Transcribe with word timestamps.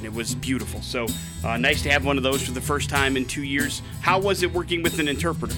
conversation. 0.00 0.04
It 0.04 0.16
was 0.16 0.34
beautiful. 0.34 0.82
So 0.82 1.06
uh, 1.44 1.56
nice 1.56 1.82
to 1.82 1.90
have 1.90 2.04
one 2.04 2.16
of 2.16 2.22
those 2.22 2.44
for 2.44 2.52
the 2.52 2.60
first 2.60 2.90
time 2.90 3.16
in 3.16 3.24
two 3.24 3.42
years. 3.42 3.82
How 4.00 4.20
was 4.20 4.42
it 4.42 4.52
working 4.52 4.82
with 4.82 4.98
an 4.98 5.08
interpreter? 5.08 5.54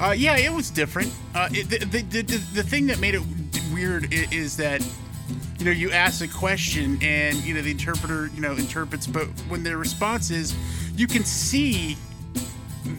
Uh, 0.00 0.14
yeah, 0.16 0.36
it 0.36 0.52
was 0.52 0.70
different. 0.70 1.12
Uh, 1.34 1.48
it, 1.52 1.68
the, 1.70 1.78
the, 2.00 2.22
the, 2.22 2.36
the 2.54 2.62
thing 2.62 2.86
that 2.86 3.00
made 3.00 3.14
it 3.14 3.22
weird 3.72 4.12
is 4.12 4.56
that 4.56 4.86
you 5.58 5.64
know 5.64 5.70
you 5.70 5.90
ask 5.90 6.22
a 6.22 6.28
question 6.28 6.98
and 7.00 7.36
you 7.36 7.54
know 7.54 7.62
the 7.62 7.70
interpreter 7.70 8.28
you 8.34 8.40
know 8.40 8.52
interprets, 8.52 9.06
but 9.06 9.26
when 9.48 9.62
their 9.62 9.78
response 9.78 10.30
is, 10.30 10.54
you 10.96 11.06
can 11.06 11.24
see 11.24 11.96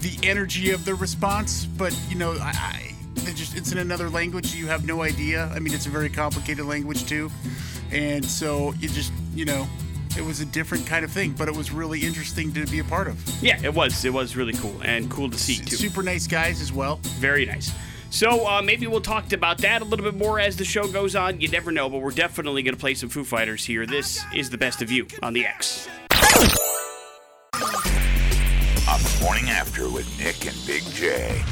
the 0.00 0.18
energy 0.22 0.70
of 0.70 0.84
the 0.84 0.94
response, 0.94 1.66
but 1.66 1.96
you 2.08 2.16
know 2.16 2.32
I, 2.32 2.92
I 3.26 3.32
just 3.32 3.56
it's 3.56 3.72
in 3.72 3.78
another 3.78 4.08
language. 4.08 4.54
You 4.54 4.66
have 4.68 4.86
no 4.86 5.02
idea. 5.02 5.50
I 5.54 5.58
mean, 5.58 5.74
it's 5.74 5.86
a 5.86 5.90
very 5.90 6.08
complicated 6.08 6.64
language 6.64 7.04
too, 7.04 7.30
and 7.92 8.24
so 8.24 8.72
you 8.80 8.88
just 8.88 9.12
you 9.34 9.44
know 9.44 9.68
it 10.16 10.24
was 10.24 10.40
a 10.40 10.46
different 10.46 10.86
kind 10.86 11.04
of 11.04 11.10
thing, 11.10 11.32
but 11.32 11.48
it 11.48 11.54
was 11.54 11.70
really 11.70 12.00
interesting 12.00 12.52
to 12.54 12.66
be 12.66 12.78
a 12.78 12.84
part 12.84 13.08
of. 13.08 13.42
Yeah, 13.42 13.60
it 13.62 13.74
was. 13.74 14.04
It 14.04 14.12
was 14.12 14.36
really 14.36 14.54
cool 14.54 14.80
and 14.82 15.10
cool 15.10 15.30
to 15.30 15.38
see 15.38 15.56
too. 15.56 15.76
Super 15.76 16.02
nice 16.02 16.26
guys 16.26 16.60
as 16.60 16.72
well. 16.72 17.00
Very 17.18 17.46
nice. 17.46 17.72
So 18.10 18.46
uh, 18.46 18.62
maybe 18.62 18.86
we'll 18.86 19.00
talk 19.00 19.32
about 19.32 19.58
that 19.58 19.82
a 19.82 19.84
little 19.84 20.04
bit 20.04 20.14
more 20.14 20.40
as 20.40 20.56
the 20.56 20.64
show 20.64 20.86
goes 20.88 21.14
on. 21.16 21.40
You 21.40 21.48
never 21.48 21.70
know, 21.70 21.88
but 21.88 21.98
we're 21.98 22.12
definitely 22.12 22.62
going 22.62 22.74
to 22.74 22.80
play 22.80 22.94
some 22.94 23.08
Foo 23.08 23.24
Fighters 23.24 23.64
here. 23.64 23.84
This 23.84 24.24
is 24.34 24.48
the 24.48 24.58
best 24.58 24.80
of 24.80 24.90
you 24.90 25.06
on 25.22 25.32
the 25.32 25.44
X. 25.44 25.88
On 28.88 29.02
the 29.02 29.18
morning 29.20 29.50
after 29.50 29.90
with 29.90 30.08
Nick 30.18 30.46
and 30.46 30.56
Big 30.66 30.82
J. 30.94 31.42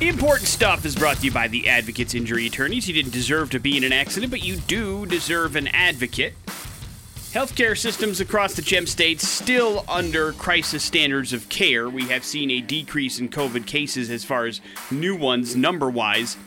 Important 0.00 0.46
stuff 0.46 0.84
is 0.84 0.94
brought 0.94 1.16
to 1.18 1.24
you 1.24 1.32
by 1.32 1.48
the 1.48 1.68
Advocates 1.68 2.14
Injury 2.14 2.46
Attorneys. 2.46 2.86
You 2.86 2.94
didn't 2.94 3.12
deserve 3.12 3.50
to 3.50 3.58
be 3.58 3.76
in 3.76 3.84
an 3.84 3.92
accident, 3.92 4.30
but 4.30 4.44
you 4.44 4.56
do 4.56 5.06
deserve 5.06 5.56
an 5.56 5.68
advocate. 5.68 6.34
Healthcare 7.36 7.76
systems 7.76 8.18
across 8.22 8.54
the 8.54 8.62
Gem 8.62 8.86
States 8.86 9.28
still 9.28 9.84
under 9.90 10.32
crisis 10.32 10.82
standards 10.82 11.34
of 11.34 11.46
care. 11.50 11.86
We 11.86 12.04
have 12.04 12.24
seen 12.24 12.50
a 12.50 12.62
decrease 12.62 13.18
in 13.18 13.28
COVID 13.28 13.66
cases 13.66 14.08
as 14.08 14.24
far 14.24 14.46
as 14.46 14.62
new 14.90 15.14
ones, 15.14 15.54
number 15.54 15.90
wise. 15.90 16.38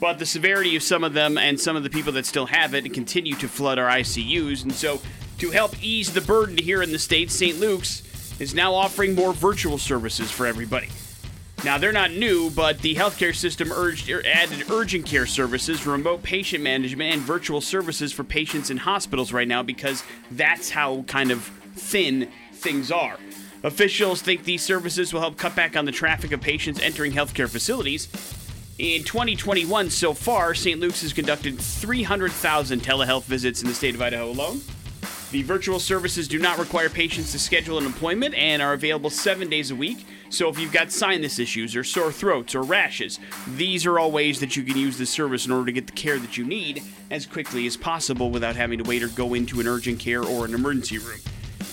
But 0.00 0.18
the 0.18 0.24
severity 0.24 0.76
of 0.76 0.82
some 0.82 1.04
of 1.04 1.12
them 1.12 1.36
and 1.36 1.60
some 1.60 1.76
of 1.76 1.82
the 1.82 1.90
people 1.90 2.14
that 2.14 2.24
still 2.24 2.46
have 2.46 2.72
it 2.72 2.90
continue 2.94 3.34
to 3.34 3.48
flood 3.48 3.78
our 3.78 3.90
ICUs. 3.90 4.62
And 4.62 4.72
so, 4.72 5.02
to 5.40 5.50
help 5.50 5.74
ease 5.82 6.14
the 6.14 6.22
burden 6.22 6.56
here 6.56 6.80
in 6.80 6.90
the 6.90 6.98
States, 6.98 7.34
St. 7.34 7.60
Luke's 7.60 8.02
is 8.40 8.54
now 8.54 8.72
offering 8.72 9.14
more 9.14 9.34
virtual 9.34 9.76
services 9.76 10.30
for 10.30 10.46
everybody. 10.46 10.88
Now, 11.62 11.76
they're 11.76 11.92
not 11.92 12.10
new, 12.10 12.48
but 12.48 12.78
the 12.78 12.94
healthcare 12.94 13.34
system 13.34 13.70
urged, 13.70 14.08
er, 14.08 14.22
added 14.26 14.70
urgent 14.70 15.04
care 15.04 15.26
services, 15.26 15.86
remote 15.86 16.22
patient 16.22 16.64
management, 16.64 17.12
and 17.12 17.22
virtual 17.22 17.60
services 17.60 18.12
for 18.12 18.24
patients 18.24 18.70
in 18.70 18.78
hospitals 18.78 19.30
right 19.30 19.46
now 19.46 19.62
because 19.62 20.02
that's 20.30 20.70
how 20.70 21.02
kind 21.02 21.30
of 21.30 21.42
thin 21.74 22.30
things 22.54 22.90
are. 22.90 23.18
Officials 23.62 24.22
think 24.22 24.44
these 24.44 24.62
services 24.62 25.12
will 25.12 25.20
help 25.20 25.36
cut 25.36 25.54
back 25.54 25.76
on 25.76 25.84
the 25.84 25.92
traffic 25.92 26.32
of 26.32 26.40
patients 26.40 26.80
entering 26.80 27.12
healthcare 27.12 27.48
facilities. 27.48 28.08
In 28.78 29.04
2021 29.04 29.90
so 29.90 30.14
far, 30.14 30.54
St. 30.54 30.80
Luke's 30.80 31.02
has 31.02 31.12
conducted 31.12 31.58
300,000 31.58 32.80
telehealth 32.80 33.24
visits 33.24 33.60
in 33.60 33.68
the 33.68 33.74
state 33.74 33.94
of 33.94 34.00
Idaho 34.00 34.30
alone. 34.30 34.62
The 35.30 35.42
virtual 35.42 35.78
services 35.78 36.26
do 36.26 36.38
not 36.38 36.58
require 36.58 36.88
patients 36.88 37.32
to 37.32 37.38
schedule 37.38 37.76
an 37.76 37.84
appointment 37.86 38.34
and 38.34 38.62
are 38.62 38.72
available 38.72 39.10
seven 39.10 39.50
days 39.50 39.70
a 39.70 39.76
week. 39.76 40.06
So 40.30 40.48
if 40.48 40.60
you've 40.60 40.72
got 40.72 40.92
sinus 40.92 41.40
issues 41.40 41.74
or 41.74 41.82
sore 41.82 42.12
throats 42.12 42.54
or 42.54 42.62
rashes, 42.62 43.18
these 43.48 43.84
are 43.84 43.98
all 43.98 44.12
ways 44.12 44.38
that 44.38 44.56
you 44.56 44.62
can 44.62 44.76
use 44.76 44.96
this 44.96 45.10
service 45.10 45.44
in 45.44 45.50
order 45.50 45.66
to 45.66 45.72
get 45.72 45.88
the 45.88 45.92
care 45.92 46.18
that 46.20 46.38
you 46.38 46.44
need 46.44 46.84
as 47.10 47.26
quickly 47.26 47.66
as 47.66 47.76
possible 47.76 48.30
without 48.30 48.54
having 48.54 48.78
to 48.78 48.88
wait 48.88 49.02
or 49.02 49.08
go 49.08 49.34
into 49.34 49.58
an 49.58 49.66
urgent 49.66 49.98
care 49.98 50.22
or 50.22 50.44
an 50.44 50.54
emergency 50.54 50.98
room. 50.98 51.18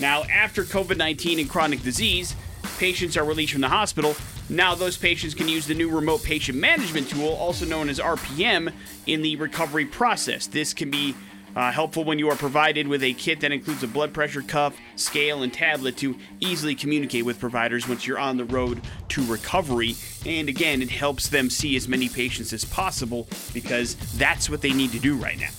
Now, 0.00 0.24
after 0.24 0.64
COVID 0.64 0.96
19 0.96 1.38
and 1.38 1.48
chronic 1.48 1.82
disease, 1.82 2.34
patients 2.78 3.16
are 3.16 3.24
released 3.24 3.52
from 3.52 3.60
the 3.60 3.68
hospital. 3.68 4.16
Now, 4.48 4.74
those 4.74 4.96
patients 4.96 5.34
can 5.34 5.48
use 5.48 5.68
the 5.68 5.74
new 5.74 5.88
remote 5.88 6.24
patient 6.24 6.58
management 6.58 7.08
tool, 7.10 7.28
also 7.28 7.64
known 7.64 7.88
as 7.88 8.00
RPM, 8.00 8.72
in 9.06 9.22
the 9.22 9.36
recovery 9.36 9.86
process. 9.86 10.48
This 10.48 10.74
can 10.74 10.90
be 10.90 11.14
uh, 11.58 11.72
helpful 11.72 12.04
when 12.04 12.20
you 12.20 12.30
are 12.30 12.36
provided 12.36 12.86
with 12.86 13.02
a 13.02 13.12
kit 13.14 13.40
that 13.40 13.50
includes 13.50 13.82
a 13.82 13.88
blood 13.88 14.14
pressure 14.14 14.42
cuff, 14.42 14.76
scale, 14.94 15.42
and 15.42 15.52
tablet 15.52 15.96
to 15.96 16.16
easily 16.38 16.72
communicate 16.72 17.24
with 17.24 17.40
providers 17.40 17.88
once 17.88 18.06
you're 18.06 18.18
on 18.18 18.36
the 18.36 18.44
road 18.44 18.80
to 19.08 19.24
recovery. 19.24 19.96
And 20.24 20.48
again, 20.48 20.82
it 20.82 20.90
helps 20.90 21.28
them 21.28 21.50
see 21.50 21.74
as 21.74 21.88
many 21.88 22.08
patients 22.08 22.52
as 22.52 22.64
possible 22.64 23.26
because 23.52 23.96
that's 24.12 24.48
what 24.48 24.60
they 24.60 24.72
need 24.72 24.92
to 24.92 25.00
do 25.00 25.16
right 25.16 25.36
now. 25.36 25.50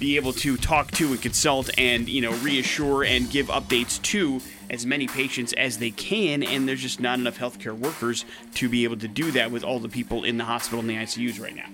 Be 0.00 0.16
able 0.16 0.32
to 0.32 0.56
talk 0.56 0.90
to 0.92 1.12
and 1.12 1.22
consult 1.22 1.70
and, 1.78 2.08
you 2.08 2.20
know, 2.20 2.32
reassure 2.38 3.04
and 3.04 3.30
give 3.30 3.46
updates 3.46 4.02
to 4.02 4.40
as 4.70 4.84
many 4.84 5.06
patients 5.06 5.52
as 5.52 5.78
they 5.78 5.92
can, 5.92 6.42
and 6.42 6.68
there's 6.68 6.82
just 6.82 6.98
not 6.98 7.20
enough 7.20 7.38
healthcare 7.38 7.78
workers 7.78 8.24
to 8.54 8.68
be 8.68 8.82
able 8.82 8.96
to 8.96 9.06
do 9.06 9.30
that 9.30 9.52
with 9.52 9.62
all 9.62 9.78
the 9.78 9.88
people 9.88 10.24
in 10.24 10.36
the 10.36 10.44
hospital 10.44 10.80
and 10.80 10.90
the 10.90 10.96
ICUs 10.96 11.40
right 11.40 11.54
now. 11.54 11.68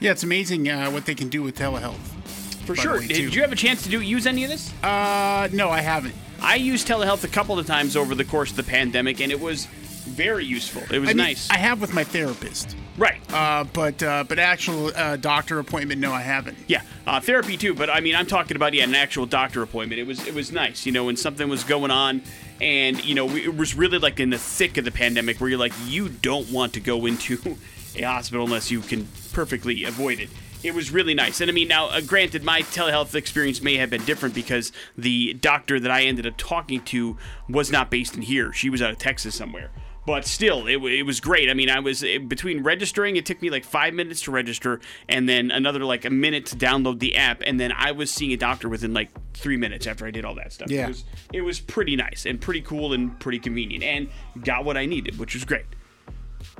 Yeah, 0.00 0.12
it's 0.12 0.22
amazing 0.22 0.68
uh, 0.70 0.90
what 0.90 1.04
they 1.04 1.14
can 1.14 1.28
do 1.28 1.42
with 1.42 1.58
telehealth. 1.58 2.35
For 2.66 2.74
sure. 2.74 3.00
Did 3.00 3.10
too. 3.10 3.28
you 3.28 3.42
have 3.42 3.52
a 3.52 3.56
chance 3.56 3.82
to 3.84 3.88
do 3.88 4.00
use 4.00 4.26
any 4.26 4.44
of 4.44 4.50
this? 4.50 4.72
Uh, 4.82 5.48
no, 5.52 5.70
I 5.70 5.80
haven't. 5.80 6.14
I 6.40 6.56
used 6.56 6.86
telehealth 6.86 7.24
a 7.24 7.28
couple 7.28 7.58
of 7.58 7.66
times 7.66 7.96
over 7.96 8.14
the 8.14 8.24
course 8.24 8.50
of 8.50 8.56
the 8.56 8.62
pandemic, 8.62 9.20
and 9.20 9.32
it 9.32 9.40
was 9.40 9.66
very 10.06 10.44
useful. 10.44 10.82
It 10.90 10.98
was 10.98 11.10
I 11.10 11.12
mean, 11.12 11.16
nice. 11.18 11.50
I 11.50 11.58
have 11.58 11.80
with 11.80 11.92
my 11.92 12.04
therapist, 12.04 12.76
right. 12.96 13.20
uh, 13.32 13.64
but 13.64 14.02
uh, 14.02 14.24
but 14.24 14.38
actual 14.38 14.92
uh, 14.94 15.16
doctor 15.16 15.58
appointment, 15.58 16.00
no, 16.00 16.12
I 16.12 16.22
haven't. 16.22 16.58
Yeah, 16.66 16.82
uh, 17.06 17.20
therapy 17.20 17.56
too. 17.56 17.74
But 17.74 17.90
I 17.90 18.00
mean, 18.00 18.14
I'm 18.14 18.26
talking 18.26 18.56
about 18.56 18.74
yeah, 18.74 18.84
an 18.84 18.94
actual 18.94 19.26
doctor 19.26 19.62
appointment. 19.62 20.00
It 20.00 20.06
was 20.06 20.26
it 20.26 20.34
was 20.34 20.52
nice, 20.52 20.86
you 20.86 20.92
know, 20.92 21.04
when 21.04 21.16
something 21.16 21.48
was 21.48 21.64
going 21.64 21.90
on, 21.90 22.22
and 22.60 23.02
you 23.04 23.14
know, 23.14 23.26
we, 23.26 23.44
it 23.44 23.56
was 23.56 23.74
really 23.74 23.98
like 23.98 24.20
in 24.20 24.30
the 24.30 24.38
thick 24.38 24.76
of 24.76 24.84
the 24.84 24.92
pandemic, 24.92 25.40
where 25.40 25.50
you're 25.50 25.58
like, 25.58 25.74
you 25.86 26.08
don't 26.08 26.50
want 26.50 26.74
to 26.74 26.80
go 26.80 27.06
into 27.06 27.56
a 27.96 28.02
hospital 28.02 28.44
unless 28.44 28.70
you 28.70 28.80
can 28.80 29.08
perfectly 29.32 29.84
avoid 29.84 30.20
it. 30.20 30.28
It 30.62 30.74
was 30.74 30.90
really 30.90 31.14
nice, 31.14 31.40
and 31.40 31.50
I 31.50 31.54
mean, 31.54 31.68
now 31.68 31.86
uh, 31.86 32.00
granted, 32.00 32.42
my 32.42 32.62
telehealth 32.62 33.14
experience 33.14 33.62
may 33.62 33.76
have 33.76 33.90
been 33.90 34.04
different 34.04 34.34
because 34.34 34.72
the 34.96 35.34
doctor 35.34 35.78
that 35.78 35.90
I 35.90 36.02
ended 36.02 36.26
up 36.26 36.34
talking 36.36 36.82
to 36.84 37.16
was 37.48 37.70
not 37.70 37.90
based 37.90 38.16
in 38.16 38.22
here; 38.22 38.52
she 38.52 38.68
was 38.68 38.82
out 38.82 38.90
of 38.90 38.98
Texas 38.98 39.34
somewhere. 39.34 39.70
But 40.06 40.24
still, 40.24 40.68
it, 40.68 40.76
it 40.76 41.02
was 41.02 41.18
great. 41.18 41.50
I 41.50 41.54
mean, 41.54 41.68
I 41.68 41.80
was 41.80 42.02
it, 42.02 42.28
between 42.28 42.62
registering. 42.62 43.16
It 43.16 43.26
took 43.26 43.42
me 43.42 43.50
like 43.50 43.64
five 43.64 43.92
minutes 43.92 44.22
to 44.22 44.30
register, 44.30 44.80
and 45.08 45.28
then 45.28 45.50
another 45.50 45.84
like 45.84 46.04
a 46.04 46.10
minute 46.10 46.46
to 46.46 46.56
download 46.56 47.00
the 47.00 47.16
app, 47.16 47.42
and 47.44 47.58
then 47.58 47.72
I 47.72 47.92
was 47.92 48.10
seeing 48.10 48.32
a 48.32 48.36
doctor 48.36 48.68
within 48.68 48.94
like 48.94 49.10
three 49.34 49.56
minutes 49.56 49.86
after 49.86 50.06
I 50.06 50.12
did 50.12 50.24
all 50.24 50.36
that 50.36 50.52
stuff. 50.52 50.70
Yeah. 50.70 50.84
It 50.84 50.88
was 50.88 51.04
it 51.32 51.40
was 51.42 51.60
pretty 51.60 51.96
nice 51.96 52.24
and 52.24 52.40
pretty 52.40 52.62
cool 52.62 52.92
and 52.92 53.18
pretty 53.18 53.40
convenient, 53.40 53.82
and 53.82 54.08
got 54.44 54.64
what 54.64 54.76
I 54.76 54.86
needed, 54.86 55.18
which 55.18 55.34
was 55.34 55.44
great. 55.44 55.66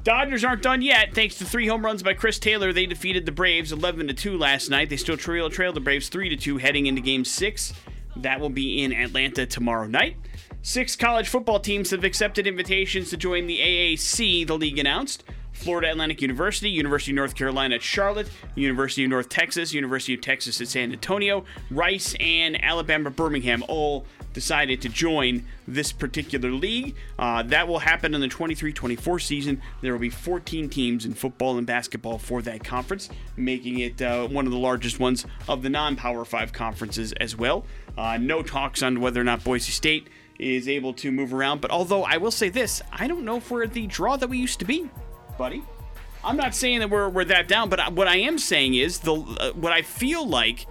Dodgers 0.06 0.44
aren't 0.44 0.62
done 0.62 0.82
yet. 0.82 1.12
Thanks 1.16 1.34
to 1.38 1.44
three 1.44 1.66
home 1.66 1.84
runs 1.84 2.00
by 2.00 2.14
Chris 2.14 2.38
Taylor, 2.38 2.72
they 2.72 2.86
defeated 2.86 3.26
the 3.26 3.32
Braves 3.32 3.72
11 3.72 4.06
to 4.06 4.14
2 4.14 4.38
last 4.38 4.70
night. 4.70 4.88
They 4.88 4.96
still 4.96 5.16
trail 5.16 5.50
trail 5.50 5.72
the 5.72 5.80
Braves 5.80 6.08
3 6.08 6.28
to 6.28 6.36
2 6.36 6.58
heading 6.58 6.86
into 6.86 7.00
game 7.00 7.24
6. 7.24 7.72
That 8.14 8.38
will 8.38 8.48
be 8.48 8.84
in 8.84 8.92
Atlanta 8.92 9.46
tomorrow 9.46 9.88
night. 9.88 10.16
Six 10.62 10.94
college 10.94 11.28
football 11.28 11.58
teams 11.58 11.90
have 11.90 12.04
accepted 12.04 12.46
invitations 12.46 13.10
to 13.10 13.16
join 13.16 13.48
the 13.48 13.58
AAC, 13.58 14.46
the 14.46 14.56
league 14.56 14.78
announced. 14.78 15.24
Florida 15.50 15.90
Atlantic 15.90 16.22
University, 16.22 16.70
University 16.70 17.10
of 17.10 17.16
North 17.16 17.34
Carolina 17.34 17.74
at 17.74 17.82
Charlotte, 17.82 18.30
University 18.54 19.02
of 19.02 19.10
North 19.10 19.28
Texas, 19.28 19.72
University 19.72 20.14
of 20.14 20.20
Texas 20.20 20.60
at 20.60 20.68
San 20.68 20.92
Antonio, 20.92 21.44
Rice, 21.72 22.14
and 22.20 22.62
Alabama 22.62 23.10
Birmingham 23.10 23.64
all 23.66 24.06
decided 24.36 24.82
to 24.82 24.88
join 24.90 25.42
this 25.66 25.92
particular 25.92 26.50
league. 26.50 26.94
Uh, 27.18 27.42
that 27.42 27.66
will 27.66 27.78
happen 27.78 28.14
in 28.14 28.20
the 28.20 28.28
23 28.28 28.70
24 28.70 29.18
season. 29.18 29.62
There 29.80 29.94
will 29.94 29.98
be 29.98 30.10
14 30.10 30.68
teams 30.68 31.06
in 31.06 31.14
football 31.14 31.56
and 31.56 31.66
basketball 31.66 32.18
for 32.18 32.42
that 32.42 32.62
conference, 32.62 33.08
making 33.34 33.78
it 33.78 34.02
uh, 34.02 34.28
one 34.28 34.44
of 34.44 34.52
the 34.52 34.58
largest 34.58 35.00
ones 35.00 35.24
of 35.48 35.62
the 35.62 35.70
non 35.70 35.96
Power 35.96 36.22
5 36.26 36.52
conferences 36.52 37.14
as 37.14 37.34
well. 37.34 37.64
Uh, 37.96 38.18
no 38.18 38.42
talks 38.42 38.82
on 38.82 39.00
whether 39.00 39.18
or 39.18 39.24
not 39.24 39.42
Boise 39.42 39.72
State 39.72 40.08
is 40.38 40.68
able 40.68 40.92
to 40.92 41.10
move 41.10 41.32
around, 41.32 41.62
but 41.62 41.70
although 41.70 42.04
I 42.04 42.18
will 42.18 42.30
say 42.30 42.50
this, 42.50 42.82
I 42.92 43.08
don't 43.08 43.24
know 43.24 43.38
if 43.38 43.50
we're 43.50 43.66
the 43.66 43.86
draw 43.86 44.18
that 44.18 44.28
we 44.28 44.36
used 44.36 44.58
to 44.58 44.66
be, 44.66 44.90
buddy. 45.38 45.62
I'm 46.22 46.36
not 46.36 46.54
saying 46.54 46.80
that 46.80 46.90
we're, 46.90 47.08
we're 47.08 47.24
that 47.24 47.48
down, 47.48 47.70
but 47.70 47.94
what 47.94 48.06
I 48.06 48.16
am 48.16 48.36
saying 48.36 48.74
is 48.74 48.98
the 48.98 49.14
uh, 49.14 49.52
what 49.52 49.72
I 49.72 49.80
feel 49.80 50.28
like 50.28 50.66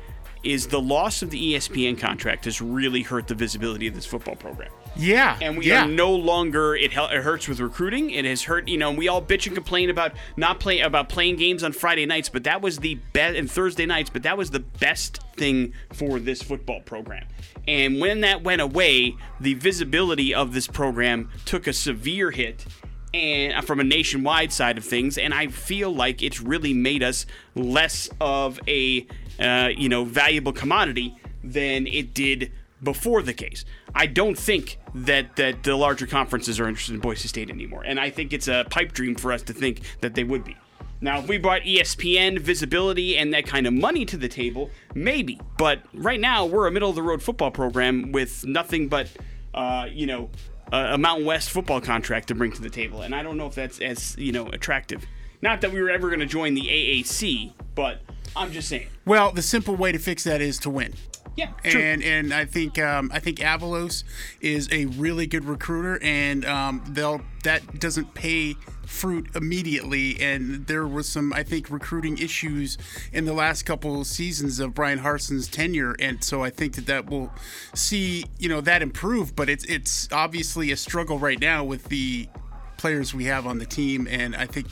is 0.45 0.67
the 0.67 0.79
loss 0.79 1.21
of 1.21 1.31
the 1.31 1.53
ESPN 1.53 1.97
contract 1.97 2.45
has 2.45 2.61
really 2.61 3.01
hurt 3.01 3.27
the 3.27 3.35
visibility 3.35 3.87
of 3.87 3.95
this 3.95 4.05
football 4.05 4.35
program. 4.35 4.71
Yeah, 4.97 5.37
And 5.41 5.57
we 5.57 5.65
yeah. 5.65 5.83
are 5.83 5.87
no 5.87 6.13
longer 6.15 6.75
it, 6.75 6.93
it 6.93 6.93
hurts 6.93 7.47
with 7.47 7.59
recruiting. 7.59 8.11
It 8.11 8.23
has 8.23 8.43
hurt, 8.43 8.67
you 8.67 8.77
know, 8.77 8.91
we 8.91 9.09
all 9.09 9.21
bitch 9.21 9.45
and 9.45 9.55
complain 9.55 9.89
about 9.89 10.13
not 10.37 10.59
playing 10.59 10.83
about 10.83 11.09
playing 11.09 11.35
games 11.35 11.63
on 11.63 11.73
Friday 11.73 12.05
nights, 12.05 12.29
but 12.29 12.45
that 12.45 12.61
was 12.61 12.79
the 12.79 12.95
best 13.11 13.35
and 13.35 13.51
Thursday 13.51 13.85
nights, 13.85 14.09
but 14.09 14.23
that 14.23 14.37
was 14.37 14.51
the 14.51 14.61
best 14.61 15.19
thing 15.35 15.73
for 15.91 16.19
this 16.19 16.41
football 16.41 16.79
program. 16.81 17.27
And 17.67 17.99
when 17.99 18.21
that 18.21 18.43
went 18.43 18.61
away, 18.61 19.15
the 19.41 19.55
visibility 19.55 20.33
of 20.33 20.53
this 20.53 20.67
program 20.67 21.29
took 21.43 21.67
a 21.67 21.73
severe 21.73 22.31
hit 22.31 22.65
and 23.13 23.53
uh, 23.53 23.61
from 23.61 23.79
a 23.79 23.83
nationwide 23.83 24.51
side 24.51 24.77
of 24.77 24.83
things 24.83 25.17
and 25.17 25.33
i 25.33 25.47
feel 25.47 25.93
like 25.93 26.21
it's 26.21 26.41
really 26.41 26.73
made 26.73 27.01
us 27.01 27.25
less 27.55 28.09
of 28.19 28.59
a 28.67 29.07
uh, 29.39 29.69
you 29.75 29.89
know 29.89 30.05
valuable 30.05 30.53
commodity 30.53 31.15
than 31.43 31.87
it 31.87 32.13
did 32.13 32.51
before 32.83 33.21
the 33.21 33.33
case. 33.33 33.65
I 33.93 34.07
don't 34.07 34.37
think 34.37 34.79
that 34.93 35.35
that 35.35 35.63
the 35.63 35.75
larger 35.75 36.07
conferences 36.07 36.59
are 36.59 36.67
interested 36.67 36.95
in 36.95 37.01
Boise 37.01 37.27
State 37.27 37.49
anymore, 37.49 37.83
and 37.85 37.99
I 37.99 38.09
think 38.09 38.33
it's 38.33 38.47
a 38.47 38.65
pipe 38.69 38.91
dream 38.91 39.15
for 39.15 39.31
us 39.31 39.41
to 39.43 39.53
think 39.53 39.81
that 40.01 40.15
they 40.15 40.23
would 40.23 40.43
be. 40.43 40.55
Now, 41.01 41.19
if 41.19 41.27
we 41.27 41.37
brought 41.37 41.61
ESPN 41.63 42.39
visibility 42.39 43.17
and 43.17 43.33
that 43.33 43.45
kind 43.45 43.67
of 43.67 43.73
money 43.73 44.05
to 44.05 44.17
the 44.17 44.29
table, 44.29 44.69
maybe. 44.93 45.39
But 45.57 45.81
right 45.93 46.19
now, 46.19 46.45
we're 46.45 46.67
a 46.67 46.71
middle 46.71 46.89
of 46.89 46.95
the 46.95 47.03
road 47.03 47.21
football 47.21 47.51
program 47.51 48.13
with 48.13 48.45
nothing 48.45 48.87
but, 48.87 49.09
uh, 49.53 49.87
you 49.91 50.07
know, 50.07 50.29
a 50.71 50.97
Mountain 50.97 51.25
West 51.25 51.51
football 51.51 51.81
contract 51.81 52.29
to 52.29 52.35
bring 52.35 52.51
to 52.51 52.61
the 52.61 52.69
table, 52.69 53.01
and 53.01 53.13
I 53.13 53.23
don't 53.23 53.37
know 53.37 53.47
if 53.47 53.55
that's 53.55 53.79
as 53.79 54.15
you 54.17 54.31
know 54.31 54.47
attractive. 54.47 55.05
Not 55.41 55.61
that 55.61 55.71
we 55.71 55.81
were 55.81 55.89
ever 55.89 56.07
going 56.07 56.21
to 56.21 56.25
join 56.25 56.55
the 56.55 56.63
AAC, 56.63 57.53
but 57.75 58.01
I'm 58.35 58.51
just 58.51 58.69
saying. 58.69 58.87
Well, 59.05 59.31
the 59.31 59.41
simple 59.41 59.75
way 59.75 59.91
to 59.91 59.99
fix 59.99 60.23
that 60.25 60.41
is 60.41 60.57
to 60.59 60.69
win. 60.69 60.93
Yeah, 61.35 61.49
true. 61.63 61.81
And 61.81 62.01
and 62.03 62.33
I 62.33 62.45
think 62.45 62.79
um, 62.79 63.11
I 63.13 63.19
think 63.19 63.39
Avalos 63.39 64.03
is 64.39 64.69
a 64.71 64.85
really 64.85 65.27
good 65.27 65.43
recruiter, 65.43 66.01
and 66.01 66.45
um, 66.45 66.81
they'll 66.87 67.21
that 67.43 67.79
doesn't 67.79 68.13
pay 68.13 68.55
fruit 68.85 69.27
immediately. 69.35 70.17
And 70.21 70.65
there 70.67 70.87
was 70.87 71.09
some 71.09 71.33
I 71.33 71.43
think 71.43 71.69
recruiting 71.69 72.17
issues 72.17 72.77
in 73.11 73.25
the 73.25 73.33
last 73.33 73.63
couple 73.63 73.99
of 73.99 74.07
seasons 74.07 74.59
of 74.61 74.73
Bryan 74.73 74.99
Harsin's 74.99 75.49
tenure, 75.49 75.95
and 75.99 76.23
so 76.23 76.41
I 76.41 76.49
think 76.49 76.75
that 76.75 76.85
that 76.85 77.09
will 77.09 77.33
see 77.73 78.25
you 78.39 78.47
know 78.47 78.61
that 78.61 78.81
improve. 78.81 79.35
But 79.35 79.49
it's 79.49 79.65
it's 79.65 80.07
obviously 80.13 80.71
a 80.71 80.77
struggle 80.77 81.19
right 81.19 81.39
now 81.39 81.65
with 81.65 81.85
the 81.85 82.29
players 82.77 83.13
we 83.13 83.25
have 83.25 83.45
on 83.45 83.57
the 83.57 83.65
team, 83.65 84.07
and 84.09 84.37
I 84.37 84.45
think 84.45 84.67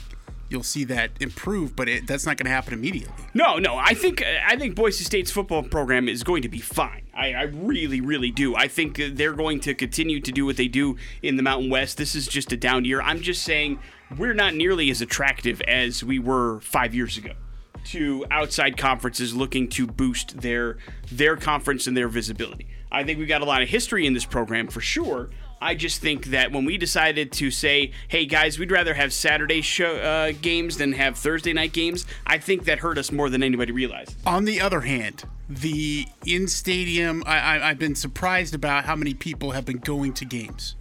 you'll 0.54 0.62
see 0.62 0.84
that 0.84 1.10
improve. 1.20 1.76
But 1.76 1.88
it, 1.88 2.06
that's 2.06 2.24
not 2.24 2.38
going 2.38 2.46
to 2.46 2.52
happen 2.52 2.72
immediately. 2.72 3.24
No, 3.34 3.58
no. 3.58 3.76
I 3.76 3.92
think 3.92 4.22
uh, 4.22 4.26
I 4.46 4.56
think 4.56 4.74
Boise 4.74 5.04
State's 5.04 5.30
football 5.30 5.62
program 5.62 6.08
is 6.08 6.22
going 6.22 6.42
to 6.42 6.48
be 6.48 6.60
fine. 6.60 7.02
I, 7.12 7.32
I 7.34 7.42
really, 7.42 8.00
really 8.00 8.30
do. 8.30 8.56
I 8.56 8.68
think 8.68 8.98
uh, 8.98 9.08
they're 9.12 9.34
going 9.34 9.60
to 9.60 9.74
continue 9.74 10.20
to 10.20 10.32
do 10.32 10.46
what 10.46 10.56
they 10.56 10.68
do 10.68 10.96
in 11.22 11.36
the 11.36 11.42
Mountain 11.42 11.70
West. 11.70 11.98
This 11.98 12.14
is 12.14 12.26
just 12.26 12.52
a 12.52 12.56
down 12.56 12.84
year. 12.84 13.02
I'm 13.02 13.20
just 13.20 13.42
saying 13.42 13.78
we're 14.16 14.34
not 14.34 14.54
nearly 14.54 14.90
as 14.90 15.02
attractive 15.02 15.60
as 15.62 16.02
we 16.02 16.18
were 16.18 16.60
five 16.60 16.94
years 16.94 17.18
ago 17.18 17.32
to 17.84 18.24
outside 18.30 18.78
conferences 18.78 19.34
looking 19.34 19.68
to 19.68 19.86
boost 19.86 20.40
their 20.40 20.78
their 21.12 21.36
conference 21.36 21.86
and 21.86 21.96
their 21.96 22.08
visibility. 22.08 22.66
I 22.90 23.04
think 23.04 23.18
we've 23.18 23.28
got 23.28 23.42
a 23.42 23.44
lot 23.44 23.60
of 23.60 23.68
history 23.68 24.06
in 24.06 24.14
this 24.14 24.24
program 24.24 24.68
for 24.68 24.80
sure. 24.80 25.30
I 25.60 25.74
just 25.74 26.00
think 26.00 26.26
that 26.26 26.52
when 26.52 26.64
we 26.64 26.76
decided 26.78 27.32
to 27.32 27.50
say, 27.50 27.92
"Hey 28.08 28.26
guys, 28.26 28.58
we'd 28.58 28.70
rather 28.70 28.94
have 28.94 29.12
Saturday 29.12 29.62
show 29.62 29.96
uh, 29.96 30.32
games 30.40 30.76
than 30.76 30.92
have 30.92 31.16
Thursday 31.16 31.52
night 31.52 31.72
games," 31.72 32.04
I 32.26 32.38
think 32.38 32.64
that 32.64 32.80
hurt 32.80 32.98
us 32.98 33.10
more 33.10 33.30
than 33.30 33.42
anybody 33.42 33.72
realized. 33.72 34.16
On 34.26 34.44
the 34.44 34.60
other 34.60 34.82
hand, 34.82 35.24
the 35.48 36.06
in 36.26 36.48
stadium, 36.48 37.22
I, 37.26 37.38
I, 37.38 37.70
I've 37.70 37.78
been 37.78 37.94
surprised 37.94 38.54
about 38.54 38.84
how 38.84 38.96
many 38.96 39.14
people 39.14 39.52
have 39.52 39.64
been 39.64 39.78
going 39.78 40.12
to 40.14 40.24
games. 40.24 40.76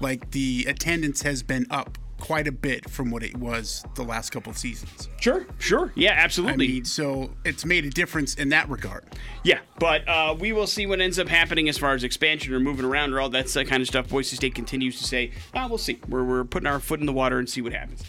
Like 0.00 0.30
the 0.30 0.64
attendance 0.68 1.22
has 1.22 1.42
been 1.42 1.66
up 1.70 1.98
quite 2.18 2.46
a 2.48 2.52
bit 2.52 2.88
from 2.90 3.10
what 3.10 3.22
it 3.22 3.36
was 3.36 3.84
the 3.94 4.02
last 4.02 4.30
couple 4.30 4.50
of 4.50 4.58
seasons. 4.58 5.08
Sure, 5.20 5.46
sure, 5.58 5.92
yeah, 5.94 6.12
absolutely. 6.16 6.66
I 6.66 6.68
mean, 6.68 6.84
so 6.84 7.30
it's 7.44 7.64
made 7.64 7.84
a 7.84 7.90
difference 7.90 8.34
in 8.34 8.50
that 8.50 8.68
regard. 8.68 9.04
Yeah, 9.44 9.60
but 9.78 10.06
uh, 10.08 10.36
we 10.38 10.52
will 10.52 10.66
see 10.66 10.86
what 10.86 11.00
ends 11.00 11.18
up 11.18 11.28
happening 11.28 11.68
as 11.68 11.78
far 11.78 11.94
as 11.94 12.04
expansion 12.04 12.52
or 12.52 12.60
moving 12.60 12.84
around 12.84 13.12
or 13.12 13.20
all 13.20 13.30
that 13.30 13.46
kind 13.68 13.80
of 13.80 13.86
stuff. 13.86 14.08
Boise 14.08 14.36
State 14.36 14.54
continues 14.54 14.98
to 14.98 15.04
say, 15.04 15.32
ah, 15.54 15.66
we'll 15.68 15.78
see. 15.78 16.00
We're, 16.08 16.24
we're 16.24 16.44
putting 16.44 16.66
our 16.66 16.80
foot 16.80 17.00
in 17.00 17.06
the 17.06 17.12
water 17.12 17.38
and 17.38 17.48
see 17.48 17.62
what 17.62 17.72
happens. 17.72 18.02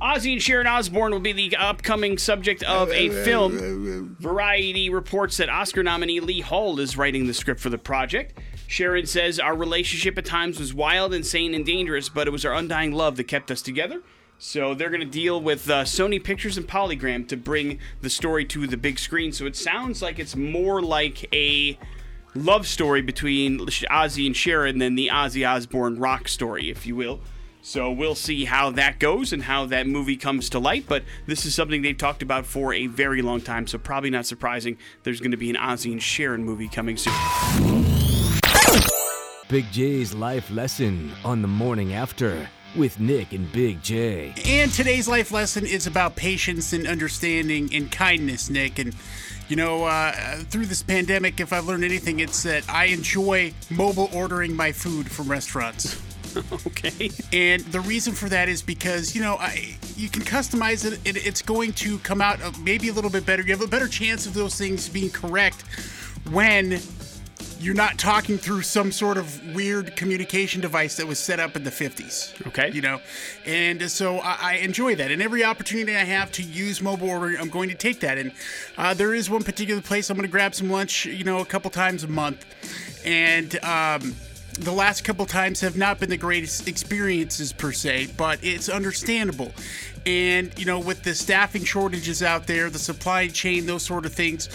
Ozzy 0.00 0.32
and 0.34 0.42
Sharon 0.42 0.68
Osbourne 0.68 1.10
will 1.10 1.18
be 1.18 1.32
the 1.32 1.56
upcoming 1.56 2.18
subject 2.18 2.62
of 2.62 2.90
a 2.92 3.08
film. 3.24 4.16
Variety 4.20 4.90
reports 4.90 5.38
that 5.38 5.48
Oscar 5.48 5.82
nominee 5.82 6.20
Lee 6.20 6.40
Hall 6.40 6.78
is 6.78 6.96
writing 6.96 7.26
the 7.26 7.34
script 7.34 7.60
for 7.60 7.68
the 7.68 7.78
project. 7.78 8.38
Sharon 8.68 9.06
says 9.06 9.40
our 9.40 9.56
relationship 9.56 10.18
at 10.18 10.26
times 10.26 10.60
was 10.60 10.74
wild, 10.74 11.14
insane, 11.14 11.54
and 11.54 11.64
dangerous, 11.64 12.10
but 12.10 12.28
it 12.28 12.30
was 12.30 12.44
our 12.44 12.52
undying 12.52 12.92
love 12.92 13.16
that 13.16 13.24
kept 13.24 13.50
us 13.50 13.62
together. 13.62 14.02
So 14.38 14.74
they're 14.74 14.90
going 14.90 15.00
to 15.00 15.06
deal 15.06 15.40
with 15.40 15.70
uh, 15.70 15.84
Sony 15.84 16.22
Pictures 16.22 16.58
and 16.58 16.68
Polygram 16.68 17.26
to 17.28 17.36
bring 17.36 17.78
the 18.02 18.10
story 18.10 18.44
to 18.44 18.66
the 18.66 18.76
big 18.76 18.98
screen. 18.98 19.32
So 19.32 19.46
it 19.46 19.56
sounds 19.56 20.02
like 20.02 20.18
it's 20.18 20.36
more 20.36 20.82
like 20.82 21.34
a 21.34 21.78
love 22.34 22.66
story 22.66 23.00
between 23.00 23.58
Ozzy 23.58 24.26
and 24.26 24.36
Sharon 24.36 24.78
than 24.78 24.96
the 24.96 25.08
Ozzy 25.08 25.48
Osbourne 25.48 25.98
rock 25.98 26.28
story, 26.28 26.68
if 26.70 26.86
you 26.86 26.94
will. 26.94 27.20
So 27.62 27.90
we'll 27.90 28.14
see 28.14 28.44
how 28.44 28.70
that 28.72 29.00
goes 29.00 29.32
and 29.32 29.44
how 29.44 29.64
that 29.64 29.86
movie 29.86 30.16
comes 30.16 30.50
to 30.50 30.58
light. 30.58 30.84
But 30.86 31.04
this 31.26 31.46
is 31.46 31.54
something 31.54 31.80
they've 31.80 31.96
talked 31.96 32.20
about 32.20 32.44
for 32.44 32.74
a 32.74 32.86
very 32.86 33.22
long 33.22 33.40
time, 33.40 33.66
so 33.66 33.78
probably 33.78 34.10
not 34.10 34.26
surprising. 34.26 34.76
There's 35.04 35.20
going 35.20 35.30
to 35.30 35.38
be 35.38 35.48
an 35.48 35.56
Ozzy 35.56 35.90
and 35.90 36.02
Sharon 36.02 36.44
movie 36.44 36.68
coming 36.68 36.98
soon. 36.98 37.97
Big 39.48 39.72
J's 39.72 40.12
life 40.14 40.50
lesson 40.50 41.10
on 41.24 41.40
the 41.40 41.48
morning 41.48 41.94
after 41.94 42.46
with 42.76 43.00
Nick 43.00 43.32
and 43.32 43.50
Big 43.50 43.82
J. 43.82 44.34
And 44.44 44.70
today's 44.70 45.08
life 45.08 45.32
lesson 45.32 45.64
is 45.64 45.86
about 45.86 46.16
patience 46.16 46.74
and 46.74 46.86
understanding 46.86 47.70
and 47.72 47.90
kindness, 47.90 48.50
Nick. 48.50 48.78
And, 48.78 48.94
you 49.48 49.56
know, 49.56 49.84
uh, 49.84 50.12
through 50.50 50.66
this 50.66 50.82
pandemic, 50.82 51.40
if 51.40 51.54
I've 51.54 51.64
learned 51.64 51.84
anything, 51.84 52.20
it's 52.20 52.42
that 52.42 52.68
I 52.68 52.86
enjoy 52.86 53.54
mobile 53.70 54.10
ordering 54.12 54.54
my 54.54 54.70
food 54.70 55.10
from 55.10 55.30
restaurants. 55.30 56.00
Okay. 56.52 57.10
And 57.32 57.62
the 57.72 57.80
reason 57.80 58.12
for 58.12 58.28
that 58.28 58.48
is 58.48 58.62
because, 58.62 59.16
you 59.16 59.22
know, 59.22 59.36
I, 59.40 59.76
you 59.96 60.08
can 60.08 60.22
customize 60.22 60.84
it. 60.84 61.00
it. 61.04 61.26
It's 61.26 61.42
going 61.42 61.72
to 61.72 61.98
come 62.00 62.20
out 62.20 62.40
uh, 62.42 62.52
maybe 62.62 62.90
a 62.90 62.92
little 62.92 63.10
bit 63.10 63.26
better. 63.26 63.42
You 63.42 63.50
have 63.52 63.62
a 63.62 63.66
better 63.66 63.88
chance 63.88 64.26
of 64.26 64.34
those 64.34 64.54
things 64.54 64.88
being 64.88 65.10
correct 65.10 65.64
when 66.30 66.80
you're 67.60 67.74
not 67.74 67.98
talking 67.98 68.38
through 68.38 68.62
some 68.62 68.92
sort 68.92 69.16
of 69.16 69.54
weird 69.54 69.96
communication 69.96 70.60
device 70.60 70.96
that 70.96 71.06
was 71.06 71.18
set 71.18 71.40
up 71.40 71.56
in 71.56 71.64
the 71.64 71.70
50s. 71.70 72.46
Okay. 72.46 72.70
You 72.70 72.82
know, 72.82 73.00
and 73.44 73.90
so 73.90 74.18
I, 74.18 74.36
I 74.40 74.54
enjoy 74.56 74.94
that. 74.96 75.10
And 75.10 75.20
every 75.20 75.44
opportunity 75.44 75.96
I 75.96 76.04
have 76.04 76.30
to 76.32 76.42
use 76.42 76.80
mobile 76.80 77.10
ordering, 77.10 77.36
I'm 77.38 77.50
going 77.50 77.68
to 77.68 77.74
take 77.74 78.00
that. 78.00 78.18
And 78.18 78.32
uh, 78.76 78.94
there 78.94 79.14
is 79.14 79.28
one 79.28 79.42
particular 79.42 79.80
place 79.80 80.10
I'm 80.10 80.16
going 80.16 80.26
to 80.26 80.32
grab 80.32 80.54
some 80.54 80.70
lunch, 80.70 81.06
you 81.06 81.24
know, 81.24 81.40
a 81.40 81.44
couple 81.44 81.70
times 81.70 82.04
a 82.04 82.08
month. 82.08 82.44
And, 83.04 83.62
um, 83.64 84.14
the 84.60 84.72
last 84.72 85.04
couple 85.04 85.24
times 85.24 85.60
have 85.60 85.76
not 85.76 86.00
been 86.00 86.10
the 86.10 86.16
greatest 86.16 86.66
experiences 86.66 87.52
per 87.52 87.70
se, 87.70 88.08
but 88.16 88.40
it's 88.42 88.68
understandable. 88.68 89.52
And 90.04 90.56
you 90.58 90.64
know, 90.64 90.80
with 90.80 91.02
the 91.04 91.14
staffing 91.14 91.64
shortages 91.64 92.22
out 92.22 92.46
there, 92.46 92.68
the 92.70 92.78
supply 92.78 93.28
chain, 93.28 93.66
those 93.66 93.84
sort 93.84 94.04
of 94.04 94.12
things, 94.12 94.48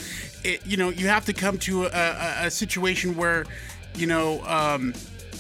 it, 0.44 0.66
you 0.66 0.78
know, 0.78 0.90
you 0.90 1.08
have 1.08 1.26
to 1.26 1.34
come 1.34 1.58
to 1.60 1.86
a, 1.86 1.90
a, 1.90 2.46
a 2.48 2.52
situation 2.52 3.16
where, 3.16 3.46
you 3.96 4.08
know, 4.08 4.44
um, 4.46 4.94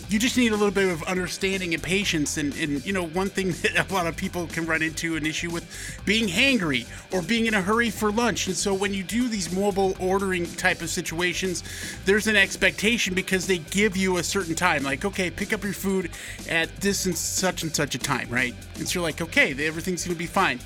you 0.10 0.20
just 0.20 0.38
need 0.38 0.52
a 0.52 0.56
little 0.56 0.72
bit 0.72 0.90
of 0.90 1.02
understanding 1.04 1.74
and 1.74 1.82
patience. 1.82 2.38
And, 2.38 2.56
and, 2.58 2.86
you 2.86 2.94
know, 2.94 3.08
one 3.08 3.30
thing 3.30 3.52
that 3.64 3.90
a 3.90 3.94
lot 3.94 4.06
of 4.06 4.16
people 4.16 4.48
can 4.48 4.66
run 4.66 4.82
into 4.82 5.16
an 5.16 5.26
issue 5.26 5.50
with 5.50 5.66
being 6.06 6.28
hangry 6.28 6.86
or 7.12 7.22
being 7.22 7.48
in 7.48 7.54
a 7.54 7.62
hurry 7.62 7.90
for 7.90 8.12
lunch. 8.12 8.48
And 8.48 8.56
so 8.56 8.74
when 8.74 8.94
you 8.94 9.04
do 9.04 9.28
these 9.28 9.52
mobile 9.52 9.96
ordering 10.00 10.46
type 10.46 10.82
of 10.82 10.90
situations, 10.90 11.64
there's 12.06 12.28
an 12.28 12.36
expectation 12.36 13.14
because 13.14 13.48
they 13.48 13.58
give 13.58 13.98
you 13.98 14.18
a 14.18 14.24
certain 14.24 14.56
time. 14.56 14.84
Like, 14.84 15.04
okay, 15.04 15.32
pick 15.32 15.52
up 15.52 15.64
your 15.64 15.74
food 15.74 16.12
at 16.48 16.76
this 16.78 17.06
and 17.06 17.18
such 17.18 17.64
and 17.64 17.74
such 17.76 17.96
a 17.96 18.00
time, 18.00 18.30
right? 18.30 18.54
And 18.76 18.88
so 18.88 19.00
you're 19.00 19.04
like, 19.04 19.22
okay, 19.22 19.52
everything's 19.66 20.04
to 20.04 20.14
be 20.14 20.28
fine. 20.28 20.60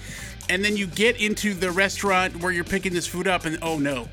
And 0.50 0.63
then 0.63 0.77
you 0.77 0.88
get 0.88 1.22
into 1.22 1.53
the 1.53 1.72
restaurant 1.72 2.41
where 2.41 2.51
you're 2.51 2.63
picking 2.63 2.94
this 2.94 3.06
food 3.06 3.27
up, 3.27 3.46
and 3.46 3.60
oh 3.62 3.77
no, 3.77 4.08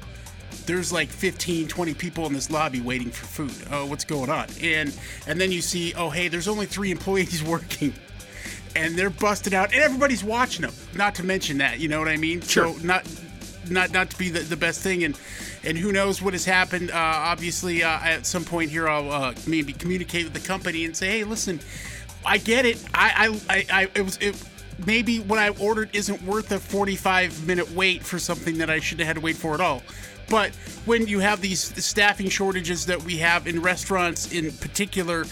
there's 0.66 0.92
like 0.92 1.08
15 1.08 1.68
20 1.68 1.94
people 1.94 2.26
in 2.26 2.32
this 2.32 2.50
lobby 2.50 2.80
waiting 2.80 3.11
for 3.11 3.26
food. 3.26 3.68
Oh 3.70 3.87
what's 3.87 4.04
going 4.04 4.30
on? 4.30 4.49
And 4.62 4.96
and 5.26 5.40
then 5.40 5.52
you 5.52 5.61
see 5.61 5.94
oh 5.94 6.11
hey 6.11 6.28
there's 6.28 6.49
only 6.49 6.66
three 6.66 6.90
employees 6.90 7.42
working. 7.44 7.92
And 8.76 8.96
they're 8.96 9.11
busted 9.11 9.54
out 9.54 9.73
and 9.73 9.82
everybody's 9.82 10.25
watching 10.25 10.62
them 10.62 10.75
not 10.94 11.14
to 11.16 11.25
mention 11.25 11.58
that 11.58 11.78
you 11.78 11.88
know 11.88 11.99
what 11.99 12.08
i 12.08 12.16
mean? 12.16 12.40
Sure. 12.40 12.75
so 12.75 12.87
not 12.87 13.06
not 13.70 13.92
not 13.92 14.11
to 14.11 14.18
be 14.18 14.30
the, 14.30 14.40
the 14.40 14.56
best 14.56 14.82
thing. 14.82 15.04
And 15.04 15.18
and 15.62 15.78
who 15.78 15.92
knows 15.92 16.20
what 16.20 16.34
has 16.34 16.44
happened. 16.44 16.90
Uh, 16.90 16.94
obviously 16.96 17.82
uh, 17.82 17.99
at 18.00 18.26
some 18.26 18.44
point 18.44 18.70
here 18.70 18.88
i'll 18.88 19.11
uh, 19.11 19.34
maybe 19.46 19.73
communicate 19.73 20.25
with 20.25 20.34
the 20.34 20.46
company 20.46 20.84
and 20.84 20.96
say 20.96 21.08
hey 21.08 21.25
listen 21.25 21.61
i 22.25 22.38
get 22.38 22.64
it. 22.66 22.82
I 22.94 23.28
i 23.49 23.56
i, 23.56 23.82
I 23.82 23.88
it 23.94 24.02
was 24.02 24.16
it 24.18 24.42
maybe 24.87 25.21
what 25.21 25.38
i 25.38 25.50
ordered 25.50 25.88
isn't 25.95 26.23
worth 26.23 26.50
a 26.52 26.59
45 26.59 27.47
minute 27.47 27.71
wait 27.73 28.02
for 28.02 28.19
something 28.19 28.59
that 28.59 28.71
i 28.71 28.81
should 28.81 28.99
have 28.99 29.07
had 29.07 29.16
to 29.16 29.23
wait 29.23 29.37
for 29.37 29.54
at 29.54 29.61
all 29.61 29.83
but 30.28 30.54
when 30.87 31.07
you 31.07 31.21
have 31.21 31.40
these 31.40 31.61
staffing 31.85 32.28
shortages 32.28 32.87
that 32.87 33.02
we 33.02 33.19
have 33.19 33.47
in 33.47 33.61
restaurants 33.61 34.33
in 34.33 34.52
particular, 34.52 35.26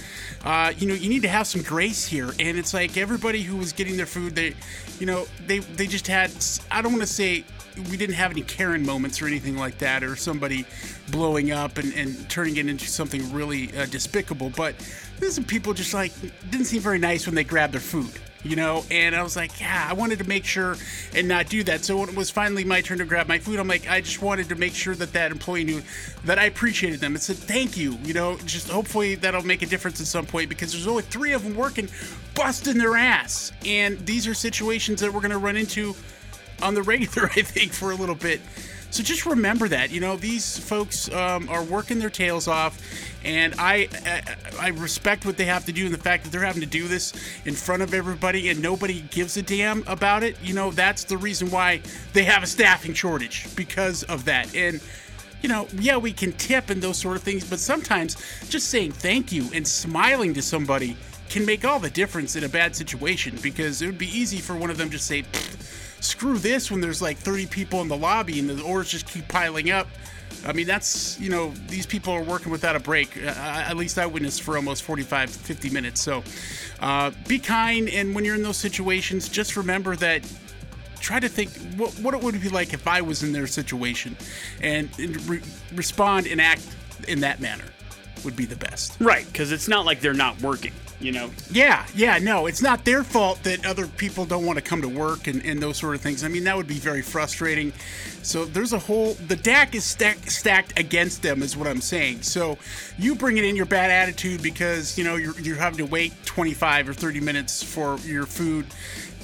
uh, 0.44 0.72
you 0.76 0.86
know, 0.86 0.94
you 0.94 1.08
need 1.08 1.22
to 1.22 1.28
have 1.28 1.46
some 1.46 1.62
grace 1.62 2.06
here. 2.06 2.30
And 2.38 2.58
it's 2.58 2.74
like 2.74 2.96
everybody 2.96 3.42
who 3.42 3.56
was 3.56 3.72
getting 3.72 3.96
their 3.96 4.06
food, 4.06 4.34
they, 4.34 4.54
you 4.98 5.06
know, 5.06 5.26
they 5.46 5.60
they 5.60 5.86
just 5.86 6.06
had 6.06 6.30
I 6.70 6.82
don't 6.82 6.92
want 6.92 7.02
to 7.02 7.12
say 7.12 7.44
we 7.90 7.96
didn't 7.96 8.16
have 8.16 8.30
any 8.30 8.42
Karen 8.42 8.84
moments 8.84 9.22
or 9.22 9.26
anything 9.26 9.56
like 9.56 9.78
that, 9.78 10.02
or 10.02 10.14
somebody 10.14 10.66
blowing 11.10 11.52
up 11.52 11.78
and, 11.78 11.92
and 11.94 12.28
turning 12.28 12.56
it 12.58 12.66
into 12.66 12.86
something 12.86 13.32
really 13.32 13.74
uh, 13.76 13.86
despicable. 13.86 14.50
But 14.50 14.74
there's 15.22 15.34
some 15.34 15.44
people 15.44 15.72
just 15.72 15.94
like 15.94 16.12
didn't 16.50 16.66
seem 16.66 16.82
very 16.82 16.98
nice 16.98 17.26
when 17.26 17.34
they 17.34 17.44
grabbed 17.44 17.72
their 17.72 17.80
food 17.80 18.10
you 18.44 18.56
know? 18.56 18.84
And 18.90 19.14
i 19.14 19.22
was 19.22 19.36
like 19.36 19.60
yeah 19.60 19.86
i 19.88 19.92
wanted 19.92 20.18
to 20.18 20.28
make 20.28 20.44
sure 20.44 20.76
and 21.14 21.28
not 21.28 21.48
do 21.48 21.62
that. 21.64 21.84
So 21.84 21.98
when 21.98 22.08
it 22.08 22.16
was 22.16 22.30
finally 22.30 22.64
my 22.64 22.80
turn 22.80 22.98
to 22.98 23.04
grab 23.04 23.28
my 23.28 23.38
food 23.38 23.58
i'm 23.60 23.68
like 23.68 23.88
i 23.88 24.00
just 24.00 24.20
wanted 24.20 24.48
to 24.48 24.56
make 24.56 24.74
sure 24.74 24.94
that 24.96 25.12
that 25.12 25.30
employee 25.30 25.64
knew 25.64 25.82
that 26.24 26.38
i 26.38 26.44
appreciated 26.44 27.00
them 27.00 27.14
and 27.14 27.22
said 27.22 27.36
thank 27.36 27.76
you 27.76 27.96
you 28.02 28.14
know? 28.14 28.36
Just 28.44 28.68
hopefully 28.68 29.14
that'll 29.14 29.44
make 29.44 29.62
a 29.62 29.66
difference 29.66 30.00
at 30.00 30.06
some 30.06 30.26
point 30.26 30.48
because 30.48 30.72
there's 30.72 30.86
only 30.86 31.02
three 31.04 31.32
of 31.32 31.44
them 31.44 31.54
working 31.54 31.88
busting 32.34 32.78
their 32.78 32.96
ass. 32.96 33.52
And 33.66 33.98
these 34.06 34.26
are 34.26 34.34
situations 34.34 35.00
that 35.00 35.12
we're 35.12 35.20
going 35.20 35.32
to 35.32 35.38
run 35.38 35.56
into 35.56 35.94
on 36.62 36.74
the 36.74 36.82
regular 36.92 37.28
i 37.36 37.42
think 37.42 37.72
for 37.72 37.90
a 37.90 37.94
little 37.94 38.14
bit 38.14 38.40
so 38.92 39.02
just 39.02 39.24
remember 39.24 39.68
that, 39.68 39.90
you 39.90 40.00
know, 40.00 40.16
these 40.16 40.58
folks 40.58 41.10
um, 41.12 41.48
are 41.48 41.64
working 41.64 41.98
their 41.98 42.10
tails 42.10 42.46
off, 42.46 42.78
and 43.24 43.54
I, 43.58 43.88
I 44.04 44.22
I 44.60 44.68
respect 44.68 45.24
what 45.24 45.38
they 45.38 45.46
have 45.46 45.64
to 45.64 45.72
do 45.72 45.86
and 45.86 45.94
the 45.94 45.98
fact 45.98 46.24
that 46.24 46.30
they're 46.30 46.44
having 46.44 46.60
to 46.60 46.68
do 46.68 46.88
this 46.88 47.14
in 47.46 47.54
front 47.54 47.82
of 47.82 47.94
everybody 47.94 48.50
and 48.50 48.60
nobody 48.60 49.00
gives 49.10 49.38
a 49.38 49.42
damn 49.42 49.82
about 49.86 50.22
it. 50.22 50.36
You 50.42 50.52
know, 50.52 50.70
that's 50.70 51.04
the 51.04 51.16
reason 51.16 51.50
why 51.50 51.80
they 52.12 52.24
have 52.24 52.42
a 52.42 52.46
staffing 52.46 52.92
shortage 52.92 53.46
because 53.56 54.02
of 54.04 54.26
that. 54.26 54.54
And 54.54 54.78
you 55.40 55.48
know, 55.48 55.66
yeah, 55.78 55.96
we 55.96 56.12
can 56.12 56.32
tip 56.32 56.68
and 56.68 56.82
those 56.82 56.98
sort 56.98 57.16
of 57.16 57.22
things, 57.22 57.48
but 57.48 57.58
sometimes 57.58 58.16
just 58.50 58.68
saying 58.68 58.92
thank 58.92 59.32
you 59.32 59.48
and 59.54 59.66
smiling 59.66 60.34
to 60.34 60.42
somebody 60.42 60.96
can 61.30 61.46
make 61.46 61.64
all 61.64 61.78
the 61.78 61.88
difference 61.88 62.36
in 62.36 62.44
a 62.44 62.48
bad 62.48 62.76
situation 62.76 63.38
because 63.42 63.80
it 63.80 63.86
would 63.86 63.96
be 63.96 64.06
easy 64.06 64.36
for 64.36 64.54
one 64.54 64.68
of 64.68 64.76
them 64.76 64.90
to 64.90 64.98
say 64.98 65.24
screw 66.02 66.38
this 66.38 66.70
when 66.70 66.80
there's 66.80 67.00
like 67.00 67.16
30 67.16 67.46
people 67.46 67.80
in 67.80 67.88
the 67.88 67.96
lobby 67.96 68.38
and 68.38 68.48
the 68.48 68.62
orders 68.62 68.90
just 68.90 69.06
keep 69.06 69.26
piling 69.28 69.70
up. 69.70 69.88
I 70.44 70.52
mean, 70.52 70.66
that's, 70.66 71.20
you 71.20 71.30
know, 71.30 71.52
these 71.68 71.86
people 71.86 72.12
are 72.12 72.22
working 72.22 72.50
without 72.50 72.74
a 72.74 72.80
break. 72.80 73.16
Uh, 73.16 73.30
at 73.30 73.76
least 73.76 73.98
I 73.98 74.06
witnessed 74.06 74.42
for 74.42 74.56
almost 74.56 74.82
45, 74.82 75.30
50 75.30 75.70
minutes. 75.70 76.02
So 76.02 76.24
uh, 76.80 77.12
be 77.28 77.38
kind. 77.38 77.88
And 77.88 78.14
when 78.14 78.24
you're 78.24 78.34
in 78.34 78.42
those 78.42 78.56
situations, 78.56 79.28
just 79.28 79.56
remember 79.56 79.94
that 79.96 80.28
try 80.98 81.20
to 81.20 81.28
think 81.28 81.50
what, 81.76 81.92
what 82.00 82.14
it 82.14 82.22
would 82.22 82.40
be 82.40 82.48
like 82.48 82.72
if 82.72 82.86
I 82.88 83.00
was 83.02 83.22
in 83.22 83.32
their 83.32 83.46
situation 83.46 84.16
and, 84.60 84.88
and 84.98 85.28
re- 85.28 85.42
respond 85.74 86.26
and 86.26 86.40
act 86.40 86.66
in 87.06 87.20
that 87.20 87.40
manner 87.40 87.64
would 88.24 88.36
be 88.36 88.44
the 88.44 88.56
best. 88.56 88.96
Right, 89.00 89.26
because 89.26 89.52
it's 89.52 89.68
not 89.68 89.84
like 89.84 90.00
they're 90.00 90.14
not 90.14 90.40
working 90.40 90.72
you 91.02 91.12
know? 91.12 91.30
Yeah, 91.50 91.86
yeah, 91.94 92.18
no, 92.18 92.46
it's 92.46 92.62
not 92.62 92.84
their 92.84 93.04
fault 93.04 93.42
that 93.42 93.66
other 93.66 93.86
people 93.86 94.24
don't 94.24 94.46
want 94.46 94.58
to 94.58 94.62
come 94.62 94.80
to 94.82 94.88
work 94.88 95.26
and, 95.26 95.44
and 95.44 95.60
those 95.60 95.76
sort 95.76 95.94
of 95.94 96.00
things. 96.00 96.24
I 96.24 96.28
mean, 96.28 96.44
that 96.44 96.56
would 96.56 96.66
be 96.66 96.78
very 96.78 97.02
frustrating. 97.02 97.72
So 98.22 98.44
there's 98.44 98.72
a 98.72 98.78
whole, 98.78 99.14
the 99.14 99.36
deck 99.36 99.74
is 99.74 99.84
stack, 99.84 100.30
stacked 100.30 100.78
against 100.78 101.22
them, 101.22 101.42
is 101.42 101.56
what 101.56 101.66
I'm 101.66 101.80
saying. 101.80 102.22
So 102.22 102.58
you 102.98 103.14
bring 103.14 103.38
it 103.38 103.44
in 103.44 103.56
your 103.56 103.66
bad 103.66 103.90
attitude 103.90 104.42
because, 104.42 104.96
you 104.96 105.04
know, 105.04 105.16
you're, 105.16 105.38
you're 105.40 105.56
having 105.56 105.78
to 105.78 105.86
wait 105.86 106.12
25 106.24 106.88
or 106.88 106.94
30 106.94 107.20
minutes 107.20 107.62
for 107.62 107.98
your 107.98 108.26
food 108.26 108.66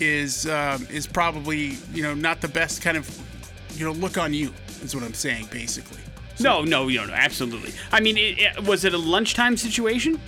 is, 0.00 0.46
um, 0.48 0.86
is 0.90 1.06
probably, 1.06 1.78
you 1.92 2.02
know, 2.02 2.14
not 2.14 2.40
the 2.40 2.48
best 2.48 2.82
kind 2.82 2.96
of, 2.96 3.08
you 3.76 3.84
know, 3.84 3.92
look 3.92 4.18
on 4.18 4.34
you, 4.34 4.52
is 4.82 4.94
what 4.94 5.04
I'm 5.04 5.14
saying, 5.14 5.48
basically. 5.50 6.00
So, 6.36 6.44
no, 6.44 6.64
no, 6.64 6.88
no, 6.88 7.04
no, 7.06 7.12
absolutely. 7.12 7.72
I 7.90 8.00
mean, 8.00 8.16
it, 8.16 8.38
it, 8.38 8.64
was 8.64 8.84
it 8.84 8.94
a 8.94 8.98
lunchtime 8.98 9.56
situation? 9.56 10.20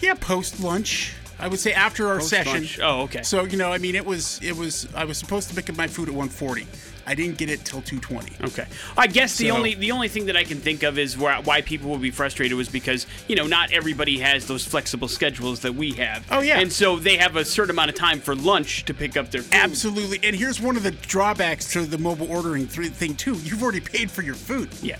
Yeah, 0.00 0.14
post 0.14 0.60
lunch. 0.60 1.14
I 1.40 1.46
would 1.46 1.60
say 1.60 1.72
after 1.72 2.08
our 2.08 2.18
Post-lunch. 2.18 2.46
session. 2.48 2.82
Oh, 2.84 3.02
okay. 3.02 3.22
So 3.22 3.44
you 3.44 3.56
know, 3.56 3.72
I 3.72 3.78
mean, 3.78 3.94
it 3.94 4.04
was 4.04 4.40
it 4.42 4.56
was 4.56 4.88
I 4.94 5.04
was 5.04 5.18
supposed 5.18 5.48
to 5.50 5.54
pick 5.54 5.70
up 5.70 5.76
my 5.76 5.86
food 5.86 6.08
at 6.08 6.14
1:40. 6.14 6.66
I 7.08 7.14
didn't 7.14 7.38
get 7.38 7.48
it 7.48 7.64
till 7.64 7.80
2:20. 7.80 8.32
Okay. 8.44 8.66
I 8.96 9.06
guess 9.06 9.36
the 9.38 9.48
So- 9.48 9.56
only 9.56 9.74
the 9.74 9.92
only 9.92 10.08
thing 10.08 10.26
that 10.26 10.36
I 10.36 10.44
can 10.44 10.60
think 10.60 10.82
of 10.82 10.98
is 10.98 11.16
why, 11.16 11.40
why 11.40 11.62
people 11.62 11.88
will 11.88 11.96
be 11.96 12.10
frustrated 12.10 12.54
was 12.56 12.68
because 12.68 13.06
you 13.28 13.34
know 13.34 13.46
not 13.46 13.72
everybody 13.72 14.18
has 14.18 14.46
those 14.46 14.64
flexible 14.66 15.08
schedules 15.08 15.60
that 15.60 15.74
we 15.74 15.92
have. 15.92 16.26
Oh, 16.30 16.40
yeah. 16.40 16.58
And 16.60 16.70
so 16.70 16.96
they 16.96 17.16
have 17.16 17.36
a 17.36 17.44
certain 17.46 17.70
amount 17.70 17.88
of 17.88 17.96
time 17.96 18.20
for 18.20 18.34
lunch 18.36 18.84
to 18.84 18.92
pick 18.92 19.16
up 19.16 19.30
their 19.30 19.40
food. 19.40 19.54
Absolutely. 19.54 20.20
And 20.22 20.36
here's 20.36 20.60
one 20.60 20.76
of 20.76 20.82
the 20.82 20.90
drawbacks 20.90 21.72
to 21.72 21.86
the 21.86 21.96
mobile 21.98 22.30
ordering 22.30 22.66
th- 22.68 22.92
thing 22.92 23.14
too. 23.14 23.36
You've 23.42 23.62
already 23.62 23.80
paid 23.80 24.10
for 24.10 24.20
your 24.20 24.34
food. 24.34 24.68
Yeah. 24.82 24.96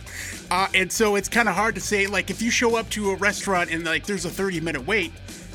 Uh, 0.50 0.68
and 0.72 0.90
so 0.90 1.16
it's 1.16 1.28
kind 1.28 1.46
of 1.46 1.54
hard 1.54 1.74
to 1.74 1.80
say 1.82 2.06
like 2.06 2.30
if 2.30 2.40
you 2.40 2.50
show 2.50 2.76
up 2.76 2.88
to 2.90 3.10
a 3.10 3.16
restaurant 3.16 3.70
and 3.70 3.84
like 3.84 4.06
there's 4.06 4.24
a 4.24 4.30
30 4.30 4.60
minute 4.60 4.86
wait, 4.86 5.12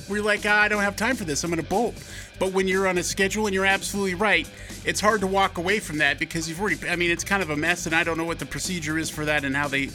we're 0.08 0.22
like 0.22 0.42
ah, 0.46 0.62
I 0.62 0.68
don't 0.68 0.84
have 0.84 0.96
time 0.96 1.16
for 1.16 1.24
this. 1.24 1.44
I'm 1.44 1.50
gonna 1.50 1.64
bolt. 1.64 1.96
But 2.44 2.52
when 2.52 2.68
you're 2.68 2.90
on 2.90 2.98
a 2.98 3.04
schedule 3.04 3.46
and 3.46 3.54
you're 3.56 3.66
absolutely 3.66 4.16
right, 4.16 4.46
it's 4.84 5.00
hard 5.00 5.22
to 5.22 5.28
walk 5.28 5.58
away 5.58 5.80
from 5.80 6.00
that 6.00 6.20
because 6.20 6.50
you've 6.50 6.60
already. 6.60 6.90
I 6.90 6.98
mean, 6.98 7.10
it's 7.10 7.24
kind 7.24 7.42
of 7.42 7.52
a 7.52 7.56
mess, 7.56 7.86
and 7.86 7.96
I 7.96 8.04
don't 8.04 8.18
know 8.18 8.26
what 8.26 8.38
the 8.38 8.46
procedure 8.46 8.98
is 8.98 9.10
for 9.10 9.24
that 9.24 9.46
and 9.46 9.56
how 9.56 9.70
they 9.70 9.92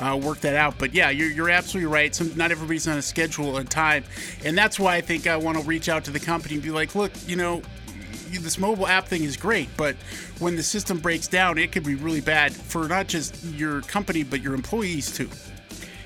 uh, 0.00 0.16
work 0.20 0.40
that 0.40 0.56
out. 0.56 0.78
But 0.78 0.94
yeah, 0.94 1.10
you're, 1.10 1.30
you're 1.30 1.48
absolutely 1.48 1.92
right. 1.92 2.12
Some 2.12 2.36
not 2.36 2.50
everybody's 2.50 2.88
on 2.88 2.98
a 2.98 3.02
schedule 3.02 3.56
and 3.58 3.70
time, 3.70 4.02
and 4.44 4.58
that's 4.58 4.80
why 4.80 4.96
I 4.96 5.00
think 5.00 5.28
I 5.28 5.36
want 5.36 5.58
to 5.58 5.62
reach 5.62 5.88
out 5.88 6.02
to 6.06 6.10
the 6.10 6.18
company 6.18 6.54
and 6.54 6.62
be 6.64 6.72
like, 6.72 6.96
look, 6.96 7.12
you 7.28 7.36
know, 7.36 7.62
this 8.32 8.58
mobile 8.58 8.88
app 8.88 9.06
thing 9.06 9.22
is 9.22 9.36
great, 9.36 9.68
but 9.76 9.94
when 10.40 10.56
the 10.56 10.62
system 10.64 10.98
breaks 10.98 11.28
down, 11.28 11.56
it 11.56 11.70
could 11.70 11.84
be 11.84 11.94
really 11.94 12.20
bad 12.20 12.52
for 12.52 12.88
not 12.88 13.06
just 13.06 13.44
your 13.44 13.80
company 13.82 14.24
but 14.24 14.42
your 14.42 14.54
employees 14.54 15.16
too. 15.16 15.28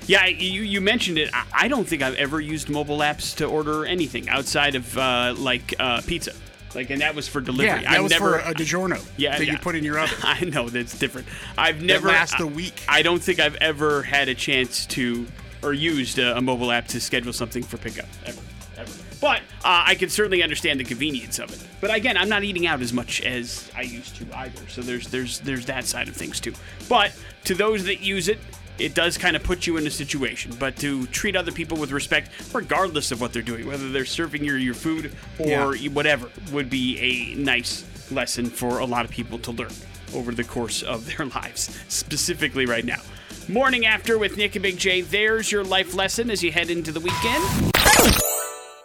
Yeah, 0.07 0.25
you, 0.25 0.61
you 0.61 0.81
mentioned 0.81 1.17
it. 1.17 1.29
I, 1.33 1.45
I 1.53 1.67
don't 1.67 1.87
think 1.87 2.01
I've 2.01 2.15
ever 2.15 2.39
used 2.39 2.69
mobile 2.69 2.99
apps 2.99 3.35
to 3.37 3.45
order 3.45 3.85
anything 3.85 4.29
outside 4.29 4.75
of 4.75 4.97
uh, 4.97 5.35
like 5.37 5.75
uh, 5.79 6.01
pizza. 6.01 6.33
Like, 6.73 6.89
and 6.89 7.01
that 7.01 7.15
was 7.15 7.27
for 7.27 7.41
delivery. 7.41 7.65
Yeah, 7.65 7.81
that 7.81 7.91
I've 7.91 8.03
was 8.03 8.11
never, 8.11 8.39
for 8.39 8.49
a 8.49 8.53
DiGiorno 8.53 9.05
yeah, 9.17 9.37
that 9.37 9.45
yeah. 9.45 9.53
you 9.53 9.57
put 9.59 9.75
in 9.75 9.83
your 9.83 9.99
oven. 9.99 10.17
I 10.23 10.45
know 10.45 10.69
that's 10.69 10.97
different. 10.97 11.27
I've 11.57 11.81
never 11.81 12.07
lasts 12.07 12.39
a 12.39 12.47
week. 12.47 12.83
I 12.87 13.01
don't 13.01 13.21
think 13.21 13.39
I've 13.39 13.55
ever 13.55 14.03
had 14.03 14.29
a 14.29 14.35
chance 14.35 14.85
to 14.87 15.27
or 15.63 15.73
used 15.73 16.19
a, 16.19 16.37
a 16.37 16.41
mobile 16.41 16.71
app 16.71 16.87
to 16.89 17.01
schedule 17.01 17.33
something 17.33 17.63
for 17.63 17.77
pickup 17.77 18.07
ever. 18.25 18.41
Ever. 18.77 18.91
But 19.19 19.39
uh, 19.65 19.83
I 19.87 19.95
can 19.95 20.09
certainly 20.09 20.43
understand 20.43 20.79
the 20.79 20.83
convenience 20.83 21.39
of 21.39 21.51
it. 21.51 21.65
But 21.81 21.93
again, 21.93 22.15
I'm 22.15 22.29
not 22.29 22.43
eating 22.43 22.67
out 22.67 22.81
as 22.81 22.93
much 22.93 23.21
as 23.21 23.71
I 23.75 23.81
used 23.81 24.15
to 24.17 24.37
either. 24.37 24.67
So 24.67 24.81
there's 24.81 25.07
there's 25.07 25.39
there's 25.39 25.65
that 25.65 25.85
side 25.85 26.07
of 26.07 26.15
things 26.15 26.39
too. 26.39 26.53
But 26.87 27.11
to 27.45 27.55
those 27.55 27.85
that 27.85 28.01
use 28.01 28.27
it, 28.27 28.39
it 28.79 28.93
does 28.93 29.17
kind 29.17 29.35
of 29.35 29.43
put 29.43 29.65
you 29.67 29.77
in 29.77 29.87
a 29.87 29.91
situation. 29.91 30.55
But 30.59 30.75
to 30.77 31.05
treat 31.07 31.35
other 31.35 31.51
people 31.51 31.77
with 31.77 31.91
respect, 31.91 32.29
regardless 32.53 33.11
of 33.11 33.19
what 33.21 33.33
they're 33.33 33.41
doing, 33.41 33.65
whether 33.67 33.89
they're 33.89 34.05
serving 34.05 34.43
your 34.43 34.57
your 34.57 34.73
food 34.73 35.13
or 35.39 35.75
Yeah. 35.75 35.89
whatever, 35.91 36.29
would 36.51 36.69
be 36.69 36.97
a 36.99 37.35
nice 37.35 37.83
lesson 38.11 38.49
for 38.49 38.79
a 38.79 38.85
lot 38.85 39.05
of 39.05 39.11
people 39.11 39.37
to 39.39 39.51
learn 39.51 39.71
over 40.13 40.31
the 40.31 40.43
course 40.43 40.81
of 40.83 41.05
their 41.07 41.25
lives, 41.35 41.77
specifically 41.89 42.65
right 42.65 42.85
now. 42.85 43.01
Morning 43.49 43.85
after 43.85 44.17
with 44.17 44.35
Nick 44.37 44.55
and 44.55 44.63
Big 44.63 44.77
J. 44.77 45.01
There's 45.01 45.51
your 45.51 45.63
life 45.63 45.93
lesson 45.93 46.29
as 46.29 46.43
you 46.43 46.51
head 46.51 46.69
into 46.69 46.91
the 46.91 46.99
weekend. 46.99 47.43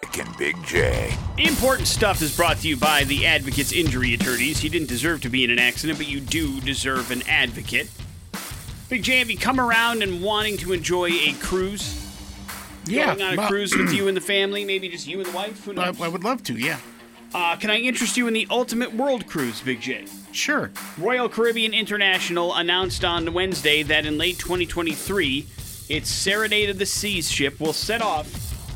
Nick 0.02 0.18
and 0.26 0.36
Big 0.36 0.56
J. 0.66 1.12
Important 1.38 1.88
stuff 1.88 2.20
is 2.22 2.36
brought 2.36 2.58
to 2.58 2.68
you 2.68 2.76
by 2.76 3.04
the 3.04 3.26
Advocates 3.26 3.72
Injury 3.72 4.14
Attorneys. 4.14 4.62
You 4.62 4.70
didn't 4.70 4.88
deserve 4.88 5.20
to 5.22 5.28
be 5.30 5.42
in 5.44 5.50
an 5.50 5.58
accident, 5.58 5.98
but 5.98 6.08
you 6.08 6.20
do 6.20 6.60
deserve 6.60 7.10
an 7.10 7.22
advocate. 7.28 7.88
Big 8.92 9.04
J, 9.04 9.20
have 9.20 9.30
you 9.30 9.38
come 9.38 9.58
around 9.58 10.02
and 10.02 10.22
wanting 10.22 10.58
to 10.58 10.74
enjoy 10.74 11.08
a 11.08 11.32
cruise? 11.40 11.98
Yeah, 12.84 13.06
Going 13.06 13.22
on 13.22 13.32
a 13.32 13.36
well, 13.38 13.48
cruise 13.48 13.74
with 13.74 13.90
you 13.94 14.06
and 14.06 14.14
the 14.14 14.20
family, 14.20 14.66
maybe 14.66 14.90
just 14.90 15.06
you 15.06 15.16
and 15.16 15.26
the 15.26 15.34
wife? 15.34 15.64
Who 15.64 15.70
I, 15.70 15.86
knows? 15.86 15.98
I 16.02 16.08
would 16.08 16.24
love 16.24 16.42
to. 16.42 16.58
Yeah, 16.58 16.78
Uh, 17.32 17.56
can 17.56 17.70
I 17.70 17.78
interest 17.78 18.18
you 18.18 18.26
in 18.26 18.34
the 18.34 18.46
Ultimate 18.50 18.92
World 18.92 19.26
Cruise, 19.26 19.62
Big 19.62 19.80
J? 19.80 20.04
sure. 20.32 20.72
Royal 20.98 21.30
Caribbean 21.30 21.72
International 21.72 22.54
announced 22.54 23.02
on 23.02 23.32
Wednesday 23.32 23.82
that 23.82 24.04
in 24.04 24.18
late 24.18 24.38
2023, 24.38 25.46
its 25.88 26.10
Serenade 26.10 26.68
of 26.68 26.78
the 26.78 26.84
Seas 26.84 27.30
ship 27.30 27.60
will 27.60 27.72
set 27.72 28.02
off 28.02 28.28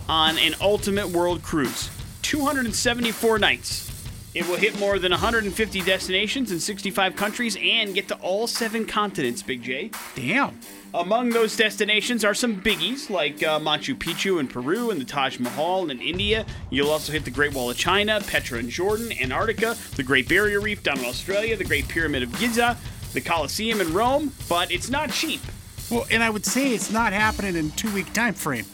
on 0.08 0.38
an 0.38 0.54
ultimate 0.62 1.10
world 1.10 1.42
cruise. 1.42 1.90
274 2.22 3.38
nights. 3.38 3.95
It 4.36 4.46
will 4.46 4.56
hit 4.56 4.78
more 4.78 4.98
than 4.98 5.12
150 5.12 5.80
destinations 5.80 6.52
in 6.52 6.60
65 6.60 7.16
countries 7.16 7.56
and 7.58 7.94
get 7.94 8.06
to 8.08 8.16
all 8.16 8.46
seven 8.46 8.84
continents, 8.84 9.40
Big 9.40 9.62
J. 9.62 9.90
Damn. 10.14 10.60
Among 10.92 11.30
those 11.30 11.56
destinations 11.56 12.22
are 12.22 12.34
some 12.34 12.60
biggies 12.60 13.08
like 13.08 13.42
uh, 13.42 13.58
Machu 13.58 13.96
Picchu 13.96 14.38
in 14.38 14.46
Peru 14.46 14.90
and 14.90 15.00
the 15.00 15.06
Taj 15.06 15.38
Mahal 15.38 15.88
in 15.88 16.02
India. 16.02 16.44
You'll 16.68 16.90
also 16.90 17.12
hit 17.12 17.24
the 17.24 17.30
Great 17.30 17.54
Wall 17.54 17.70
of 17.70 17.78
China, 17.78 18.20
Petra 18.26 18.58
in 18.58 18.68
Jordan, 18.68 19.10
Antarctica, 19.22 19.74
the 19.94 20.02
Great 20.02 20.28
Barrier 20.28 20.60
Reef 20.60 20.82
down 20.82 20.98
in 20.98 21.06
Australia, 21.06 21.56
the 21.56 21.64
Great 21.64 21.88
Pyramid 21.88 22.22
of 22.22 22.38
Giza, 22.38 22.76
the 23.14 23.22
Colosseum 23.22 23.80
in 23.80 23.90
Rome, 23.94 24.34
but 24.50 24.70
it's 24.70 24.90
not 24.90 25.10
cheap. 25.12 25.40
Well, 25.90 26.06
and 26.10 26.22
I 26.22 26.28
would 26.28 26.44
say 26.44 26.74
it's 26.74 26.90
not 26.90 27.14
happening 27.14 27.56
in 27.56 27.70
two 27.70 27.90
week 27.94 28.12
time 28.12 28.34
frame. 28.34 28.66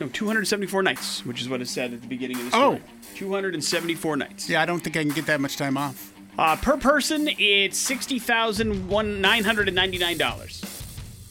No, 0.00 0.08
274 0.08 0.82
nights, 0.82 1.24
which 1.26 1.40
is 1.42 1.48
what 1.48 1.60
it 1.60 1.68
said 1.68 1.92
at 1.92 2.00
the 2.00 2.06
beginning 2.08 2.38
of 2.38 2.50
the 2.50 2.56
Oh. 2.56 2.76
story. 2.76 2.82
274 3.16 4.16
nights. 4.16 4.48
Yeah, 4.48 4.62
I 4.62 4.66
don't 4.66 4.80
think 4.80 4.96
I 4.96 5.02
can 5.02 5.12
get 5.12 5.26
that 5.26 5.40
much 5.42 5.56
time 5.58 5.76
off. 5.76 6.12
Uh, 6.38 6.56
per 6.56 6.78
person, 6.78 7.28
it's 7.38 7.78
$60,999. 7.78 10.64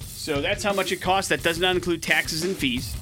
So 0.06 0.40
that's 0.42 0.62
how 0.64 0.74
much 0.74 0.92
it 0.92 1.02
costs. 1.02 1.30
That 1.30 1.42
does 1.42 1.58
not 1.58 1.74
include 1.76 2.04
taxes 2.04 2.44
and 2.44 2.56
fees. 2.56 2.96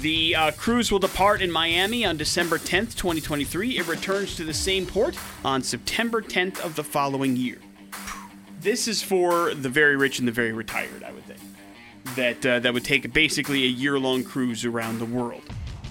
The 0.00 0.34
uh, 0.34 0.50
cruise 0.52 0.90
will 0.90 1.00
depart 1.00 1.42
in 1.42 1.50
Miami 1.50 2.06
on 2.06 2.16
December 2.16 2.56
10th, 2.56 2.94
2023. 2.96 3.76
It 3.76 3.86
returns 3.88 4.36
to 4.36 4.44
the 4.44 4.54
same 4.54 4.86
port 4.86 5.18
on 5.44 5.62
September 5.62 6.22
10th 6.22 6.60
of 6.60 6.76
the 6.76 6.84
following 6.84 7.36
year. 7.36 7.58
This 8.62 8.88
is 8.88 9.02
for 9.02 9.52
the 9.54 9.68
very 9.68 9.96
rich 9.96 10.18
and 10.18 10.26
the 10.26 10.32
very 10.32 10.52
retired, 10.52 11.04
I 11.04 11.12
would. 11.12 11.24
That 12.16 12.44
uh, 12.44 12.58
that 12.60 12.74
would 12.74 12.84
take 12.84 13.12
basically 13.12 13.64
a 13.64 13.68
year-long 13.68 14.24
cruise 14.24 14.64
around 14.64 14.98
the 14.98 15.04
world 15.04 15.42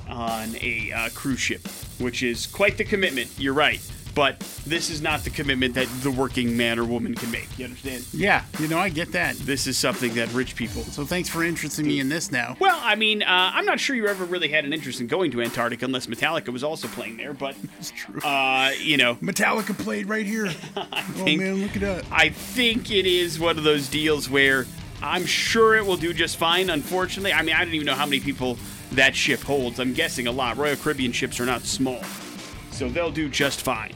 on 0.09 0.55
a 0.62 0.91
uh, 0.93 1.09
cruise 1.13 1.39
ship, 1.39 1.65
which 2.00 2.24
is 2.24 2.47
quite 2.47 2.77
the 2.77 2.83
commitment. 2.83 3.29
You're 3.38 3.53
right, 3.53 3.79
but 4.15 4.39
this 4.65 4.89
is 4.89 5.01
not 5.01 5.24
the 5.24 5.29
commitment 5.29 5.74
that 5.75 5.88
the 6.01 6.12
working 6.12 6.55
man 6.57 6.79
or 6.79 6.86
woman 6.86 7.13
can 7.15 7.29
make. 7.31 7.47
You 7.57 7.65
understand? 7.65 8.05
Yeah, 8.13 8.43
you 8.59 8.67
know, 8.67 8.77
I 8.79 8.89
get 8.89 9.12
that. 9.13 9.36
This 9.38 9.67
is 9.67 9.77
something 9.77 10.13
that 10.15 10.31
rich 10.33 10.55
people. 10.55 10.83
So 10.83 11.05
thanks 11.05 11.29
for 11.29 11.43
interesting 11.43 11.86
me 11.88 12.00
in 12.00 12.09
this 12.09 12.31
now. 12.31 12.55
Well, 12.59 12.79
I 12.83 12.95
mean, 12.95 13.21
uh, 13.21 13.51
I'm 13.53 13.65
not 13.65 13.79
sure 13.79 13.95
you 13.95 14.07
ever 14.07 14.25
really 14.25 14.47
had 14.50 14.65
an 14.65 14.74
interest 14.74 15.00
in 15.01 15.07
going 15.07 15.31
to 15.31 15.41
Antarctica 15.41 15.86
unless 15.86 16.07
Metallica 16.07 16.50
was 16.50 16.63
also 16.63 16.88
playing 16.89 17.17
there, 17.17 17.33
but 17.33 17.55
It's 17.79 17.91
true. 17.91 18.19
uh, 18.21 18.71
you 18.79 18.97
know, 18.97 19.15
Metallica 19.15 19.77
played 19.77 20.07
right 20.09 20.25
here. 20.25 20.47
oh 20.77 20.83
think- 21.13 21.39
man, 21.41 21.62
look 21.62 21.75
at 21.75 21.81
that. 21.81 22.05
I 22.12 22.29
think 22.29 22.91
it 22.91 23.05
is 23.05 23.39
one 23.39 23.57
of 23.57 23.63
those 23.63 23.88
deals 23.88 24.29
where 24.29 24.65
I'm 25.01 25.25
sure 25.25 25.75
it 25.75 25.85
will 25.85 25.97
do 25.97 26.13
just 26.13 26.37
fine. 26.37 26.69
Unfortunately, 26.69 27.33
I 27.33 27.41
mean, 27.41 27.55
I 27.55 27.63
don't 27.63 27.73
even 27.73 27.85
know 27.85 27.93
how 27.93 28.05
many 28.05 28.19
people 28.19 28.57
that 28.91 29.15
ship 29.15 29.41
holds. 29.41 29.79
I'm 29.79 29.93
guessing 29.93 30.27
a 30.27 30.31
lot. 30.31 30.57
Royal 30.57 30.75
Caribbean 30.75 31.11
ships 31.11 31.39
are 31.39 31.45
not 31.45 31.61
small, 31.61 32.01
so 32.71 32.89
they'll 32.89 33.11
do 33.11 33.29
just 33.29 33.61
fine. 33.61 33.93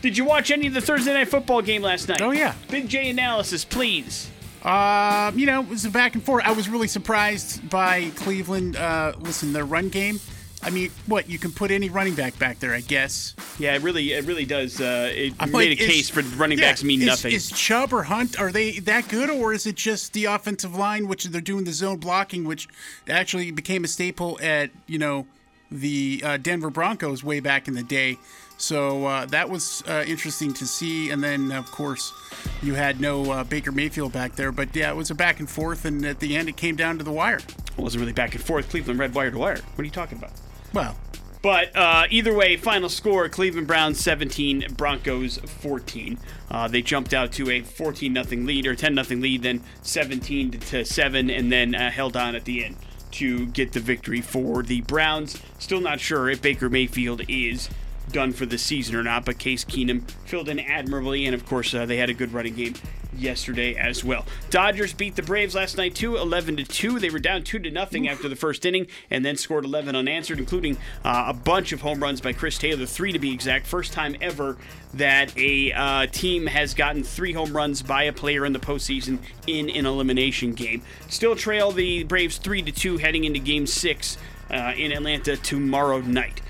Did 0.00 0.16
you 0.16 0.24
watch 0.24 0.50
any 0.50 0.68
of 0.68 0.74
the 0.74 0.80
Thursday 0.80 1.12
night 1.12 1.28
football 1.28 1.60
game 1.60 1.82
last 1.82 2.08
night? 2.08 2.20
Oh, 2.22 2.30
yeah. 2.30 2.54
Big 2.68 2.88
J 2.88 3.10
analysis, 3.10 3.64
please. 3.64 4.30
Um, 4.62 5.38
you 5.38 5.46
know, 5.46 5.60
it 5.62 5.68
was 5.68 5.84
a 5.84 5.90
back 5.90 6.14
and 6.14 6.22
forth. 6.22 6.44
I 6.44 6.52
was 6.52 6.68
really 6.68 6.88
surprised 6.88 7.68
by 7.68 8.10
Cleveland. 8.10 8.76
Uh, 8.76 9.12
listen, 9.18 9.52
their 9.52 9.64
run 9.64 9.88
game. 9.88 10.20
I 10.62 10.70
mean, 10.70 10.90
what 11.06 11.28
you 11.28 11.38
can 11.38 11.52
put 11.52 11.70
any 11.70 11.88
running 11.88 12.14
back 12.14 12.38
back 12.38 12.58
there, 12.58 12.74
I 12.74 12.80
guess. 12.80 13.34
Yeah, 13.58 13.74
it 13.74 13.82
really, 13.82 14.12
it 14.12 14.24
really 14.24 14.44
does. 14.44 14.80
Uh, 14.80 15.10
it 15.14 15.34
I'm 15.38 15.52
made 15.52 15.70
like, 15.70 15.80
a 15.80 15.82
is- 15.84 15.90
case 15.90 16.10
for 16.10 16.22
running 16.36 16.58
yeah, 16.58 16.70
backs 16.70 16.82
mean 16.82 17.00
is, 17.00 17.06
nothing. 17.06 17.32
Is 17.32 17.50
Chubb 17.50 17.92
or 17.92 18.02
Hunt 18.04 18.40
are 18.40 18.50
they 18.50 18.78
that 18.80 19.08
good, 19.08 19.30
or 19.30 19.52
is 19.52 19.66
it 19.66 19.76
just 19.76 20.12
the 20.14 20.24
offensive 20.26 20.74
line, 20.74 21.06
which 21.06 21.24
they're 21.24 21.40
doing 21.40 21.64
the 21.64 21.72
zone 21.72 21.98
blocking, 21.98 22.44
which 22.44 22.68
actually 23.08 23.50
became 23.52 23.84
a 23.84 23.88
staple 23.88 24.38
at 24.42 24.70
you 24.86 24.98
know 24.98 25.26
the 25.70 26.22
uh, 26.24 26.36
Denver 26.38 26.70
Broncos 26.70 27.22
way 27.22 27.40
back 27.40 27.68
in 27.68 27.74
the 27.74 27.82
day. 27.82 28.18
So 28.60 29.06
uh, 29.06 29.26
that 29.26 29.48
was 29.48 29.84
uh, 29.86 30.02
interesting 30.08 30.52
to 30.54 30.66
see, 30.66 31.10
and 31.10 31.22
then 31.22 31.52
of 31.52 31.70
course 31.70 32.12
you 32.60 32.74
had 32.74 33.00
no 33.00 33.30
uh, 33.30 33.44
Baker 33.44 33.70
Mayfield 33.70 34.12
back 34.12 34.34
there, 34.34 34.50
but 34.50 34.74
yeah, 34.74 34.90
it 34.90 34.96
was 34.96 35.12
a 35.12 35.14
back 35.14 35.38
and 35.38 35.48
forth, 35.48 35.84
and 35.84 36.04
at 36.04 36.18
the 36.18 36.36
end 36.36 36.48
it 36.48 36.56
came 36.56 36.74
down 36.74 36.98
to 36.98 37.04
the 37.04 37.12
wire. 37.12 37.36
It 37.36 37.78
wasn't 37.78 38.00
really 38.00 38.12
back 38.12 38.34
and 38.34 38.42
forth. 38.42 38.68
Cleveland 38.70 38.98
red 38.98 39.14
wire 39.14 39.30
to 39.30 39.38
wire. 39.38 39.60
What 39.76 39.82
are 39.82 39.84
you 39.84 39.92
talking 39.92 40.18
about? 40.18 40.32
Well, 40.72 40.96
But 41.40 41.74
uh, 41.76 42.06
either 42.10 42.34
way, 42.34 42.56
final 42.56 42.88
score: 42.88 43.28
Cleveland 43.28 43.66
Browns 43.66 44.00
17, 44.00 44.74
Broncos 44.76 45.38
14. 45.38 46.18
Uh, 46.50 46.68
they 46.68 46.82
jumped 46.82 47.14
out 47.14 47.32
to 47.32 47.50
a 47.50 47.62
14 47.62 48.14
0 48.14 48.42
lead 48.42 48.66
or 48.66 48.74
10 48.74 49.02
0 49.02 49.20
lead, 49.20 49.42
then 49.42 49.62
17 49.82 50.50
to 50.52 50.84
seven, 50.84 51.30
and 51.30 51.50
then 51.52 51.74
uh, 51.74 51.90
held 51.90 52.16
on 52.16 52.34
at 52.34 52.44
the 52.44 52.64
end 52.64 52.76
to 53.12 53.46
get 53.46 53.72
the 53.72 53.80
victory 53.80 54.20
for 54.20 54.62
the 54.62 54.80
Browns. 54.82 55.40
Still 55.58 55.80
not 55.80 56.00
sure 56.00 56.28
if 56.28 56.42
Baker 56.42 56.68
Mayfield 56.68 57.22
is 57.28 57.68
done 58.12 58.32
for 58.32 58.46
the 58.46 58.58
season 58.58 58.96
or 58.96 59.02
not, 59.02 59.24
but 59.24 59.38
Case 59.38 59.64
Keenum 59.64 60.08
filled 60.24 60.48
in 60.48 60.58
admirably, 60.58 61.26
and 61.26 61.34
of 61.34 61.46
course 61.46 61.74
uh, 61.74 61.86
they 61.86 61.96
had 61.96 62.10
a 62.10 62.14
good 62.14 62.32
running 62.32 62.54
game 62.54 62.74
yesterday 63.16 63.74
as 63.74 64.04
well. 64.04 64.24
Dodgers 64.50 64.92
beat 64.92 65.16
the 65.16 65.22
Braves 65.22 65.54
last 65.54 65.76
night 65.76 65.94
too, 65.94 66.16
11 66.16 66.56
to 66.56 66.64
2. 66.64 66.98
They 66.98 67.10
were 67.10 67.18
down 67.18 67.42
2 67.42 67.58
to 67.60 67.70
nothing 67.70 68.08
after 68.08 68.28
the 68.28 68.36
first 68.36 68.64
inning 68.64 68.86
and 69.10 69.24
then 69.24 69.36
scored 69.36 69.64
11 69.64 69.96
unanswered 69.96 70.38
including 70.38 70.76
uh, 71.04 71.24
a 71.28 71.34
bunch 71.34 71.72
of 71.72 71.80
home 71.80 72.02
runs 72.02 72.20
by 72.20 72.32
Chris 72.32 72.58
Taylor, 72.58 72.86
3 72.86 73.12
to 73.12 73.18
be 73.18 73.32
exact. 73.32 73.66
First 73.66 73.92
time 73.92 74.16
ever 74.20 74.56
that 74.94 75.36
a 75.36 75.72
uh, 75.72 76.06
team 76.06 76.46
has 76.46 76.74
gotten 76.74 77.02
3 77.02 77.32
home 77.32 77.56
runs 77.56 77.82
by 77.82 78.04
a 78.04 78.12
player 78.12 78.46
in 78.46 78.52
the 78.52 78.58
postseason 78.58 79.18
in 79.46 79.68
an 79.70 79.86
elimination 79.86 80.52
game. 80.52 80.82
Still 81.08 81.36
trail 81.36 81.72
the 81.72 82.04
Braves 82.04 82.38
3 82.38 82.62
to 82.62 82.72
2 82.72 82.98
heading 82.98 83.24
into 83.24 83.38
game 83.38 83.66
6 83.66 84.18
uh, 84.50 84.72
in 84.76 84.92
Atlanta 84.92 85.36
tomorrow 85.36 86.00
night. 86.00 86.40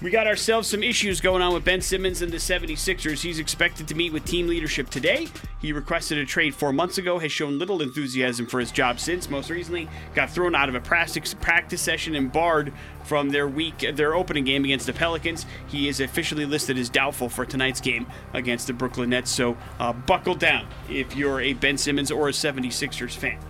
We 0.00 0.10
got 0.10 0.28
ourselves 0.28 0.68
some 0.68 0.84
issues 0.84 1.20
going 1.20 1.42
on 1.42 1.52
with 1.52 1.64
Ben 1.64 1.80
Simmons 1.80 2.22
and 2.22 2.30
the 2.30 2.36
76ers. 2.36 3.20
He's 3.20 3.40
expected 3.40 3.88
to 3.88 3.96
meet 3.96 4.12
with 4.12 4.24
team 4.24 4.46
leadership 4.46 4.90
today. 4.90 5.26
He 5.60 5.72
requested 5.72 6.18
a 6.18 6.24
trade 6.24 6.54
four 6.54 6.72
months 6.72 6.98
ago, 6.98 7.18
has 7.18 7.32
shown 7.32 7.58
little 7.58 7.82
enthusiasm 7.82 8.46
for 8.46 8.60
his 8.60 8.70
job 8.70 9.00
since. 9.00 9.28
Most 9.28 9.50
recently, 9.50 9.88
got 10.14 10.30
thrown 10.30 10.54
out 10.54 10.68
of 10.68 10.76
a 10.76 10.80
practice 10.80 11.82
session 11.82 12.14
and 12.14 12.30
barred 12.30 12.72
from 13.02 13.30
their 13.30 13.48
week 13.48 13.78
their 13.94 14.14
opening 14.14 14.44
game 14.44 14.64
against 14.64 14.86
the 14.86 14.92
Pelicans. 14.92 15.46
He 15.66 15.88
is 15.88 15.98
officially 15.98 16.46
listed 16.46 16.78
as 16.78 16.88
doubtful 16.88 17.28
for 17.28 17.44
tonight's 17.44 17.80
game 17.80 18.06
against 18.34 18.68
the 18.68 18.74
Brooklyn 18.74 19.10
Nets. 19.10 19.32
So 19.32 19.56
uh, 19.80 19.94
buckle 19.94 20.36
down 20.36 20.68
if 20.88 21.16
you're 21.16 21.40
a 21.40 21.54
Ben 21.54 21.76
Simmons 21.76 22.12
or 22.12 22.28
a 22.28 22.32
76ers 22.32 23.16
fan. 23.16 23.40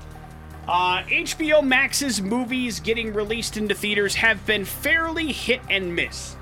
Uh, 0.69 1.03
HBO 1.05 1.65
Max's 1.65 2.21
movies 2.21 2.79
getting 2.79 3.15
released 3.15 3.57
into 3.57 3.75
theaters 3.75 4.15
have 4.17 4.45
been 4.45 4.67
fairly 4.67 5.33
hit 5.33 5.63
and 5.71 5.97
miss. 5.97 6.37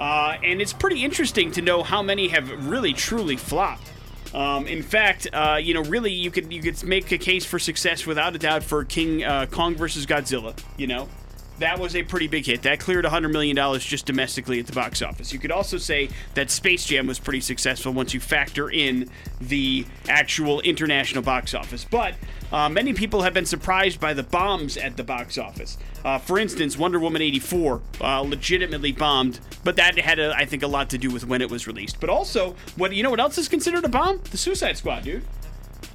Uh, 0.00 0.36
and 0.42 0.60
it's 0.60 0.72
pretty 0.72 1.04
interesting 1.04 1.52
to 1.52 1.62
know 1.62 1.84
how 1.84 2.02
many 2.02 2.26
have 2.28 2.66
really 2.66 2.92
truly 2.92 3.36
flopped. 3.36 3.92
Um, 4.34 4.66
in 4.66 4.82
fact, 4.82 5.28
uh, 5.32 5.58
you 5.62 5.74
know, 5.74 5.82
really, 5.84 6.12
you 6.12 6.30
could 6.30 6.52
you 6.52 6.60
could 6.60 6.82
make 6.82 7.12
a 7.12 7.18
case 7.18 7.44
for 7.44 7.58
success 7.58 8.04
without 8.04 8.34
a 8.34 8.38
doubt 8.38 8.64
for 8.64 8.84
King 8.84 9.22
uh, 9.22 9.46
Kong 9.46 9.76
versus 9.76 10.06
Godzilla. 10.06 10.58
You 10.76 10.88
know, 10.88 11.08
that 11.58 11.78
was 11.78 11.96
a 11.96 12.02
pretty 12.02 12.28
big 12.28 12.46
hit. 12.46 12.62
That 12.62 12.80
cleared 12.80 13.04
$100 13.04 13.30
million 13.30 13.56
just 13.80 14.06
domestically 14.06 14.60
at 14.60 14.66
the 14.66 14.72
box 14.72 15.02
office. 15.02 15.32
You 15.32 15.38
could 15.38 15.50
also 15.50 15.78
say 15.78 16.08
that 16.34 16.50
Space 16.50 16.84
Jam 16.84 17.06
was 17.06 17.18
pretty 17.18 17.40
successful 17.40 17.92
once 17.92 18.14
you 18.14 18.20
factor 18.20 18.70
in 18.70 19.08
the 19.40 19.86
actual 20.08 20.60
international 20.60 21.22
box 21.22 21.54
office. 21.54 21.84
But 21.84 22.14
uh, 22.52 22.68
many 22.68 22.92
people 22.92 23.22
have 23.22 23.34
been 23.34 23.46
surprised 23.46 24.00
by 24.00 24.14
the 24.14 24.22
bombs 24.22 24.76
at 24.76 24.96
the 24.96 25.04
box 25.04 25.36
office. 25.36 25.78
Uh, 26.04 26.18
for 26.18 26.38
instance, 26.38 26.78
Wonder 26.78 26.98
Woman 26.98 27.22
84 27.22 27.80
uh, 28.00 28.20
legitimately 28.20 28.92
bombed, 28.92 29.40
but 29.64 29.76
that 29.76 29.98
had, 29.98 30.18
a, 30.18 30.34
I 30.34 30.44
think, 30.44 30.62
a 30.62 30.68
lot 30.68 30.90
to 30.90 30.98
do 30.98 31.10
with 31.10 31.26
when 31.26 31.42
it 31.42 31.50
was 31.50 31.66
released. 31.66 32.00
But 32.00 32.08
also, 32.08 32.54
what 32.76 32.92
you 32.94 33.02
know 33.02 33.10
what 33.10 33.20
else 33.20 33.36
is 33.36 33.48
considered 33.48 33.84
a 33.84 33.88
bomb? 33.88 34.20
The 34.30 34.38
Suicide 34.38 34.76
Squad, 34.76 35.04
dude. 35.04 35.24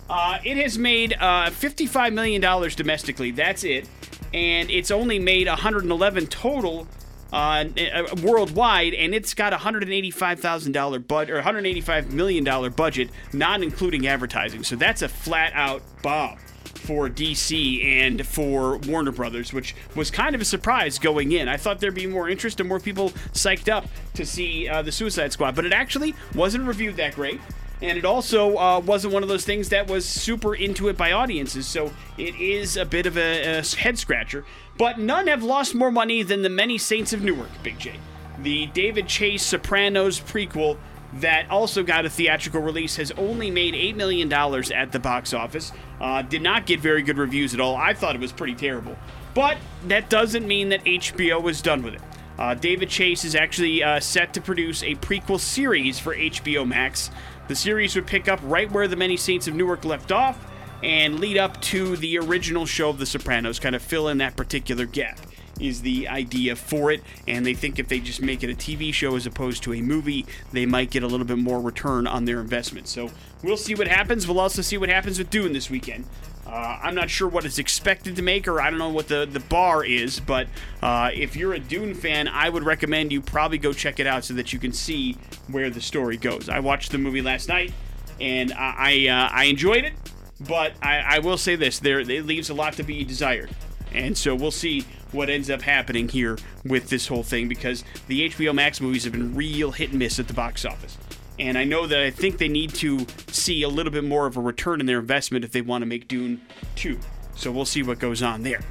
Uh, 0.10 0.38
it 0.44 0.58
has 0.58 0.78
made 0.78 1.13
uh, 1.13 1.50
$55 1.50 2.13
million 2.13 2.42
domestically. 2.76 3.32
That's 3.32 3.63
it. 3.63 3.88
And 4.34 4.70
it's 4.70 4.92
only 4.92 5.20
made 5.20 5.48
111 5.48 6.28
total 6.28 6.88
uh, 7.32 7.66
uh, 7.66 8.16
worldwide, 8.22 8.94
and 8.94 9.16
it's 9.16 9.34
got 9.34 9.54
a 9.54 9.58
$185,000 9.58 11.08
budget 11.08 11.36
or 11.36 11.42
$185 11.42 12.12
million 12.12 12.72
budget, 12.74 13.10
not 13.32 13.63
including 13.63 14.06
advertising. 14.08 14.63
So 14.63 14.76
that's 14.76 15.02
a 15.02 15.10
flat 15.10 15.52
out 15.56 15.82
bomb 16.04 16.38
for 16.76 17.10
DC 17.10 17.84
and 17.84 18.26
for 18.28 18.78
Warner 18.80 19.12
Brothers, 19.12 19.54
which 19.54 19.76
was 19.96 20.12
kind 20.12 20.36
of 20.36 20.42
a 20.42 20.46
surprise 20.46 21.00
going 21.00 21.32
in. 21.32 21.48
I 21.48 21.58
thought 21.58 21.80
there'd 21.80 21.96
be 21.96 22.08
more 22.08 22.30
interest 22.30 22.60
and 22.60 22.68
more 22.68 22.80
people 22.80 23.10
psyched 23.32 23.72
up 23.72 23.88
to 24.16 24.26
see 24.26 24.68
uh, 24.68 24.82
the 24.82 24.92
Suicide 24.92 25.32
Squad, 25.32 25.56
but 25.56 25.66
it 25.66 25.74
actually 25.74 26.13
wasn't 26.36 26.66
reviewed 26.66 26.98
that 26.98 27.16
great 27.16 27.39
and 27.84 27.98
it 27.98 28.06
also 28.06 28.56
uh, 28.58 28.80
wasn't 28.80 29.13
one 29.13 29.24
of 29.24 29.30
those 29.30 29.43
things 29.43 29.67
that 29.69 29.89
was 29.89 30.08
super 30.08 30.56
into 30.56 30.88
it 30.88 30.96
by 30.96 31.12
audiences. 31.12 31.67
So 31.67 31.91
it 32.17 32.34
is 32.36 32.78
a 32.78 32.86
bit 32.86 33.06
of 33.06 33.17
a, 33.17 33.60
a 33.60 33.62
head 33.76 34.00
scratcher. 34.00 34.46
But 34.78 35.00
none 35.00 35.28
have 35.28 35.43
lost 35.43 35.76
more 35.76 35.91
money 35.91 36.24
than 36.24 36.43
the 36.43 36.50
Many 36.50 36.78
Saints 36.78 37.12
of 37.12 37.22
Newark, 37.22 37.50
Big 37.62 37.78
J. 37.78 38.00
The 38.39 38.67
David 38.67 39.10
Chase 39.10 39.43
Sopranos 39.43 40.22
prequel 40.22 40.78
that 41.15 41.50
also 41.52 41.84
got 41.84 42.06
a 42.06 42.10
theatrical 42.10 42.62
release 42.62 42.96
has 42.96 43.12
only 43.12 43.52
made 43.52 43.74
$8 43.74 43.96
million 43.96 44.32
at 44.32 44.91
the 44.93 45.00
box 45.00 45.34
office. 45.34 45.74
Uh, 46.00 46.22
did 46.22 46.41
not 46.41 46.65
get 46.65 46.80
very 46.80 47.04
good 47.04 47.17
reviews 47.17 47.54
at 47.54 47.60
all. 47.60 47.76
I 47.76 47.93
thought 47.93 48.15
it 48.15 48.22
was 48.22 48.32
pretty 48.32 48.56
terrible. 48.56 48.98
But 49.34 49.58
that 49.88 50.10
doesn't 50.10 50.48
mean 50.48 50.69
that 50.69 50.84
HBO 50.86 51.43
was 51.43 51.62
done 51.62 51.84
with 51.84 51.96
it. 51.96 52.02
Uh, 52.43 52.53
David 52.53 52.89
Chase 52.89 53.23
is 53.23 53.36
actually 53.36 53.82
uh, 53.82 54.01
set 54.01 54.34
to 54.34 54.41
produce 54.41 54.84
a 54.84 54.95
prequel 54.95 55.39
series 55.39 55.97
for 55.97 56.13
HBO 56.13 56.67
Max. 56.67 57.10
The 57.47 57.56
series 57.56 57.95
would 57.95 58.06
pick 58.06 58.27
up 58.27 58.41
right 58.43 58.69
where 58.69 58.86
The 58.86 58.97
Many 58.97 59.15
Saints 59.15 59.47
of 59.47 59.56
Newark 59.56 59.86
left 59.86 60.12
off 60.12 60.45
and 60.84 61.21
lead 61.21 61.38
up 61.38 61.62
to 61.62 61.95
the 61.95 62.17
original 62.17 62.65
show 62.65 62.89
of 62.89 62.97
The 62.97 63.06
Sopranos, 63.06 63.60
kind 63.60 63.75
of 63.75 63.82
fill 63.82 64.10
in 64.10 64.17
that 64.17 64.36
particular 64.36 64.86
gap. 64.86 65.19
Is 65.62 65.84
the 65.84 66.10
idea 66.10 66.58
for 66.58 66.91
it, 66.91 67.01
and 67.29 67.45
they 67.45 67.53
think 67.53 67.79
if 67.79 67.88
they 67.88 68.01
just 68.01 68.21
make 68.21 68.43
it 68.43 68.49
a 68.49 68.56
TV 68.56 68.93
show 68.93 69.15
as 69.15 69.25
opposed 69.25 69.63
to 69.63 69.73
a 69.73 69.82
movie, 69.82 70.25
they 70.51 70.65
might 70.65 70.91
get 70.91 71.03
a 71.03 71.08
little 71.08 71.27
bit 71.27 71.38
more 71.38 71.62
return 71.62 72.08
on 72.08 72.25
their 72.25 72.41
investment. 72.41 72.89
So 72.89 73.10
we'll 73.41 73.56
see 73.56 73.75
what 73.75 73.88
happens. 73.88 74.27
We'll 74.27 74.39
also 74.39 74.62
see 74.62 74.77
what 74.77 74.89
happens 74.89 75.17
with 75.17 75.29
Dune 75.29 75.53
this 75.53 75.69
weekend. 75.69 76.06
Uh, 76.54 76.78
I'm 76.84 76.94
not 76.94 77.10
sure 77.10 77.28
what 77.28 77.46
it's 77.46 77.58
expected 77.58 78.16
to 78.18 78.22
make, 78.22 78.48
or 78.48 78.62
I 78.62 78.70
don't 78.70 78.78
know 78.78 78.89
what 78.89 79.08
the, 79.08 79.26
the 79.26 79.39
bar 79.39 79.84
is, 79.84 80.20
but 80.20 80.48
uh, 80.84 81.10
if 81.12 81.36
you're 81.36 81.54
a 81.54 81.60
Dune 81.60 81.96
fan, 81.96 82.28
I 82.28 82.48
would 82.48 82.63
recommend 82.63 83.12
you 83.12 83.22
probably 83.22 83.58
go 83.58 83.74
check 83.74 84.00
it 84.00 84.06
out 84.06 84.24
so 84.24 84.36
that 84.36 84.54
you 84.54 84.60
can 84.60 84.72
see 84.72 85.18
where 85.50 85.72
the 85.72 85.82
story 85.82 86.16
goes. 86.16 86.50
I 86.50 86.60
watched 86.60 86.92
the 86.92 87.00
movie 87.00 87.24
last 87.24 87.50
night, 87.50 87.74
and 88.22 88.54
I 88.54 88.76
I, 88.78 89.08
uh, 89.08 89.30
I 89.32 89.46
enjoyed 89.46 89.84
it, 89.84 89.94
but 90.42 90.74
I, 90.80 91.16
I 91.16 91.20
will 91.20 91.38
say 91.38 91.56
this: 91.56 91.80
there 91.80 92.00
it 92.02 92.08
leaves 92.08 92.52
a 92.52 92.54
lot 92.54 92.74
to 92.74 92.84
be 92.84 93.04
desired, 93.04 93.50
and 93.92 94.16
so 94.16 94.36
we'll 94.36 94.52
see 94.52 94.86
what 95.12 95.32
ends 95.32 95.50
up 95.50 95.63
happening 95.63 96.08
here 96.08 96.38
with 96.63 96.89
this 96.89 97.08
whole 97.08 97.24
thing 97.24 97.48
because 97.48 97.84
the 98.08 98.30
HBO 98.30 98.54
Max 98.54 98.80
movies 98.80 99.06
have 99.06 99.13
been 99.13 99.34
real 99.34 99.72
hit 99.72 99.89
and 99.89 99.98
miss 99.98 100.20
at 100.20 100.28
the 100.28 100.36
box 100.36 100.66
office. 100.66 101.00
And 101.39 101.58
I 101.58 101.63
know 101.63 101.88
that 101.88 102.00
I 102.00 102.12
think 102.12 102.38
they 102.38 102.48
need 102.48 102.74
to 102.76 103.06
see 103.28 103.63
a 103.63 103.69
little 103.69 103.91
bit 103.91 104.04
more 104.04 104.28
of 104.28 104.38
a 104.38 104.41
return 104.41 104.80
in 104.80 104.86
their 104.86 105.00
investment 105.00 105.43
if 105.43 105.52
they 105.52 105.62
want 105.62 105.82
to 105.82 105.86
make 105.86 106.08
Dune 106.08 106.41
2. 106.76 107.00
So 107.36 107.52
we'll 107.52 107.65
see 107.65 107.84
what 107.84 108.00
goes 108.00 108.22
on 108.22 108.43
there. 108.43 108.62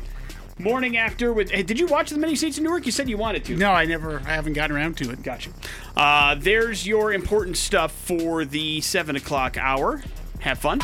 Morning 0.58 0.96
after 0.96 1.32
with. 1.32 1.50
Hey, 1.50 1.62
did 1.62 1.80
you 1.80 1.86
watch 1.86 2.10
the 2.10 2.18
many 2.18 2.36
seats 2.36 2.58
in 2.58 2.64
Newark? 2.64 2.86
You 2.86 2.92
said 2.92 3.08
you 3.08 3.16
wanted 3.16 3.44
to. 3.46 3.56
No, 3.56 3.72
I 3.72 3.84
never. 3.84 4.20
I 4.20 4.34
haven't 4.34 4.52
gotten 4.52 4.76
around 4.76 4.96
to 4.98 5.10
it. 5.10 5.22
Gotcha. 5.22 5.50
Uh, 5.96 6.36
there's 6.38 6.86
your 6.86 7.12
important 7.12 7.56
stuff 7.56 7.90
for 7.90 8.44
the 8.44 8.80
7 8.80 9.16
o'clock 9.16 9.56
hour. 9.56 10.02
Have 10.40 10.58
fun. 10.58 10.80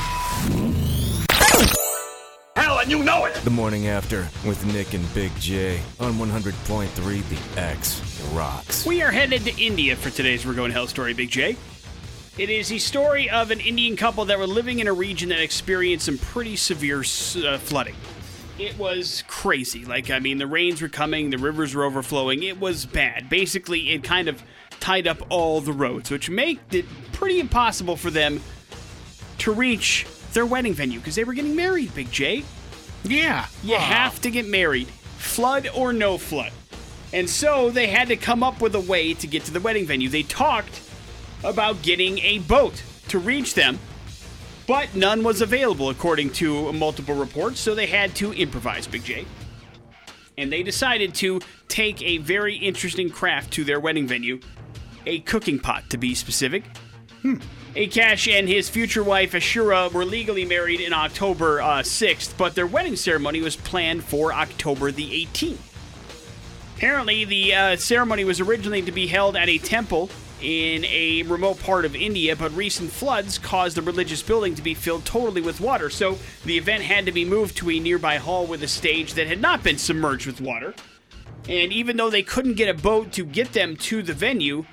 Hell, 2.68 2.80
and 2.80 2.90
you 2.90 3.02
know 3.02 3.24
it! 3.24 3.34
The 3.36 3.50
morning 3.50 3.86
after 3.86 4.28
with 4.46 4.62
Nick 4.74 4.92
and 4.92 5.14
Big 5.14 5.34
J 5.40 5.80
on 5.98 6.12
100.3 6.16 7.54
The 7.54 7.58
X 7.58 8.20
rocks. 8.34 8.84
We 8.84 9.00
are 9.00 9.10
headed 9.10 9.46
to 9.46 9.58
India 9.58 9.96
for 9.96 10.10
today's 10.10 10.44
We're 10.44 10.52
Going 10.52 10.68
to 10.68 10.74
Hell 10.74 10.86
story, 10.86 11.14
Big 11.14 11.30
J. 11.30 11.56
It 12.36 12.50
is 12.50 12.68
the 12.68 12.78
story 12.78 13.30
of 13.30 13.50
an 13.50 13.60
Indian 13.60 13.96
couple 13.96 14.26
that 14.26 14.38
were 14.38 14.46
living 14.46 14.80
in 14.80 14.86
a 14.86 14.92
region 14.92 15.30
that 15.30 15.40
experienced 15.40 16.04
some 16.04 16.18
pretty 16.18 16.56
severe 16.56 16.98
uh, 16.98 17.56
flooding. 17.56 17.94
It 18.58 18.76
was 18.78 19.24
crazy. 19.28 19.86
Like, 19.86 20.10
I 20.10 20.18
mean, 20.18 20.36
the 20.36 20.46
rains 20.46 20.82
were 20.82 20.90
coming, 20.90 21.30
the 21.30 21.38
rivers 21.38 21.74
were 21.74 21.84
overflowing. 21.84 22.42
It 22.42 22.60
was 22.60 22.84
bad. 22.84 23.30
Basically, 23.30 23.92
it 23.92 24.04
kind 24.04 24.28
of 24.28 24.42
tied 24.78 25.06
up 25.06 25.22
all 25.30 25.62
the 25.62 25.72
roads, 25.72 26.10
which 26.10 26.28
made 26.28 26.60
it 26.70 26.84
pretty 27.12 27.40
impossible 27.40 27.96
for 27.96 28.10
them 28.10 28.42
to 29.38 29.54
reach 29.54 30.04
their 30.38 30.46
wedding 30.46 30.72
venue 30.72 31.00
because 31.00 31.16
they 31.16 31.24
were 31.24 31.34
getting 31.34 31.56
married, 31.56 31.92
Big 31.96 32.12
J. 32.12 32.44
Yeah. 33.02 33.46
You 33.64 33.74
have 33.74 34.20
to 34.20 34.30
get 34.30 34.46
married, 34.46 34.86
flood 34.86 35.68
or 35.74 35.92
no 35.92 36.16
flood. 36.16 36.52
And 37.12 37.28
so 37.28 37.70
they 37.70 37.88
had 37.88 38.06
to 38.06 38.16
come 38.16 38.44
up 38.44 38.60
with 38.60 38.76
a 38.76 38.80
way 38.80 39.14
to 39.14 39.26
get 39.26 39.44
to 39.46 39.50
the 39.50 39.58
wedding 39.58 39.84
venue. 39.84 40.08
They 40.08 40.22
talked 40.22 40.80
about 41.42 41.82
getting 41.82 42.20
a 42.20 42.38
boat 42.38 42.80
to 43.08 43.18
reach 43.18 43.54
them, 43.54 43.80
but 44.68 44.94
none 44.94 45.24
was 45.24 45.40
available 45.40 45.90
according 45.90 46.30
to 46.34 46.72
multiple 46.72 47.16
reports, 47.16 47.58
so 47.58 47.74
they 47.74 47.86
had 47.86 48.14
to 48.16 48.32
improvise, 48.32 48.86
Big 48.86 49.02
J. 49.02 49.26
And 50.36 50.52
they 50.52 50.62
decided 50.62 51.16
to 51.16 51.40
take 51.66 52.00
a 52.02 52.18
very 52.18 52.54
interesting 52.54 53.10
craft 53.10 53.52
to 53.54 53.64
their 53.64 53.80
wedding 53.80 54.06
venue, 54.06 54.38
a 55.04 55.18
cooking 55.18 55.58
pot 55.58 55.90
to 55.90 55.98
be 55.98 56.14
specific. 56.14 56.62
Hmm. 57.22 57.38
Akash 57.78 58.28
and 58.36 58.48
his 58.48 58.68
future 58.68 59.04
wife 59.04 59.34
Aishwarya 59.34 59.92
were 59.92 60.04
legally 60.04 60.44
married 60.44 60.80
in 60.80 60.92
October 60.92 61.62
uh, 61.62 61.78
6th, 61.78 62.36
but 62.36 62.56
their 62.56 62.66
wedding 62.66 62.96
ceremony 62.96 63.40
was 63.40 63.54
planned 63.54 64.02
for 64.02 64.32
October 64.32 64.90
the 64.90 65.24
18th. 65.26 65.58
Apparently, 66.74 67.24
the 67.24 67.54
uh, 67.54 67.76
ceremony 67.76 68.24
was 68.24 68.40
originally 68.40 68.82
to 68.82 68.90
be 68.90 69.06
held 69.06 69.36
at 69.36 69.48
a 69.48 69.58
temple 69.58 70.10
in 70.42 70.84
a 70.86 71.22
remote 71.22 71.60
part 71.60 71.84
of 71.84 71.94
India, 71.94 72.34
but 72.34 72.52
recent 72.56 72.90
floods 72.90 73.38
caused 73.38 73.76
the 73.76 73.82
religious 73.82 74.24
building 74.24 74.56
to 74.56 74.62
be 74.62 74.74
filled 74.74 75.04
totally 75.04 75.40
with 75.40 75.60
water, 75.60 75.88
so 75.88 76.18
the 76.44 76.58
event 76.58 76.82
had 76.82 77.06
to 77.06 77.12
be 77.12 77.24
moved 77.24 77.56
to 77.58 77.70
a 77.70 77.78
nearby 77.78 78.16
hall 78.16 78.44
with 78.44 78.60
a 78.64 78.68
stage 78.68 79.14
that 79.14 79.28
had 79.28 79.40
not 79.40 79.62
been 79.62 79.78
submerged 79.78 80.26
with 80.26 80.40
water. 80.40 80.74
And 81.48 81.72
even 81.72 81.96
though 81.96 82.10
they 82.10 82.24
couldn't 82.24 82.54
get 82.54 82.68
a 82.68 82.74
boat 82.74 83.12
to 83.12 83.24
get 83.24 83.52
them 83.52 83.76
to 83.76 84.02
the 84.02 84.14
venue, 84.14 84.66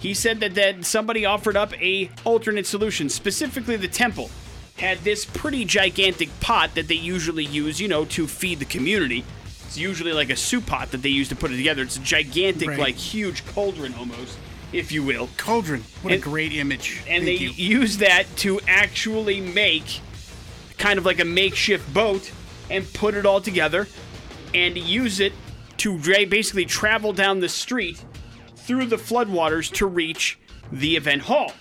he 0.00 0.14
said 0.14 0.40
that, 0.40 0.54
that 0.54 0.84
somebody 0.84 1.24
offered 1.24 1.56
up 1.56 1.72
a 1.80 2.10
alternate 2.24 2.66
solution, 2.66 3.08
specifically 3.08 3.76
the 3.76 3.88
temple 3.88 4.30
had 4.78 4.98
this 4.98 5.24
pretty 5.26 5.64
gigantic 5.64 6.28
pot 6.40 6.74
that 6.74 6.88
they 6.88 6.94
usually 6.94 7.44
use, 7.44 7.78
you 7.80 7.86
know, 7.86 8.04
to 8.06 8.26
feed 8.26 8.58
the 8.58 8.64
community. 8.64 9.24
It's 9.66 9.76
usually 9.76 10.12
like 10.12 10.30
a 10.30 10.36
soup 10.36 10.66
pot 10.66 10.90
that 10.92 11.02
they 11.02 11.10
use 11.10 11.28
to 11.28 11.36
put 11.36 11.52
it 11.52 11.56
together. 11.58 11.82
It's 11.82 11.98
a 11.98 12.00
gigantic, 12.00 12.68
Right. 12.70 12.78
like 12.78 12.96
huge 12.96 13.44
cauldron 13.46 13.94
almost, 13.94 14.38
if 14.72 14.90
you 14.90 15.02
will. 15.02 15.28
Cauldron. 15.36 15.84
What 16.02 16.14
And- 16.14 16.22
a 16.22 16.24
great 16.24 16.52
image. 16.54 16.96
And 17.06 17.24
Thank 17.24 17.38
they 17.38 17.44
you. 17.44 17.50
use 17.50 17.98
that 17.98 18.24
to 18.38 18.58
actually 18.66 19.40
make 19.40 20.00
kind 20.78 20.98
of 20.98 21.04
like 21.04 21.20
a 21.20 21.24
makeshift 21.26 21.92
boat 21.92 22.30
and 22.70 22.90
put 22.94 23.14
it 23.14 23.26
all 23.26 23.42
together 23.42 23.86
and 24.54 24.78
use 24.78 25.20
it 25.20 25.34
to 25.76 25.98
basically 26.26 26.64
travel 26.64 27.12
down 27.12 27.40
the 27.40 27.48
street 27.50 28.02
through 28.60 28.86
the 28.86 28.96
floodwaters 28.96 29.72
to 29.74 29.86
reach 29.86 30.38
the 30.72 30.96
event 30.96 31.22
hall. 31.22 31.52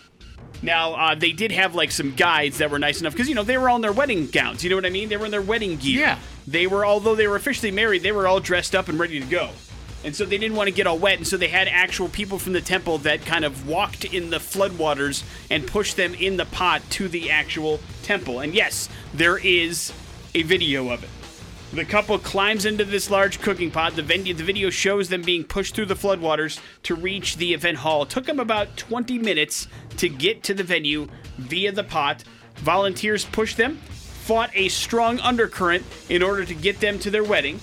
Now, 0.61 0.93
uh, 0.93 1.15
they 1.15 1.31
did 1.31 1.51
have 1.51 1.73
like 1.75 1.91
some 1.91 2.15
guides 2.15 2.57
that 2.57 2.69
were 2.69 2.79
nice 2.79 2.99
enough 2.99 3.13
because, 3.13 3.29
you 3.29 3.35
know, 3.35 3.43
they 3.43 3.57
were 3.57 3.69
all 3.69 3.77
in 3.77 3.81
their 3.81 3.93
wedding 3.93 4.27
gowns. 4.27 4.63
You 4.63 4.69
know 4.69 4.75
what 4.75 4.85
I 4.85 4.89
mean? 4.89 5.09
They 5.09 5.17
were 5.17 5.25
in 5.25 5.31
their 5.31 5.41
wedding 5.41 5.77
gear. 5.77 5.99
Yeah. 5.99 6.19
They 6.47 6.67
were, 6.67 6.85
although 6.85 7.15
they 7.15 7.27
were 7.27 7.35
officially 7.35 7.71
married, 7.71 8.03
they 8.03 8.11
were 8.11 8.27
all 8.27 8.39
dressed 8.39 8.75
up 8.75 8.89
and 8.89 8.99
ready 8.99 9.19
to 9.19 9.25
go. 9.25 9.51
And 10.03 10.15
so 10.15 10.25
they 10.25 10.37
didn't 10.37 10.55
want 10.55 10.67
to 10.67 10.73
get 10.73 10.87
all 10.87 10.97
wet, 10.97 11.17
and 11.17 11.27
so 11.27 11.35
they 11.35 11.49
had 11.49 11.67
actual 11.67 12.07
people 12.07 12.39
from 12.39 12.53
the 12.53 12.61
temple 12.61 12.99
that 12.99 13.25
kind 13.25 13.43
of 13.43 13.67
walked 13.67 14.05
in 14.05 14.29
the 14.29 14.37
floodwaters 14.37 15.23
and 15.49 15.67
pushed 15.67 15.97
them 15.97 16.13
in 16.13 16.37
the 16.37 16.45
pot 16.45 16.81
to 16.91 17.09
the 17.09 17.29
actual 17.29 17.81
temple. 18.03 18.39
And 18.39 18.53
yes, 18.53 18.87
there 19.13 19.37
is 19.37 19.91
a 20.33 20.43
video 20.43 20.89
of 20.89 21.03
it. 21.03 21.09
The 21.71 21.85
couple 21.85 22.17
climbs 22.17 22.65
into 22.65 22.83
this 22.83 23.11
large 23.11 23.41
cooking 23.41 23.69
pot. 23.69 23.95
The, 23.95 24.01
venue, 24.01 24.33
the 24.33 24.43
video 24.43 24.71
shows 24.71 25.09
them 25.09 25.21
being 25.21 25.43
pushed 25.43 25.75
through 25.75 25.85
the 25.85 25.93
floodwaters 25.93 26.59
to 26.83 26.95
reach 26.95 27.37
the 27.37 27.53
event 27.53 27.77
hall. 27.77 28.03
It 28.03 28.09
took 28.09 28.25
them 28.25 28.39
about 28.39 28.75
20 28.75 29.19
minutes 29.19 29.67
to 29.97 30.09
get 30.09 30.41
to 30.43 30.55
the 30.55 30.63
venue 30.63 31.07
via 31.37 31.71
the 31.71 31.83
pot. 31.83 32.23
Volunteers 32.55 33.23
pushed 33.23 33.57
them, 33.57 33.75
fought 33.75 34.49
a 34.55 34.67
strong 34.69 35.19
undercurrent 35.19 35.85
in 36.09 36.23
order 36.23 36.43
to 36.43 36.55
get 36.55 36.79
them 36.79 36.97
to 36.99 37.11
their 37.11 37.23
wedding. 37.23 37.59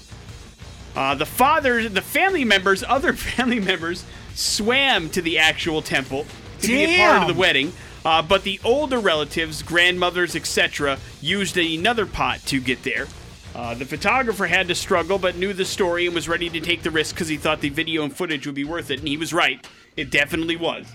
Uh, 0.94 1.16
the 1.16 1.26
fathers, 1.26 1.90
the 1.92 2.00
family 2.00 2.44
members, 2.44 2.84
other 2.88 3.12
family 3.12 3.58
members 3.58 4.04
swam 4.36 5.10
to 5.10 5.20
the 5.20 5.36
actual 5.36 5.82
temple 5.82 6.24
to 6.60 6.68
be 6.68 6.84
a 6.84 6.98
part 6.98 7.22
of 7.22 7.28
the 7.34 7.38
wedding. 7.38 7.72
Uh, 8.04 8.22
but 8.22 8.44
the 8.44 8.60
older 8.62 9.00
relatives, 9.00 9.64
grandmothers, 9.64 10.36
etc., 10.36 10.96
used 11.20 11.56
another 11.56 12.06
pot 12.06 12.38
to 12.46 12.60
get 12.60 12.84
there. 12.84 13.08
Uh, 13.56 13.72
the 13.72 13.86
photographer 13.86 14.46
had 14.46 14.68
to 14.68 14.74
struggle, 14.74 15.18
but 15.18 15.36
knew 15.36 15.54
the 15.54 15.64
story 15.64 16.04
and 16.04 16.14
was 16.14 16.28
ready 16.28 16.50
to 16.50 16.60
take 16.60 16.82
the 16.82 16.90
risk 16.90 17.14
because 17.14 17.26
he 17.26 17.38
thought 17.38 17.62
the 17.62 17.70
video 17.70 18.04
and 18.04 18.14
footage 18.14 18.44
would 18.44 18.54
be 18.54 18.64
worth 18.64 18.90
it, 18.90 18.98
and 18.98 19.08
he 19.08 19.16
was 19.16 19.32
right. 19.32 19.66
It 19.96 20.10
definitely 20.10 20.56
was. 20.56 20.86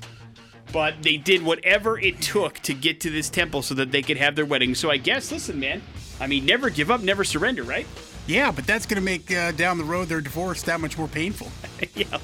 But 0.71 1.01
they 1.01 1.17
did 1.17 1.41
whatever 1.41 1.97
it 1.97 2.21
took 2.21 2.59
to 2.59 2.75
get 2.75 2.99
to 3.01 3.09
this 3.09 3.31
temple 3.31 3.63
so 3.63 3.73
that 3.73 3.91
they 3.91 4.03
could 4.03 4.17
have 4.17 4.35
their 4.35 4.45
wedding. 4.45 4.75
So 4.75 4.91
I 4.91 4.97
guess, 4.97 5.31
listen, 5.31 5.59
man, 5.59 5.81
I 6.19 6.27
mean, 6.27 6.45
never 6.45 6.69
give 6.69 6.91
up, 6.91 7.01
never 7.01 7.23
surrender, 7.23 7.63
right? 7.63 7.87
Yeah, 8.27 8.51
but 8.51 8.67
that's 8.67 8.85
going 8.85 8.99
to 8.99 9.03
make 9.03 9.33
uh, 9.33 9.53
down 9.53 9.79
the 9.79 9.83
road 9.83 10.07
their 10.07 10.21
divorce 10.21 10.61
that 10.61 10.79
much 10.79 10.99
more 10.99 11.07
painful. 11.07 11.51
yeah, 11.95 12.19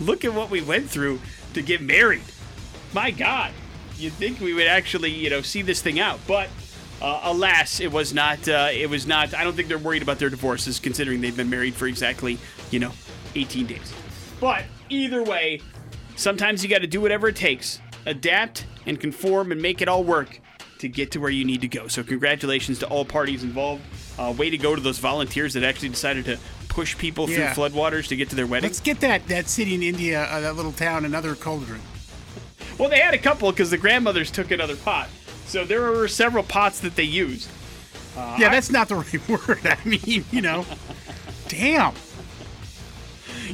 look 0.00 0.22
at 0.26 0.34
what 0.34 0.50
we 0.50 0.60
went 0.60 0.90
through 0.90 1.18
to 1.54 1.62
get 1.62 1.80
married. 1.80 2.20
My 2.92 3.10
God, 3.10 3.52
you'd 3.96 4.12
think 4.12 4.38
we 4.38 4.52
would 4.52 4.66
actually, 4.66 5.12
you 5.12 5.30
know, 5.30 5.40
see 5.40 5.62
this 5.62 5.80
thing 5.80 5.98
out, 5.98 6.20
but 6.26 6.50
uh, 7.00 7.20
alas, 7.24 7.80
it 7.80 7.92
was 7.92 8.12
not. 8.12 8.46
Uh, 8.48 8.68
it 8.72 8.88
was 8.90 9.06
not. 9.06 9.34
I 9.34 9.44
don't 9.44 9.54
think 9.54 9.68
they're 9.68 9.78
worried 9.78 10.02
about 10.02 10.18
their 10.18 10.30
divorces, 10.30 10.78
considering 10.80 11.20
they've 11.20 11.36
been 11.36 11.50
married 11.50 11.74
for 11.74 11.86
exactly, 11.86 12.38
you 12.70 12.78
know, 12.80 12.92
18 13.34 13.66
days. 13.66 13.92
But 14.40 14.64
either 14.88 15.22
way, 15.22 15.60
sometimes 16.16 16.62
you 16.62 16.68
got 16.70 16.80
to 16.82 16.86
do 16.86 17.00
whatever 17.00 17.28
it 17.28 17.36
takes, 17.36 17.80
adapt 18.06 18.66
and 18.86 18.98
conform, 19.00 19.52
and 19.52 19.60
make 19.62 19.80
it 19.82 19.88
all 19.88 20.04
work 20.04 20.40
to 20.78 20.88
get 20.88 21.10
to 21.12 21.18
where 21.18 21.30
you 21.30 21.44
need 21.44 21.60
to 21.60 21.68
go. 21.68 21.88
So 21.88 22.02
congratulations 22.04 22.78
to 22.80 22.86
all 22.88 23.04
parties 23.04 23.42
involved. 23.42 23.82
Uh, 24.18 24.32
way 24.36 24.50
to 24.50 24.58
go 24.58 24.74
to 24.74 24.80
those 24.80 24.98
volunteers 24.98 25.54
that 25.54 25.62
actually 25.64 25.88
decided 25.88 26.24
to 26.24 26.38
push 26.68 26.96
people 26.98 27.28
Yeah. 27.28 27.52
through 27.52 27.64
floodwaters 27.68 28.06
to 28.08 28.16
get 28.16 28.30
to 28.30 28.36
their 28.36 28.46
wedding. 28.46 28.68
Let's 28.68 28.80
get 28.80 29.00
that 29.00 29.26
that 29.28 29.48
city 29.48 29.74
in 29.74 29.82
India, 29.82 30.24
uh, 30.24 30.40
that 30.40 30.54
little 30.56 30.72
town, 30.72 31.04
another 31.04 31.34
cauldron. 31.34 31.80
Well, 32.78 32.88
they 32.88 33.00
had 33.00 33.14
a 33.14 33.18
couple 33.18 33.50
because 33.50 33.70
the 33.70 33.76
grandmothers 33.78 34.30
took 34.30 34.50
another 34.52 34.76
pot. 34.76 35.08
So 35.48 35.64
there 35.64 35.80
were 35.90 36.06
several 36.08 36.44
pots 36.44 36.78
that 36.80 36.94
they 36.94 37.02
used. 37.04 37.48
Uh, 38.16 38.36
yeah, 38.38 38.48
that's 38.50 38.70
not 38.70 38.88
the 38.88 38.96
right 38.96 39.28
word. 39.28 39.60
I 39.66 39.78
mean, 39.88 40.24
you 40.30 40.40
know, 40.42 40.64
damn. 41.48 41.94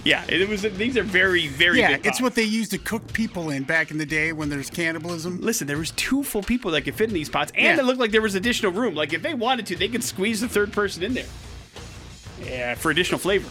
Yeah, 0.04 0.24
it 0.28 0.48
was. 0.48 0.62
These 0.62 0.96
are 0.96 1.02
very, 1.04 1.46
very. 1.46 1.78
Yeah, 1.78 1.98
it's 2.02 2.20
what 2.20 2.34
they 2.34 2.42
used 2.42 2.72
to 2.72 2.78
cook 2.78 3.12
people 3.12 3.50
in 3.50 3.62
back 3.62 3.90
in 3.92 3.98
the 3.98 4.04
day 4.04 4.32
when 4.32 4.48
there's 4.50 4.68
cannibalism. 4.68 5.40
Listen, 5.40 5.66
there 5.68 5.78
was 5.78 5.92
two 5.92 6.24
full 6.24 6.42
people 6.42 6.72
that 6.72 6.82
could 6.82 6.94
fit 6.96 7.08
in 7.08 7.14
these 7.14 7.28
pots, 7.28 7.52
and 7.54 7.64
Yeah. 7.64 7.78
it 7.78 7.84
looked 7.86 8.00
like 8.00 8.10
there 8.10 8.20
was 8.20 8.34
additional 8.34 8.72
room. 8.72 8.94
Like 8.96 9.12
if 9.12 9.22
they 9.22 9.34
wanted 9.34 9.66
to, 9.66 9.76
they 9.76 9.88
could 9.88 10.02
squeeze 10.02 10.40
the 10.40 10.48
third 10.48 10.72
person 10.72 11.04
in 11.04 11.14
there. 11.14 11.26
Yeah, 12.42 12.74
for 12.74 12.90
additional 12.90 13.18
flavor. 13.20 13.48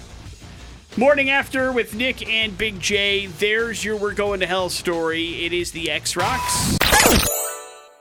Morning 0.98 1.30
after 1.30 1.72
with 1.72 1.96
Nick 1.96 2.28
and 2.28 2.56
Big 2.58 2.80
J. 2.80 3.28
There's 3.28 3.84
your 3.86 3.96
"We're 3.96 4.14
Going 4.14 4.42
to 4.42 4.46
Hell" 4.46 4.70
story. 4.70 5.46
It 5.46 5.54
is 5.54 5.72
the 5.72 5.90
X 5.90 6.16
Rocks. 6.18 6.78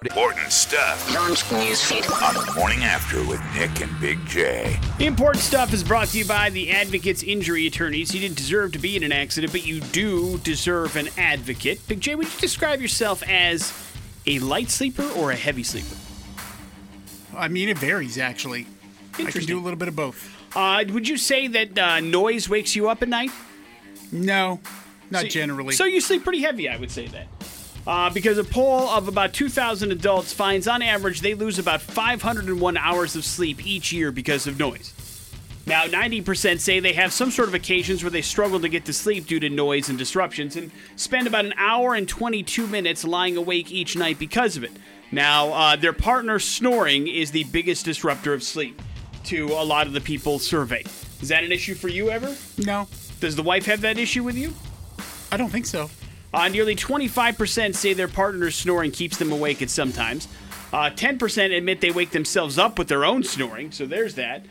Important 0.05 0.51
stuff 0.51 1.07
newsfeed. 1.11 2.11
on 2.23 2.35
the 2.35 2.53
morning 2.59 2.81
after 2.83 3.25
with 3.25 3.41
Nick 3.55 3.81
and 3.81 4.01
Big 4.01 4.19
J. 4.27 4.77
Important 4.99 5.43
stuff 5.45 5.73
is 5.73 5.85
brought 5.85 6.09
to 6.09 6.19
you 6.19 6.25
by 6.25 6.51
the 6.51 6.73
Advocates 6.73 7.23
Injury 7.23 7.69
Attorneys. 7.69 8.13
You 8.13 8.21
didn't 8.21 8.37
deserve 8.37 8.73
to 8.73 8.81
be 8.81 8.97
in 8.97 9.05
an 9.05 9.13
accident, 9.13 9.53
but 9.53 9.65
you 9.65 9.81
do 9.81 10.39
deserve 10.39 10.97
an 10.97 11.09
advocate. 11.17 11.87
Big 11.87 12.01
J, 12.01 12.17
would 12.17 12.27
you 12.27 12.41
describe 12.41 12.81
yourself 12.81 13.23
as 13.29 13.73
a 14.27 14.41
light 14.41 14.71
sleeper 14.71 15.09
or 15.17 15.31
a 15.31 15.37
heavy 15.37 15.63
sleeper? 15.63 15.95
I 17.37 17.47
mean, 17.47 17.69
it 17.69 17.79
varies 17.79 18.19
actually. 18.19 18.67
I 19.19 19.31
can 19.31 19.45
do 19.45 19.57
a 19.57 19.63
little 19.63 19.79
bit 19.79 19.87
of 19.89 19.95
both. 19.95 20.37
Uh, 20.57 20.83
would 20.89 21.07
you 21.07 21.17
say 21.17 21.47
that 21.47 21.79
uh, 21.79 22.01
noise 22.01 22.49
wakes 22.49 22.75
you 22.75 22.89
up 22.89 23.03
at 23.03 23.09
night? 23.09 23.31
No, 24.11 24.59
not 25.13 25.23
So- 25.23 25.29
generally. 25.29 25.75
So 25.75 25.85
you 25.85 26.01
sleep 26.01 26.25
pretty 26.25 26.41
heavy, 26.41 26.69
I 26.69 26.77
would 26.77 26.91
say 26.91 27.07
that. 27.07 27.29
Uh, 27.87 28.11
because 28.11 28.39
a 28.39 28.45
poll 28.45 28.89
of 28.89 29.09
about 29.09 29.33
2,000 29.33 29.91
adults 29.91 30.33
finds 30.33 30.69
on 30.69 30.83
average 30.83 31.21
they 31.21 31.35
lose 31.35 31.59
about 31.59 31.83
501 31.83 32.77
hours 32.77 33.17
of 33.17 33.25
sleep 33.25 33.67
each 33.67 33.93
year 33.93 34.13
because 34.13 34.47
of 34.47 34.59
noise. 34.59 34.95
Now, 35.67 35.85
90% 35.85 36.59
say 36.59 36.81
they 36.81 36.93
have 36.93 37.13
some 37.13 37.31
sort 37.31 37.49
of 37.49 37.55
occasions 37.55 38.03
where 38.03 38.11
they 38.11 38.23
struggle 38.23 38.59
to 38.61 38.69
get 38.69 38.85
to 38.87 38.93
sleep 38.93 39.27
due 39.27 39.39
to 39.41 39.49
noise 39.49 39.89
and 39.89 39.97
disruptions 39.97 40.57
and 40.57 40.73
spend 40.97 41.27
about 41.27 41.45
an 41.45 41.55
hour 41.57 41.95
and 41.95 42.09
22 42.09 42.67
minutes 42.67 43.05
lying 43.05 43.37
awake 43.37 43.71
each 43.71 43.97
night 43.97 44.19
because 44.19 44.57
of 44.57 44.65
it. 44.65 44.73
Now, 45.13 45.53
uh, 45.53 45.77
their 45.77 45.93
partner 45.93 46.39
snoring 46.39 47.07
is 47.07 47.31
the 47.31 47.45
biggest 47.45 47.85
disruptor 47.85 48.33
of 48.33 48.43
sleep 48.43 48.81
to 49.25 49.47
a 49.49 49.65
lot 49.65 49.87
of 49.87 49.93
the 49.93 50.01
people 50.01 50.39
surveyed. 50.41 50.89
Is 51.21 51.29
that 51.29 51.45
an 51.45 51.53
issue 51.53 51.75
for 51.75 51.89
you 51.89 52.11
ever? 52.11 52.35
No, 52.59 52.89
Does 53.21 53.37
the 53.37 53.43
wife 53.43 53.67
have 53.67 53.83
that 53.83 53.99
issue 53.99 54.25
with 54.25 54.37
you? 54.37 54.53
I 55.31 55.37
don't 55.37 55.51
think 55.51 55.67
so. 55.67 55.89
Uh, 56.33 56.49
nearly 56.49 56.75
25% 56.75 57.75
say 57.75 57.93
their 57.93 58.09
partner's 58.09 58.55
snoring 58.55 58.91
keeps 58.91 59.19
them 59.19 59.33
awake 59.33 59.61
at 59.63 59.71
some 59.71 59.93
times. 59.93 60.29
Uh, 60.73 60.89
10% 60.89 61.55
admit 61.55 61.83
they 61.83 61.91
wake 61.91 62.13
themselves 62.13 62.59
up 62.59 62.79
with 62.79 62.89
their 62.89 63.05
own 63.05 63.23
snoring, 63.23 63.71
so 63.71 63.85
there's 63.85 64.15
that. 64.15 64.47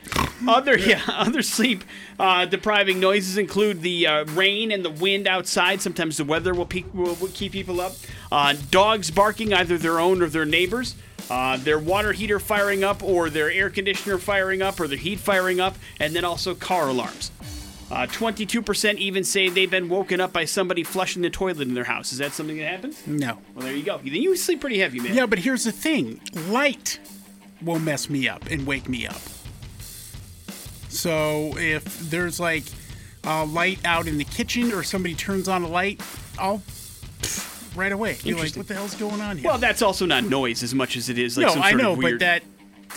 Other 0.48 0.78
yeah, 0.80 1.02
other 1.08 1.42
sleep 1.42 1.84
uh, 2.20 2.46
depriving 2.46 3.00
noises 3.00 3.38
include 3.38 3.82
the 3.82 4.06
uh, 4.06 4.26
rain 4.26 4.72
and 4.72 4.86
the 4.86 4.92
wind 4.92 5.28
outside. 5.28 5.82
Sometimes 5.82 6.18
the 6.18 6.24
weather 6.24 6.54
will, 6.54 6.68
pe- 6.68 6.86
will, 6.94 7.16
will 7.16 7.30
keep 7.30 7.54
people 7.54 7.82
up. 7.82 7.94
Uh, 8.32 8.54
dogs 8.70 9.10
barking, 9.10 9.52
either 9.52 9.80
their 9.80 10.00
own 10.00 10.22
or 10.22 10.28
their 10.28 10.46
neighbors. 10.46 10.96
Uh, 11.30 11.58
their 11.58 11.80
water 11.80 12.12
heater 12.12 12.40
firing 12.40 12.84
up, 12.84 13.02
or 13.02 13.30
their 13.30 13.50
air 13.50 13.72
conditioner 13.72 14.20
firing 14.20 14.62
up, 14.62 14.80
or 14.80 14.88
their 14.88 14.98
heat 14.98 15.20
firing 15.20 15.60
up, 15.60 15.76
and 16.00 16.16
then 16.16 16.24
also 16.24 16.54
car 16.54 16.90
alarms. 16.90 17.32
Uh, 17.92 18.08
22% 18.08 18.96
even 18.96 19.22
say 19.22 19.50
they've 19.50 19.70
been 19.70 19.90
woken 19.90 20.22
up 20.22 20.32
by 20.32 20.46
somebody 20.46 20.82
flushing 20.82 21.22
the 21.22 21.30
toilet 21.30 21.68
in 21.68 21.74
their 21.74 21.84
house. 21.84 22.14
Is 22.14 22.20
that 22.20 22.32
something 22.32 22.56
that 22.58 22.68
happens? 22.68 23.06
No. 23.06 23.38
Well, 23.54 23.66
there 23.66 23.76
you 23.76 23.84
go. 23.84 23.98
Then 23.98 24.14
you 24.22 24.34
sleep 24.38 24.62
pretty 24.62 24.80
heavy, 24.80 25.02
man. 25.02 25.14
Yeah, 25.14 25.26
but 25.26 25.40
here's 25.40 25.66
the 25.66 25.74
thing 25.74 26.22
light 26.48 27.00
will 27.62 27.80
mess 27.80 28.10
me 28.10 28.30
up 28.30 28.50
and 28.50 28.66
wake 28.66 28.88
me 28.88 29.06
up. 29.06 29.20
So 30.88 31.54
if 31.58 31.84
there's 32.10 32.40
like 32.40 32.64
a 33.26 33.46
light 33.46 33.80
out 33.84 34.08
in 34.08 34.18
the 34.18 34.24
kitchen 34.24 34.72
or 34.72 34.84
somebody 34.84 35.14
turns 35.14 35.50
on 35.50 35.64
a 35.64 35.68
light, 35.68 36.02
I'll 36.40 36.62
right 37.76 37.92
away 37.92 38.18
be 38.24 38.34
like, 38.34 38.56
what 38.56 38.68
the 38.68 38.74
hell's 38.74 38.96
going 38.96 39.20
on 39.20 39.38
here? 39.38 39.50
Well, 39.50 39.58
that's 39.58 39.82
also 39.82 40.06
not 40.06 40.24
noise 40.24 40.64
as 40.64 40.74
much 40.74 40.96
as 40.96 41.10
it 41.10 41.18
is 41.18 41.38
like 41.38 41.48
no, 41.48 41.54
some 41.54 41.62
I 41.62 41.72
know, 41.74 41.92
of 41.92 41.98
weird. 41.98 42.20
but 42.20 42.26
that, 42.26 42.44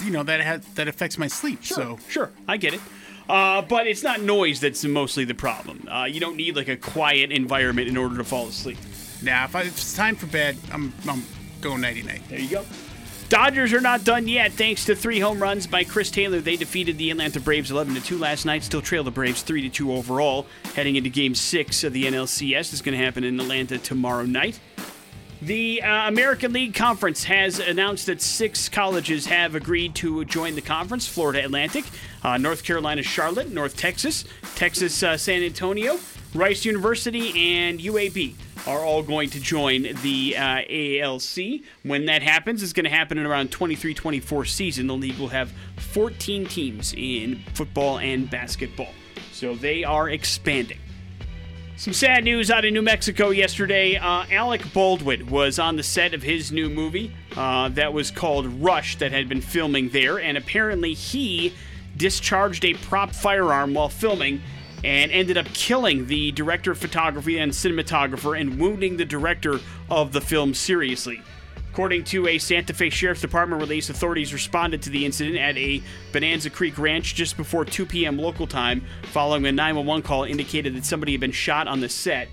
you 0.05 0.11
know, 0.13 0.23
that 0.23 0.41
has, 0.41 0.65
that 0.75 0.89
affects 0.89 1.19
my 1.19 1.27
sleep. 1.27 1.63
Sure, 1.63 1.77
So 1.77 1.99
sure, 2.09 2.31
I 2.49 2.57
get 2.57 2.75
it. 2.75 2.81
Uh, 3.29 3.63
but 3.63 3.87
it's 3.87 4.03
not 4.03 4.21
noise 4.21 4.61
that's 4.61 4.85
mostly 4.85 5.25
the 5.25 5.35
problem. 5.35 5.89
Uh, 5.91 6.05
you 6.05 6.21
don't 6.21 6.37
need 6.37 6.57
like 6.57 6.69
a 6.69 6.77
quiet 6.77 7.33
environment 7.33 7.89
in 7.89 7.97
order 7.97 8.17
to 8.17 8.25
fall 8.25 8.49
asleep. 8.49 8.79
now, 9.23 9.45
if, 9.45 9.57
I, 9.57 9.63
if 9.63 9.69
it's 9.69 9.95
time 9.95 10.17
for 10.17 10.27
bed, 10.27 10.59
I'm 10.73 10.93
I'm 11.09 11.25
going 11.61 11.81
nighty 11.81 12.03
night. 12.03 12.23
There 12.29 12.39
you 12.39 12.51
go. 12.51 12.65
Dodgers 13.31 13.73
are 13.73 13.81
not 13.81 14.05
done 14.05 14.29
yet. 14.29 14.53
Thanks 14.53 14.85
to 14.85 14.95
three 14.95 15.19
home 15.19 15.43
runs 15.43 15.67
by 15.67 15.83
Chris 15.83 16.11
Taylor, 16.11 16.41
they 16.41 16.57
defeated 16.57 16.99
the 16.99 17.11
Atlanta 17.11 17.41
Braves 17.41 17.71
11 17.71 17.95
to 17.95 18.01
2 18.01 18.19
last 18.19 18.45
night. 18.45 18.63
Still 18.63 18.83
trail 18.83 19.03
the 19.03 19.11
Braves 19.11 19.43
3 19.43 19.63
to 19.63 19.71
2 19.71 19.93
overall. 19.93 20.47
Heading 20.75 20.97
into 20.97 21.09
Game 21.09 21.35
Six 21.35 21.85
of 21.85 21.95
the 21.95 22.05
NLCS, 22.05 22.75
is 22.75 22.83
going 22.83 22.97
to 22.97 23.03
happen 23.03 23.25
in 23.25 23.41
Atlanta 23.41 23.79
tomorrow 23.79 24.27
night. 24.27 24.61
The 25.41 25.83
uh, 25.83 26.09
American 26.09 26.53
League 26.53 26.75
Conference 26.75 27.25
has 27.25 27.59
announced 27.59 28.07
that 28.07 28.23
six 28.23 28.69
colleges 28.69 29.27
have 29.27 29.55
agreed 29.55 29.95
to 29.97 30.25
join 30.25 30.55
the 30.55 30.63
conference 30.63 31.07
Florida 31.07 31.45
Atlantic, 31.45 31.85
uh, 32.25 32.39
North 32.39 32.65
Carolina 32.65 33.03
Charlotte, 33.03 33.53
North 33.53 33.77
Texas, 33.77 34.25
Texas 34.55 35.03
uh, 35.03 35.17
San 35.17 35.43
Antonio, 35.43 35.99
Rice 36.35 36.65
University, 36.65 37.59
and 37.61 37.79
UAB 37.79 38.35
are 38.67 38.81
all 38.81 39.03
going 39.03 39.29
to 39.31 39.41
join 39.41 39.83
the 40.03 40.37
uh, 40.37 40.63
ALC. 40.69 41.61
When 41.83 42.07
that 42.07 42.23
happens, 42.23 42.63
it's 42.63 42.73
going 42.73 42.85
to 42.85 42.91
happen 42.91 43.19
in 43.19 43.27
around 43.27 43.51
23 43.51 43.95
24 43.95 44.45
season. 44.47 44.87
The 44.87 44.95
league 44.95 45.19
will 45.19 45.29
have 45.29 45.53
14 45.77 46.47
teams 46.47 46.95
in 46.97 47.43
football 47.53 47.99
and 47.99 48.29
basketball. 48.29 48.89
So 49.33 49.55
they 49.55 49.85
are 49.85 50.09
expanding. 50.09 50.79
Some 51.77 51.93
sad 51.93 52.23
news 52.23 52.53
out 52.53 52.65
of 52.65 52.73
New 52.73 52.83
Mexico 52.83 53.31
yesterday. 53.31 53.97
Uh, 53.97 54.25
Alec 54.31 54.63
Baldwin 54.73 55.29
was 55.29 55.59
on 55.59 55.75
the 55.75 55.83
set 55.83 56.15
of 56.15 56.23
his 56.23 56.53
new 56.53 56.71
movie 56.71 57.13
uh, 57.37 57.69
that 57.71 57.93
was 57.93 58.13
called 58.13 58.47
Rust, 58.47 59.01
that 59.01 59.11
had 59.11 59.29
been 59.29 59.41
filming 59.41 59.89
there, 59.89 60.21
and 60.21 60.39
apparently 60.39 60.95
he 60.95 61.53
discharged 61.97 62.65
a 62.65 62.75
prop 62.75 63.13
firearm 63.13 63.75
while 63.75 63.89
filming 63.89 64.43
and 64.83 65.11
ended 65.11 65.39
up 65.39 65.47
killing 65.47 66.07
the 66.07 66.31
director 66.33 66.71
of 66.71 66.79
photography 66.79 67.39
and 67.39 67.53
cinematographer 67.53 68.39
and 68.39 68.59
wounding 68.59 68.97
the 68.97 69.05
director 69.05 69.59
of 69.91 70.13
the 70.13 70.21
film 70.21 70.53
seriously. 70.53 71.23
According 71.73 72.05
to 72.05 72.29
a 72.29 72.39
Santa 72.39 72.73
Fe 72.73 72.89
Sheriff's 72.89 73.21
Department 73.21 73.61
release, 73.61 73.91
authorities 73.91 74.33
responded 74.33 74.81
to 74.83 74.91
the 74.91 75.05
incident 75.05 75.39
at 75.39 75.57
a 75.57 75.83
Bonanza 76.13 76.49
Creek 76.49 76.79
ranch 76.79 77.17
just 77.17 77.37
before 77.37 77.65
2 77.65 77.85
p.m. 77.85 78.17
local 78.17 78.47
time, 78.47 78.85
following 79.11 79.45
a 79.47 79.51
911 79.51 80.03
call 80.03 80.23
indicated 80.23 80.77
that 80.77 80.85
somebody 80.85 81.13
had 81.13 81.21
been 81.21 81.33
shot 81.33 81.67
on 81.67 81.81
the 81.81 81.89
set. 81.89 82.29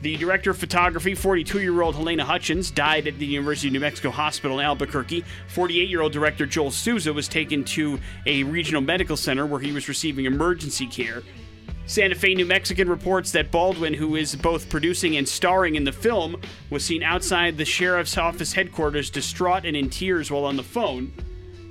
The 0.00 0.16
director 0.16 0.52
of 0.52 0.58
photography, 0.58 1.16
42 1.16 1.60
year 1.60 1.82
old 1.82 1.96
Halyna 1.96 2.22
Hutchins, 2.22 2.70
died 2.70 3.08
at 3.08 3.18
the 3.18 3.26
University 3.26 3.66
of 3.66 3.72
New 3.72 3.80
Mexico 3.80 4.10
Hospital 4.10 4.60
in 4.60 4.64
Albuquerque. 4.64 5.24
48 5.48 5.88
year 5.88 6.02
old 6.02 6.12
director 6.12 6.46
Joel 6.46 6.70
Souza 6.70 7.12
was 7.12 7.26
taken 7.26 7.64
to 7.64 7.98
a 8.24 8.44
regional 8.44 8.80
medical 8.80 9.16
center 9.16 9.44
where 9.44 9.58
he 9.58 9.72
was 9.72 9.88
receiving 9.88 10.26
emergency 10.26 10.86
care. 10.86 11.22
Santa 11.86 12.14
Fe, 12.14 12.34
New 12.34 12.46
Mexican 12.46 12.88
reports 12.88 13.32
that 13.32 13.50
Baldwin, 13.50 13.94
who 13.94 14.14
is 14.14 14.36
both 14.36 14.68
producing 14.68 15.16
and 15.16 15.26
starring 15.26 15.74
in 15.74 15.84
the 15.84 15.92
film, 15.92 16.40
was 16.70 16.84
seen 16.84 17.02
outside 17.02 17.56
the 17.56 17.64
sheriff's 17.64 18.18
office 18.18 18.52
headquarters 18.52 19.10
distraught 19.10 19.64
and 19.64 19.76
in 19.76 19.90
tears 19.90 20.30
while 20.30 20.44
on 20.44 20.56
the 20.56 20.62
phone. 20.62 21.12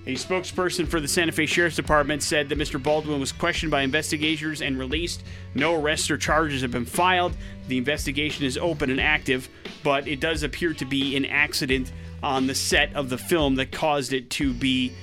A 0.07 0.11
spokesperson 0.11 0.87
for 0.87 1.01
the 1.01 1.07
Santa 1.07 1.33
Fe 1.33 1.45
Sheriff's 1.45 1.75
Department 1.75 2.23
said 2.23 2.47
that 2.47 2.57
Mr. 2.57 2.81
Baldwin 2.81 3.19
was 3.19 3.33
questioned 3.33 3.71
by 3.71 3.81
investigators 3.81 4.61
and 4.61 4.79
released. 4.79 5.21
No 5.53 5.75
arrests 5.75 6.09
or 6.09 6.17
charges 6.17 6.61
have 6.61 6.71
been 6.71 6.85
filed. 6.85 7.35
The 7.67 7.77
investigation 7.77 8.45
is 8.45 8.57
open 8.57 8.89
and 8.89 9.01
active, 9.01 9.49
but 9.83 10.07
it 10.07 10.21
does 10.21 10.43
appear 10.43 10.73
to 10.75 10.85
be 10.85 11.17
an 11.17 11.25
accident 11.25 11.91
on 12.23 12.47
the 12.47 12.55
set 12.55 12.95
of 12.95 13.09
the 13.09 13.17
film 13.17 13.55
that 13.55 13.73
caused 13.73 14.13
it 14.13 14.29
to 14.29 14.53
be 14.53 14.93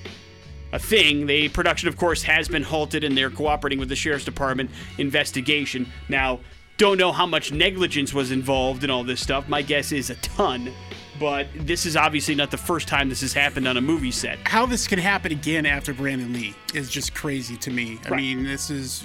a 0.72 0.78
thing. 0.78 1.26
The 1.26 1.50
production, 1.50 1.86
of 1.88 1.98
course, 1.98 2.22
has 2.22 2.48
been 2.48 2.62
halted 2.62 3.04
and 3.04 3.14
they're 3.14 3.28
cooperating 3.28 3.78
with 3.78 3.90
the 3.90 3.96
Sheriff's 3.96 4.24
Department 4.24 4.70
investigation. 4.96 5.86
Now, 6.08 6.40
don't 6.78 6.96
know 6.96 7.12
how 7.12 7.26
much 7.26 7.52
negligence 7.52 8.14
was 8.14 8.30
involved 8.30 8.82
in 8.84 8.88
all 8.88 9.04
this 9.04 9.20
stuff. 9.20 9.50
My 9.50 9.60
guess 9.60 9.92
is 9.92 10.08
a 10.08 10.14
ton. 10.16 10.72
But 11.20 11.46
this 11.54 11.86
is 11.86 11.96
obviously 11.96 12.34
not 12.34 12.50
the 12.50 12.56
first 12.56 12.88
time 12.88 13.08
this 13.08 13.20
has 13.20 13.32
happened 13.32 13.68
on 13.68 13.76
a 13.76 13.80
movie 13.80 14.10
set. 14.10 14.38
How 14.46 14.66
this 14.66 14.88
could 14.88 14.98
happen 14.98 15.30
again 15.32 15.64
after 15.64 15.94
Brandon 15.94 16.32
Lee 16.32 16.54
is 16.74 16.90
just 16.90 17.14
crazy 17.14 17.56
to 17.58 17.70
me. 17.70 17.98
I 18.04 18.08
Right. 18.10 18.16
mean, 18.20 18.44
this 18.44 18.68
is, 18.70 19.04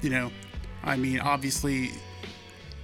you 0.00 0.10
know, 0.10 0.30
I 0.82 0.96
mean, 0.96 1.20
obviously, 1.20 1.90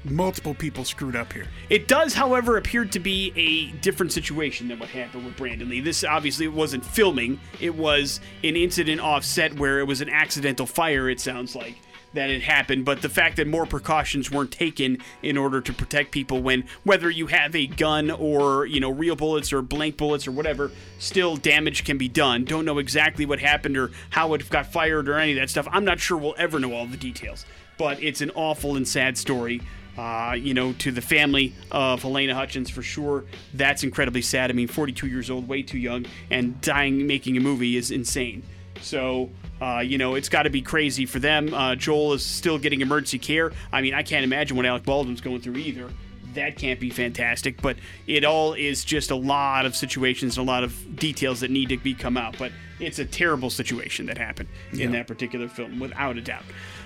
multiple 0.05 0.55
people 0.55 0.85
screwed 0.85 1.17
up 1.17 1.33
here. 1.33 1.47
It 1.71 1.89
does, 1.89 2.13
however, 2.15 2.59
appear 2.59 2.85
to 2.85 3.01
be 3.01 3.33
a 3.35 3.77
different 3.79 4.13
situation 4.13 4.69
than 4.69 4.79
what 4.79 4.89
happened 4.91 5.25
with 5.25 5.37
Brandon 5.37 5.69
Lee. 5.69 5.81
This 5.81 6.05
obviously 6.05 6.47
wasn't 6.47 6.85
filming, 6.85 7.41
it 7.61 7.75
was 7.75 8.21
an 8.45 8.57
incident 8.57 9.01
offset 9.01 9.55
where 9.55 9.81
it 9.81 9.85
was 9.87 10.01
an 10.03 10.11
accidental 10.11 10.67
fire, 10.67 11.09
it 11.09 11.19
sounds 11.19 11.57
like. 11.57 11.77
That 12.17 12.31
it 12.31 12.43
happened, 12.43 12.87
but 12.87 13.03
the 13.03 13.11
fact 13.11 13.37
that 13.37 13.47
more 13.47 13.67
precautions 13.67 14.31
weren't 14.31 14.51
taken 14.51 14.99
in 15.23 15.37
order 15.37 15.61
to 15.61 15.73
protect 15.73 16.13
people 16.13 16.43
when 16.43 16.65
whether 16.83 17.11
you 17.11 17.27
have 17.27 17.55
a 17.55 17.67
gun 17.67 18.11
or, 18.11 18.65
you 18.65 18.81
know, 18.81 18.91
real 18.91 19.17
bullets 19.17 19.53
or 19.53 19.61
blank 19.61 19.99
bullets 19.99 20.27
or 20.27 20.33
whatever, 20.33 20.71
still 20.99 21.37
damage 21.37 21.85
can 21.85 21.99
be 21.99 22.09
done. 22.09 22.45
Don't 22.45 22.65
know 22.65 22.79
exactly 22.79 23.27
what 23.27 23.39
happened 23.39 23.77
or 23.77 23.91
how 24.09 24.33
it 24.33 24.49
got 24.49 24.73
fired 24.73 25.11
or 25.11 25.19
any 25.19 25.33
of 25.33 25.39
that 25.39 25.51
stuff. 25.51 25.69
I'm 25.71 25.85
not 25.85 26.01
sure 26.01 26.17
we'll 26.17 26.35
ever 26.39 26.59
know 26.59 26.73
all 26.73 26.87
the 26.87 26.97
details, 26.97 27.45
but 27.77 28.03
it's 28.03 28.23
an 28.23 28.31
awful 28.35 28.77
and 28.77 28.89
sad 28.89 29.19
story 29.19 29.61
uh, 29.99 30.35
you 30.39 30.55
know, 30.55 30.73
to 30.75 30.93
the 30.93 31.01
family 31.01 31.55
of 31.71 32.03
Halyna 32.03 32.33
Hutchins 32.33 32.71
for 32.71 32.83
sure. 32.83 33.25
That's 33.55 33.83
incredibly 33.83 34.23
sad. 34.23 34.51
I 34.51 34.55
mean, 34.55 34.69
42 34.69 35.07
years 35.07 35.31
old, 35.31 35.49
way 35.49 35.63
too 35.63 35.79
young, 35.79 36.07
and 36.31 36.61
dying 36.61 37.07
making 37.07 37.37
a 37.37 37.41
movie 37.41 37.77
is 37.77 37.91
insane. 37.91 38.43
So, 38.83 39.31
uh, 39.61 39.81
you 39.85 39.99
know, 39.99 40.15
it's 40.15 40.29
got 40.29 40.43
to 40.43 40.51
be 40.51 40.63
crazy 40.63 41.07
for 41.07 41.19
them. 41.19 41.53
Uh, 41.53 41.75
Joel 41.75 42.15
is 42.15 42.25
still 42.25 42.59
getting 42.59 42.81
emergency 42.81 43.19
care. 43.19 43.53
I 43.73 43.81
mean, 43.81 43.95
I 43.95 44.03
can't 44.03 44.25
imagine 44.25 44.57
what 44.57 44.67
Alec 44.67 44.85
Baldwin's 44.85 45.21
going 45.21 45.41
through 45.41 45.57
either. 45.57 45.91
That 46.35 46.57
can't 46.57 46.79
be 46.79 46.91
fantastic, 46.91 47.63
but 47.63 47.79
it 48.07 48.25
all 48.25 48.53
is 48.53 48.85
just 48.85 49.11
a 49.11 49.17
lot 49.17 49.65
of 49.65 49.75
situations, 49.75 50.37
and 50.37 50.47
a 50.47 50.51
lot 50.51 50.65
of 50.65 50.97
details 50.97 51.41
that 51.41 51.51
need 51.51 51.71
to 51.71 51.79
be 51.79 51.95
come 51.95 52.19
out. 52.19 52.37
But 52.39 52.53
it's 52.79 52.99
a 52.99 53.07
terrible 53.07 53.49
situation 53.49 54.05
that 54.07 54.19
happened 54.19 54.51
in 54.73 54.93
that 54.93 55.07
particular 55.07 55.49
film, 55.49 55.81
without 55.81 56.19
a 56.19 56.21
doubt. 56.21 56.45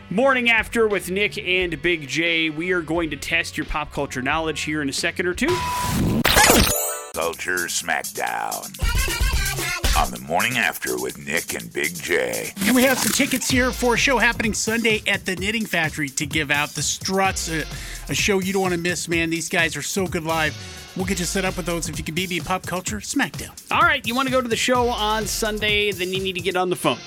Morning 0.09 0.50
after 0.50 0.87
with 0.87 1.11
Nick 1.11 1.37
and 1.38 1.80
Big 1.83 2.06
J, 2.06 2.50
we 2.50 2.70
are 2.70 2.83
going 2.83 3.11
to 3.11 3.16
test 3.16 3.56
your 3.56 3.66
pop 3.66 3.92
culture 3.92 4.22
knowledge 4.22 4.61
here 4.61 4.83
in 4.83 4.88
a 4.88 4.92
second 4.92 5.26
or 5.26 5.35
two. 5.35 5.48
Culture 7.12 7.66
Smackdown 7.66 9.39
on 10.00 10.10
the 10.10 10.20
morning 10.20 10.56
after 10.56 10.98
with 10.98 11.18
Nick 11.18 11.52
and 11.52 11.70
Big 11.74 11.94
J. 11.94 12.54
And 12.60 12.74
we 12.74 12.84
have 12.84 12.98
some 12.98 13.12
tickets 13.12 13.50
here 13.50 13.70
for 13.70 13.94
a 13.94 13.98
show 13.98 14.16
happening 14.16 14.54
Sunday 14.54 15.02
at 15.06 15.26
the 15.26 15.36
Knitting 15.36 15.66
Factory 15.66 16.08
to 16.08 16.24
give 16.24 16.50
out. 16.50 16.70
The 16.70 16.80
Struts, 16.80 17.50
a, 17.50 17.66
a 18.10 18.14
show 18.14 18.38
you 18.38 18.54
don't 18.54 18.62
want 18.62 18.72
to 18.72 18.80
miss, 18.80 19.08
man. 19.08 19.28
These 19.28 19.50
guys 19.50 19.76
are 19.76 19.82
so 19.82 20.06
good 20.06 20.24
live. 20.24 20.56
We'll 20.96 21.04
get 21.04 21.18
you 21.18 21.26
set 21.26 21.44
up 21.44 21.58
with 21.58 21.66
those 21.66 21.90
if 21.90 21.98
you 21.98 22.04
can 22.04 22.14
beat 22.14 22.30
me 22.30 22.40
pop 22.40 22.62
culture. 22.62 22.96
Smackdown. 22.96 23.50
All 23.70 23.82
right, 23.82 24.06
you 24.06 24.14
want 24.14 24.26
to 24.26 24.32
go 24.32 24.40
to 24.40 24.48
the 24.48 24.56
show 24.56 24.88
on 24.88 25.26
Sunday, 25.26 25.92
then 25.92 26.14
you 26.14 26.22
need 26.22 26.34
to 26.34 26.40
get 26.40 26.56
on 26.56 26.70
the 26.70 26.76
phone. 26.76 26.98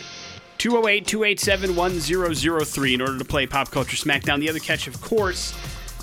208 0.60 1.08
287 1.08 1.76
1003 1.76 2.94
in 2.94 3.02
order 3.02 3.18
to 3.18 3.26
play 3.26 3.48
Pop 3.48 3.72
Culture 3.72 3.98
Smackdown. 3.98 4.40
The 4.40 4.50
other 4.50 4.60
catch, 4.60 4.88
of 4.88 5.02
course, 5.02 5.52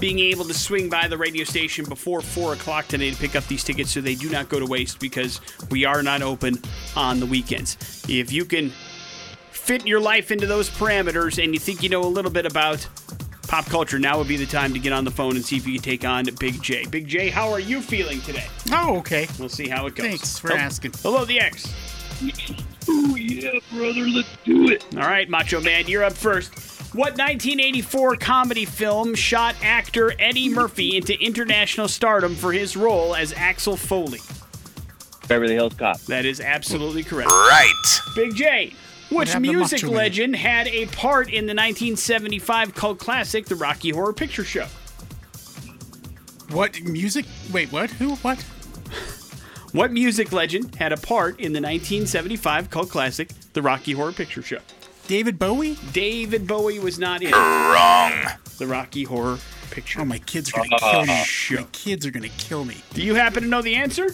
being 0.01 0.19
able 0.19 0.45
to 0.47 0.55
swing 0.55 0.89
by 0.89 1.07
the 1.07 1.17
radio 1.17 1.45
station 1.45 1.85
before 1.85 2.21
4 2.23 2.55
o'clock 2.55 2.89
today 2.89 3.11
to 3.11 3.17
pick 3.17 3.37
up 3.37 3.47
these 3.47 3.63
tickets 3.63 3.91
so 3.93 4.01
they 4.01 4.15
do 4.15 4.31
not 4.31 4.49
go 4.49 4.59
to 4.59 4.67
waste 4.67 4.99
because 4.99 5.41
we 5.71 5.85
are 5.85 6.03
not 6.03 6.23
open 6.23 6.59
on 6.97 7.21
the 7.21 7.27
weekends. 7.27 7.77
If 8.09 8.33
you 8.33 8.45
can 8.45 8.73
fit 9.51 9.87
your 9.87 10.01
life 10.01 10.31
into 10.31 10.47
those 10.47 10.71
parameters 10.71 11.43
and 11.43 11.53
you 11.53 11.61
think 11.61 11.83
you 11.83 11.89
know 11.91 12.01
a 12.03 12.09
little 12.09 12.31
bit 12.31 12.47
about 12.47 12.87
pop 13.47 13.67
culture, 13.67 13.99
now 13.99 14.17
would 14.17 14.29
be 14.29 14.37
the 14.37 14.47
time 14.47 14.73
to 14.73 14.79
get 14.79 14.93
on 14.93 15.05
the 15.05 15.11
phone 15.11 15.37
and 15.37 15.45
see 15.45 15.57
if 15.57 15.67
you 15.67 15.75
can 15.75 15.83
take 15.83 16.05
on 16.05 16.25
Big 16.39 16.63
J. 16.63 16.87
Big 16.87 17.07
J, 17.07 17.29
how 17.29 17.51
are 17.53 17.61
you 17.61 17.81
feeling 17.83 18.21
today? 18.23 18.47
Oh, 18.73 18.97
okay. 18.99 19.29
We'll 19.39 19.49
see 19.49 19.69
how 19.69 19.87
it 19.87 19.95
goes. 19.95 20.07
Thanks 20.07 20.39
for 20.39 20.53
Oh, 20.53 20.57
asking. 20.57 20.93
Hello, 21.03 21.25
the 21.25 21.39
X. 21.41 21.73
Oh 22.89 23.17
yeah, 23.17 23.59
brother, 23.73 24.01
let's 24.09 24.29
do 24.45 24.69
it. 24.71 24.85
All 24.95 25.01
right, 25.03 25.29
Macho 25.29 25.61
Man, 25.61 25.87
you're 25.87 26.05
up 26.05 26.13
first. 26.13 26.53
What 26.93 27.13
1984 27.13 28.17
comedy 28.17 28.65
film 28.65 29.15
shot 29.15 29.55
actor 29.63 30.13
Eddie 30.19 30.49
Murphy 30.49 30.97
into 30.97 31.17
international 31.23 31.87
stardom 31.87 32.35
for 32.35 32.53
his 32.53 32.77
role 32.77 33.15
as 33.15 33.33
Axel 33.33 33.77
Foley? 33.77 34.19
Beverly 35.29 35.55
Hills 35.55 35.75
Cop. 35.75 36.01
That 36.03 36.25
is 36.25 36.41
absolutely 36.41 37.05
correct. 37.05 37.31
Right. 37.31 38.01
Big 38.17 38.35
J. 38.35 38.75
Which 39.09 39.39
music 39.39 39.83
Macho 39.83 39.87
Man? 39.87 39.97
legend 39.97 40.37
had 40.37 40.67
a 40.67 40.87
part 40.87 41.29
in 41.29 41.47
the 41.47 41.55
1975 41.55 42.75
cult 42.75 42.99
classic, 42.99 43.47
The 43.47 43.55
Rocky 43.55 43.91
Horror 43.91 44.13
Picture 44.13 44.45
Show? 44.45 44.67
What 46.51 46.81
music? 46.83 47.25
Wait, 47.53 47.71
what? 47.71 47.91
Who? 47.91 48.17
What? 48.17 48.45
What 49.71 49.93
music 49.93 50.33
legend 50.33 50.75
had 50.75 50.93
a 50.93 50.97
part 50.97 51.39
in 51.39 51.53
the 51.53 51.61
1975 51.61 52.69
cult 52.69 52.91
classic, 52.91 53.31
The 53.53 53.63
Rocky 53.63 53.93
Horror 53.93 54.11
Picture 54.11 54.43
Show? 54.43 54.59
David 55.11 55.41
Bowie? 55.41 55.77
David 55.93 56.47
Bowie 56.47 56.79
was 56.79 56.97
not 56.97 57.21
in 57.21 57.33
Wrong. 57.33 58.13
The 58.59 58.67
Rocky 58.69 59.03
Horror 59.03 59.41
Picture. 59.73 60.03
Oh, 60.03 60.05
my 60.05 60.19
kids 60.19 60.53
are 60.55 60.59
gonna 60.59 60.79
kill 60.79 61.05
me. 61.05 61.25
Show. 61.25 61.57
My 61.57 61.63
kids 61.73 62.07
are 62.07 62.13
gonna 62.13 62.29
kill 62.39 62.65
me. 62.65 62.77
Do 62.95 63.03
you 63.03 63.17
happen 63.17 63.43
to 63.43 63.49
know 63.49 63.61
the 63.61 63.75
answer? 63.75 64.11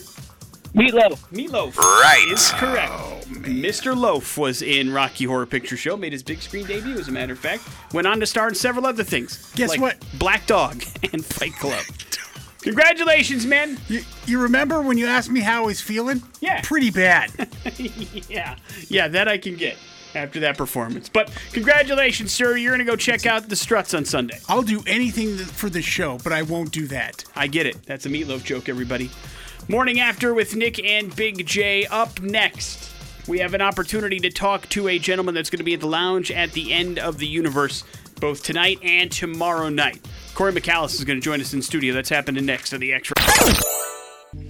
Meatloaf. 0.74 1.18
Meatloaf 1.30 1.76
Right. 1.76 2.26
is 2.32 2.50
correct. 2.52 2.90
Oh, 2.94 3.20
Mr. 3.26 3.94
Loaf 3.94 4.38
was 4.38 4.62
in 4.62 4.90
Rocky 4.90 5.26
Horror 5.26 5.44
Picture 5.44 5.76
Show, 5.76 5.98
made 5.98 6.14
his 6.14 6.22
big 6.22 6.40
screen 6.40 6.64
debut, 6.64 6.94
as 6.98 7.08
a 7.08 7.12
matter 7.12 7.34
of 7.34 7.38
fact. 7.40 7.64
Went 7.92 8.06
on 8.06 8.18
to 8.20 8.24
star 8.26 8.48
in 8.48 8.54
several 8.54 8.86
other 8.86 9.04
things. 9.04 9.52
Guess 9.54 9.68
like 9.68 9.80
what? 9.82 9.96
Black 10.18 10.46
Dog 10.46 10.82
and 11.12 11.22
Fight 11.22 11.52
Club. 11.56 11.84
Congratulations, 12.62 13.44
man. 13.44 13.76
You, 13.88 14.00
you 14.24 14.40
remember 14.40 14.80
when 14.80 14.96
you 14.96 15.04
asked 15.06 15.30
me 15.30 15.40
how 15.40 15.64
I 15.64 15.66
was 15.66 15.78
feeling? 15.82 16.22
Yeah. 16.40 16.62
Pretty 16.62 16.90
bad. 16.90 17.30
Yeah, 18.30 18.56
yeah, 18.88 19.08
that 19.08 19.28
I 19.28 19.36
can 19.38 19.56
get 19.56 19.76
after 20.16 20.40
that 20.40 20.56
performance. 20.56 21.08
But 21.08 21.30
congratulations, 21.52 22.32
sir. 22.32 22.56
You're 22.56 22.72
going 22.74 22.84
to 22.84 22.90
go 22.90 22.96
check 22.96 23.26
out 23.26 23.48
the 23.48 23.56
Struts 23.56 23.94
on 23.94 24.04
Sunday. 24.04 24.40
I'll 24.48 24.62
do 24.62 24.82
anything 24.86 25.36
for 25.36 25.70
the 25.70 25.82
show, 25.82 26.18
but 26.24 26.32
I 26.32 26.42
won't 26.42 26.72
do 26.72 26.86
that. 26.88 27.24
I 27.36 27.46
get 27.46 27.66
it. 27.66 27.84
That's 27.84 28.06
a 28.06 28.08
meatloaf 28.08 28.42
joke, 28.42 28.68
everybody. 28.68 29.10
Morning 29.68 30.00
after 30.00 30.32
with 30.32 30.56
Nick 30.56 30.82
and 30.84 31.14
Big 31.14 31.46
J. 31.46 31.86
Up 31.86 32.20
next, 32.20 32.92
we 33.28 33.40
have 33.40 33.54
an 33.54 33.60
opportunity 33.60 34.18
to 34.20 34.30
talk 34.30 34.68
to 34.70 34.88
a 34.88 34.98
gentleman 34.98 35.34
that's 35.34 35.50
going 35.50 35.58
to 35.58 35.64
be 35.64 35.74
at 35.74 35.80
the 35.80 35.86
lounge 35.86 36.30
at 36.30 36.52
the 36.52 36.72
end 36.72 36.98
of 36.98 37.18
the 37.18 37.26
universe, 37.26 37.84
both 38.20 38.42
tonight 38.42 38.78
and 38.82 39.10
tomorrow 39.10 39.68
night. 39.68 40.06
Cory 40.34 40.52
Michaelis 40.52 40.94
is 40.94 41.04
going 41.04 41.18
to 41.18 41.24
join 41.24 41.40
us 41.40 41.52
in 41.52 41.62
studio. 41.62 41.94
That's 41.94 42.10
happening 42.10 42.46
next 42.46 42.72
on 42.72 42.80
the 42.80 42.92
X. 42.92 43.12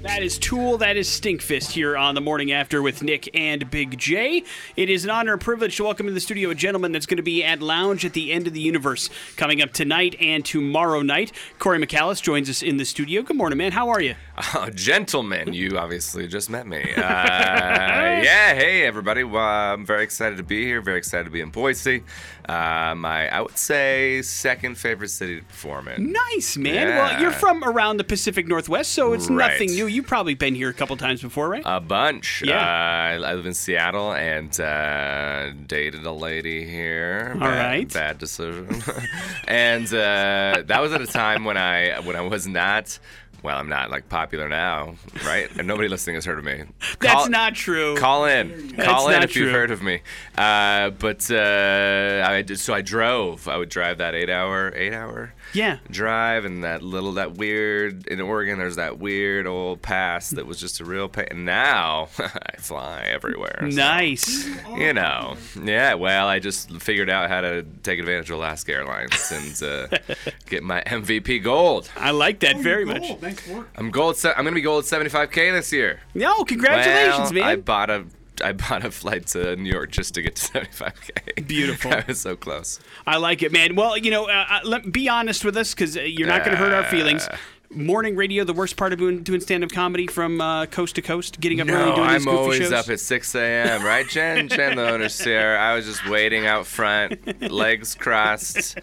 That 0.06 0.22
is 0.22 0.38
Tool, 0.38 0.78
that 0.78 0.96
is 0.96 1.08
Stinkfist 1.08 1.72
here 1.72 1.96
on 1.96 2.14
the 2.14 2.20
morning 2.20 2.52
after 2.52 2.80
with 2.80 3.02
Nick 3.02 3.28
and 3.34 3.68
Big 3.72 3.98
J. 3.98 4.44
It 4.76 4.88
is 4.88 5.02
an 5.02 5.10
honor 5.10 5.32
and 5.32 5.40
privilege 5.40 5.76
to 5.76 5.82
welcome 5.82 6.06
to 6.06 6.12
the 6.12 6.20
studio 6.20 6.50
a 6.50 6.54
gentleman 6.54 6.92
that's 6.92 7.06
going 7.06 7.16
to 7.16 7.24
be 7.24 7.42
at 7.42 7.60
Lounge 7.60 8.04
at 8.04 8.12
the 8.12 8.30
End 8.32 8.46
of 8.46 8.52
the 8.52 8.60
Universe 8.60 9.10
coming 9.36 9.60
up 9.60 9.72
tonight 9.72 10.14
and 10.20 10.44
tomorrow 10.44 11.02
night. 11.02 11.32
Cory 11.58 11.80
Michaelis 11.80 12.20
joins 12.20 12.48
us 12.48 12.62
in 12.62 12.76
the 12.76 12.84
studio. 12.84 13.20
Good 13.22 13.36
morning, 13.36 13.58
man. 13.58 13.72
How 13.72 13.88
are 13.88 14.00
you? 14.00 14.14
Oh, 14.54 14.68
gentlemen, 14.68 15.54
you 15.54 15.78
obviously 15.78 16.26
just 16.26 16.50
met 16.50 16.66
me. 16.66 16.82
Uh, 16.82 17.00
yeah, 17.00 18.54
hey 18.54 18.84
everybody. 18.84 19.24
Well, 19.24 19.42
I'm 19.42 19.86
very 19.86 20.04
excited 20.04 20.36
to 20.36 20.42
be 20.42 20.62
here. 20.64 20.82
Very 20.82 20.98
excited 20.98 21.24
to 21.24 21.30
be 21.30 21.40
in 21.40 21.48
Boise. 21.50 22.04
Uh, 22.46 22.94
my, 22.96 23.28
I 23.28 23.40
would 23.40 23.56
say, 23.56 24.20
second 24.22 24.76
favorite 24.76 25.08
city 25.08 25.36
to 25.40 25.42
perform 25.44 25.88
in. 25.88 26.12
Nice, 26.12 26.56
man. 26.58 26.88
Well, 26.88 27.20
you're 27.20 27.30
from 27.32 27.64
around 27.64 27.96
the 27.96 28.04
Pacific 28.04 28.46
Northwest, 28.46 28.92
so 28.92 29.14
it's 29.14 29.28
Right. 29.30 29.52
nothing 29.52 29.70
new. 29.70 29.86
You've 29.86 30.06
probably 30.06 30.34
been 30.34 30.54
here 30.54 30.68
a 30.68 30.74
couple 30.74 30.96
times 30.98 31.22
before, 31.22 31.48
right? 31.48 31.62
A 31.64 31.80
bunch. 31.80 32.42
Yeah. 32.44 32.58
Uh, 32.60 33.14
I 33.14 33.34
live 33.34 33.46
in 33.46 33.54
Seattle 33.54 34.12
and 34.12 34.58
uh, 34.60 35.50
dated 35.66 36.04
a 36.04 36.12
lady 36.12 36.64
here. 36.68 37.30
All 37.34 37.40
bad, 37.40 37.66
right. 37.70 37.92
Bad 37.92 38.18
decision. 38.18 38.68
and 39.48 39.86
uh, 39.88 40.62
that 40.66 40.78
was 40.80 40.92
at 40.92 41.00
a 41.00 41.06
time 41.06 41.44
when 41.44 41.56
I 41.56 42.00
when 42.00 42.16
I 42.16 42.20
was 42.20 42.46
not. 42.46 42.98
Well, 43.46 43.58
I'm 43.58 43.68
not 43.68 43.92
like 43.92 44.08
popular 44.08 44.48
now, 44.48 44.96
right? 45.24 45.48
And 45.56 45.68
nobody 45.68 45.86
listening 45.86 46.16
has 46.16 46.24
heard 46.24 46.40
of 46.40 46.44
me. 46.44 46.64
That's 46.98 47.14
Call- 47.14 47.28
not 47.28 47.54
true. 47.54 47.96
Call 47.96 48.24
in. 48.24 48.72
Call 48.72 49.08
in 49.08 49.22
if 49.22 49.30
true. 49.30 49.44
you've 49.44 49.52
heard 49.52 49.70
of 49.70 49.84
me. 49.84 50.00
Uh, 50.36 50.90
but 50.90 51.30
uh, 51.30 52.24
I 52.26 52.42
did, 52.42 52.58
so 52.58 52.74
I 52.74 52.82
drove. 52.82 53.46
I 53.46 53.56
would 53.56 53.68
drive 53.68 53.98
that 53.98 54.16
eight 54.16 54.30
hour, 54.30 54.72
eight 54.74 54.92
hour 54.92 55.32
yeah. 55.56 55.78
drive, 55.90 56.44
and 56.44 56.64
that 56.64 56.82
little, 56.82 57.12
that 57.12 57.34
weird 57.36 58.06
in 58.06 58.20
Oregon. 58.20 58.58
There's 58.58 58.76
that 58.76 58.98
weird 58.98 59.46
old 59.46 59.82
pass 59.82 60.30
that 60.30 60.46
was 60.46 60.60
just 60.60 60.80
a 60.80 60.84
real 60.84 61.08
pain. 61.08 61.26
And 61.30 61.44
now 61.44 62.08
I 62.18 62.56
fly 62.58 63.02
everywhere. 63.08 63.58
so, 63.60 63.66
Nice. 63.68 64.46
you 64.76 64.92
know, 64.92 65.36
yeah. 65.62 65.94
Well, 65.94 66.26
I 66.28 66.38
just 66.38 66.70
figured 66.82 67.10
out 67.10 67.28
how 67.28 67.40
to 67.40 67.62
take 67.82 67.98
advantage 67.98 68.30
of 68.30 68.36
Alaska 68.36 68.72
Airlines 68.72 69.32
and 69.32 69.62
uh, 69.62 69.98
get 70.46 70.62
my 70.62 70.82
MVP 70.86 71.42
gold. 71.42 71.90
I 71.96 72.10
like 72.10 72.40
that 72.40 72.58
very 72.58 72.84
much. 72.84 73.20
Nice 73.20 73.46
work. 73.48 73.68
I'm 73.76 73.90
gold. 73.90 74.16
Se- 74.16 74.32
I'm 74.36 74.44
gonna 74.44 74.54
be 74.54 74.60
gold 74.60 74.84
75k 74.84 75.52
this 75.52 75.72
year. 75.72 76.00
No, 76.14 76.44
congratulations, 76.44 77.32
well, 77.32 77.32
man. 77.32 77.44
I 77.44 77.56
bought 77.56 77.90
a 77.90 78.04
I 78.42 78.52
bought 78.52 78.84
a 78.84 78.90
flight 78.90 79.26
to 79.28 79.56
New 79.56 79.70
York 79.70 79.90
just 79.90 80.14
to 80.14 80.22
get 80.22 80.36
to 80.36 80.52
75k. 80.60 81.46
Beautiful. 81.46 81.92
I 81.92 82.04
was 82.06 82.20
so 82.20 82.36
close. 82.36 82.80
I 83.06 83.16
like 83.16 83.42
it, 83.42 83.52
man. 83.52 83.74
Well, 83.76 83.96
you 83.96 84.10
know, 84.10 84.28
uh, 84.28 84.44
uh, 84.48 84.60
let, 84.64 84.90
be 84.92 85.08
honest 85.08 85.44
with 85.44 85.56
us 85.56 85.74
because 85.74 85.96
uh, 85.96 86.00
you're 86.02 86.28
not 86.28 86.44
going 86.44 86.52
to 86.52 86.58
hurt 86.58 86.72
our 86.72 86.84
feelings. 86.84 87.28
Morning 87.68 88.14
radio, 88.14 88.44
the 88.44 88.52
worst 88.52 88.76
part 88.76 88.92
of 88.92 89.00
doing, 89.00 89.24
doing 89.24 89.40
stand-up 89.40 89.72
comedy 89.72 90.06
from 90.06 90.40
uh, 90.40 90.66
coast 90.66 90.94
to 90.94 91.02
coast, 91.02 91.40
getting 91.40 91.60
up 91.60 91.68
early 91.68 91.96
doing 91.96 92.08
these 92.08 92.16
I'm 92.16 92.24
goofy 92.24 92.36
always 92.36 92.58
shows. 92.58 92.72
up 92.72 92.88
at 92.88 93.00
6 93.00 93.34
a.m. 93.34 93.84
Right, 93.84 94.08
Jen? 94.08 94.48
Jen, 94.48 94.76
the 94.76 94.88
owner's 94.88 95.20
here. 95.20 95.56
I 95.56 95.74
was 95.74 95.84
just 95.84 96.08
waiting 96.08 96.46
out 96.46 96.66
front, 96.66 97.42
legs 97.50 97.96
crossed, 97.96 98.78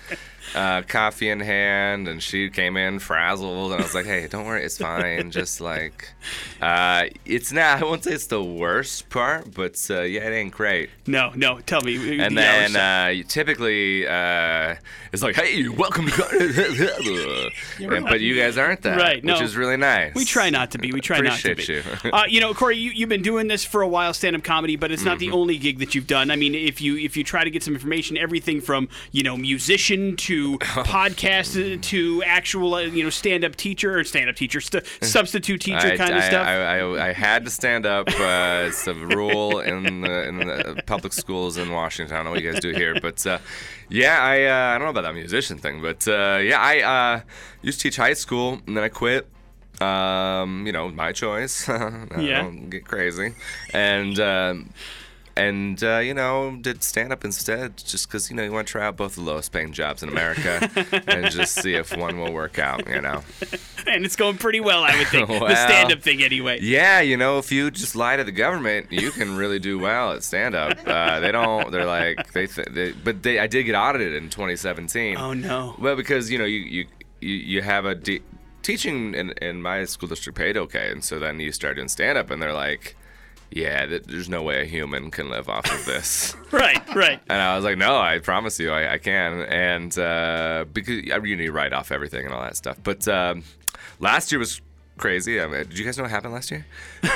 uh, 0.56 0.82
coffee 0.84 1.30
in 1.30 1.40
hand, 1.40 2.08
and 2.08 2.22
she 2.22 2.50
came 2.50 2.78
in 2.78 3.00
frazzled, 3.00 3.72
and 3.72 3.80
I 3.80 3.84
was 3.84 3.94
like, 3.96 4.06
"Hey, 4.06 4.28
don't 4.28 4.46
worry, 4.46 4.64
it's 4.64 4.78
fine. 4.78 5.32
Just 5.32 5.62
like, 5.62 6.10
uh, 6.62 7.04
it's 7.26 7.52
not. 7.52 7.82
I 7.82 7.86
won't 7.86 8.04
say 8.04 8.14
it's 8.14 8.28
the 8.28 8.44
worst 8.44 9.10
part, 9.10 9.54
but 9.54 9.80
uh, 9.90 10.02
yeah, 10.02 10.22
it 10.28 10.34
ain't 10.34 10.54
great." 10.54 10.90
no, 11.08 11.32
no, 11.36 11.60
tell 11.62 11.82
me. 11.82 12.20
And 12.20 12.36
the 12.38 12.42
then 12.42 12.76
uh, 12.76 13.10
you 13.10 13.24
typically 13.24 14.08
uh, 14.08 14.76
it's 15.12 15.22
like, 15.24 15.36
hey, 15.36 15.68
welcome 15.70 16.08
to. 16.08 17.52
And- 17.80 18.06
but 18.06 18.22
you 18.22 18.36
guys 18.36 18.58
aren't 18.58 18.82
that, 18.84 18.98
Right, 18.98 19.24
no. 19.24 19.34
which 19.34 19.42
is 19.42 19.56
really 19.56 19.78
nice. 19.78 20.14
we 20.16 20.26
try 20.26 20.50
not 20.50 20.72
to 20.72 20.78
be. 20.78 20.92
We 20.92 21.02
try 21.02 21.20
not 21.22 21.40
to 21.40 21.56
be. 21.56 21.64
You. 21.64 21.84
uh, 22.12 22.24
you 22.28 22.40
know, 22.42 22.54
Cory, 22.54 22.78
you, 22.78 22.92
you've 22.92 23.10
been 23.10 23.22
doing 23.22 23.48
this 23.48 23.64
for 23.66 23.82
a 23.82 23.88
while, 23.88 24.14
stand-up 24.14 24.44
comedy, 24.44 24.76
but 24.76 24.92
it's 24.92 25.04
not 25.04 25.14
Mm-hmm. 25.14 25.20
the 25.32 25.38
only 25.38 25.58
gig 25.58 25.78
that 25.80 25.94
you've 25.94 26.08
done. 26.08 26.32
I 26.32 26.36
mean, 26.36 26.56
if 26.56 26.82
you 26.82 26.98
if 26.98 27.16
you 27.16 27.24
try 27.24 27.44
to 27.44 27.52
get 27.52 27.62
some 27.64 27.74
information, 27.76 28.18
everything 28.18 28.62
from 28.62 28.90
you 29.12 29.22
know 29.24 29.38
musician 29.38 30.16
to 30.18 30.43
podcast 30.60 31.82
to 31.82 32.24
actual 32.24 32.74
uh, 32.76 32.82
you 32.82 33.04
know 33.04 33.10
stand-up 33.10 33.56
teacher 33.56 33.98
or 34.00 34.04
stand-up 34.04 34.36
teacher, 34.36 34.62
st- 34.62 34.86
substitute 35.02 35.62
teacher 35.62 35.88
I, 35.94 35.98
kind 35.98 36.16
of 36.16 36.24
stuff. 36.24 36.48
I, 36.48 36.80
I, 36.80 37.10
I 37.10 37.14
had 37.14 37.46
to 37.46 37.52
stand 37.52 37.86
up. 37.86 38.08
Uh, 38.10 38.66
it's 38.68 38.86
a 38.88 38.94
rule 38.94 39.60
in 39.60 40.02
the, 40.02 40.28
in 40.28 40.38
the 40.38 40.84
public 40.86 41.14
schools 41.14 41.58
in 41.58 41.72
Washington. 41.72 42.14
I 42.16 42.18
don't 42.20 42.26
know 42.26 42.32
what 42.32 42.42
you 42.44 42.52
guys 42.52 42.62
do 42.62 42.72
here, 42.72 43.00
but 43.02 43.26
uh, 43.28 43.40
yeah, 43.90 44.20
I 44.22 44.44
uh, 44.46 44.76
I 44.76 44.78
don't 44.78 44.86
know 44.86 44.92
about 44.92 45.04
that 45.04 45.16
musician 45.16 45.58
thing, 45.58 45.82
but 45.82 46.08
uh, 46.08 46.40
yeah, 46.42 46.60
I 46.60 46.82
uh, 46.82 47.22
used 47.62 47.80
to 47.82 47.90
teach 47.90 47.98
high 47.98 48.14
school 48.14 48.60
and 48.68 48.76
then 48.78 48.84
I 48.84 48.90
quit. 48.90 49.28
Um, 49.82 50.66
you 50.68 50.72
know, 50.72 50.90
my 50.90 51.12
choice. 51.12 51.68
I 51.70 52.06
Yeah. 52.20 52.44
don't 52.44 52.70
get 52.70 52.86
crazy, 52.86 53.34
and. 53.74 54.20
Um, 54.20 54.70
and 55.36 55.84
uh, 55.84 55.98
you 55.98 56.14
know 56.14 56.58
did 56.62 56.84
stand 56.84 57.12
up 57.12 57.26
instead, 57.26 57.78
just 57.78 58.08
because 58.08 58.30
you 58.30 58.36
know 58.36 58.44
you 58.44 58.52
want 58.52 58.68
to 58.68 58.72
try 58.72 58.86
out 58.86 58.98
both 58.98 59.16
the 59.16 59.22
lowest 59.22 59.52
paying 59.52 59.72
jobs 59.74 60.04
in 60.04 60.10
America 60.10 60.70
and 61.08 61.32
just 61.32 61.56
see 61.56 61.74
if 61.76 61.96
one 61.98 62.20
will 62.20 62.32
work 62.34 62.60
out. 62.60 62.88
You 62.88 63.02
know. 63.02 63.24
and 63.88 64.06
it's 64.06 64.16
going 64.16 64.38
pretty 64.38 64.60
well, 64.60 64.84
I 64.84 64.98
would 64.98 65.08
think. 65.08 65.28
the 65.28 65.40
Well, 65.40 65.56
stand-up 65.56 66.02
thing, 66.02 66.22
anyway. 66.24 66.60
Yeah, 66.62 67.02
you 67.02 67.18
know, 67.18 67.38
if 67.40 67.52
you 67.52 67.72
just 67.72 67.96
lie 67.96 68.16
to 68.18 68.24
the 68.24 68.32
government, 68.32 68.92
you 68.92 69.12
can 69.12 69.36
really 69.36 69.60
do 69.60 69.80
well 69.80 70.14
at 70.14 70.24
stand 70.24 70.56
up. 70.56 70.78
Uh, 70.86 71.20
they 71.20 71.32
don't. 71.32 71.72
They're 71.72 71.86
like 71.86 72.32
they, 72.34 72.48
th- 72.48 72.68
they. 72.72 72.92
But 72.92 73.24
they. 73.24 73.40
I 73.40 73.48
did 73.48 73.64
get 73.64 73.76
audited 73.76 74.14
in 74.14 74.30
2017. 74.30 75.18
Oh 75.18 75.34
no. 75.34 75.76
Well, 75.80 75.96
because 75.96 76.30
you 76.32 76.38
know 76.38 76.46
you 76.46 76.60
you 76.60 76.86
you, 77.22 77.34
you 77.36 77.62
have 77.62 77.86
a 77.86 77.96
de- 77.96 78.22
teaching 78.62 79.14
in 79.14 79.32
in 79.42 79.62
my 79.62 79.84
school 79.86 80.08
district 80.10 80.38
paid 80.38 80.58
okay, 80.58 80.92
and 80.92 81.04
so 81.04 81.20
then 81.20 81.40
you 81.40 81.52
start 81.52 81.76
doing 81.76 81.88
stand 81.88 82.18
up, 82.18 82.30
and 82.32 82.42
they're 82.42 82.54
like, 82.54 82.96
yeah, 83.56 83.86
th- 83.86 84.04
there's 84.04 84.30
no 84.30 84.42
way 84.42 84.62
a 84.62 84.66
human 84.66 85.12
can 85.12 85.30
live 85.30 85.48
off 85.50 85.66
of 85.72 85.86
this. 85.86 86.36
Right, 86.52 86.82
right. 86.96 87.20
And 87.30 87.42
I 87.42 87.56
was 87.56 87.66
like, 87.66 87.78
no, 87.80 87.98
I 87.98 88.20
promise 88.20 88.60
you, 88.60 88.72
I, 88.72 88.94
I 88.94 88.98
can. 89.00 89.42
And 89.42 89.98
uh, 89.98 90.66
because 90.72 91.10
I 91.12 91.18
you 91.18 91.36
need 91.36 91.48
to 91.48 91.52
write 91.52 91.74
off 91.74 91.92
everything 91.92 92.26
and 92.26 92.34
all 92.34 92.44
that 92.44 92.56
stuff. 92.56 92.78
But 92.84 93.08
um, 93.08 93.44
last 94.00 94.32
year 94.32 94.38
was 94.38 94.62
crazy. 94.98 95.42
I 95.42 95.48
mean, 95.48 95.64
did 95.68 95.80
you 95.80 95.84
guys 95.86 95.98
know 95.98 96.04
what 96.04 96.12
happened 96.12 96.34
last 96.34 96.52
year? 96.52 96.66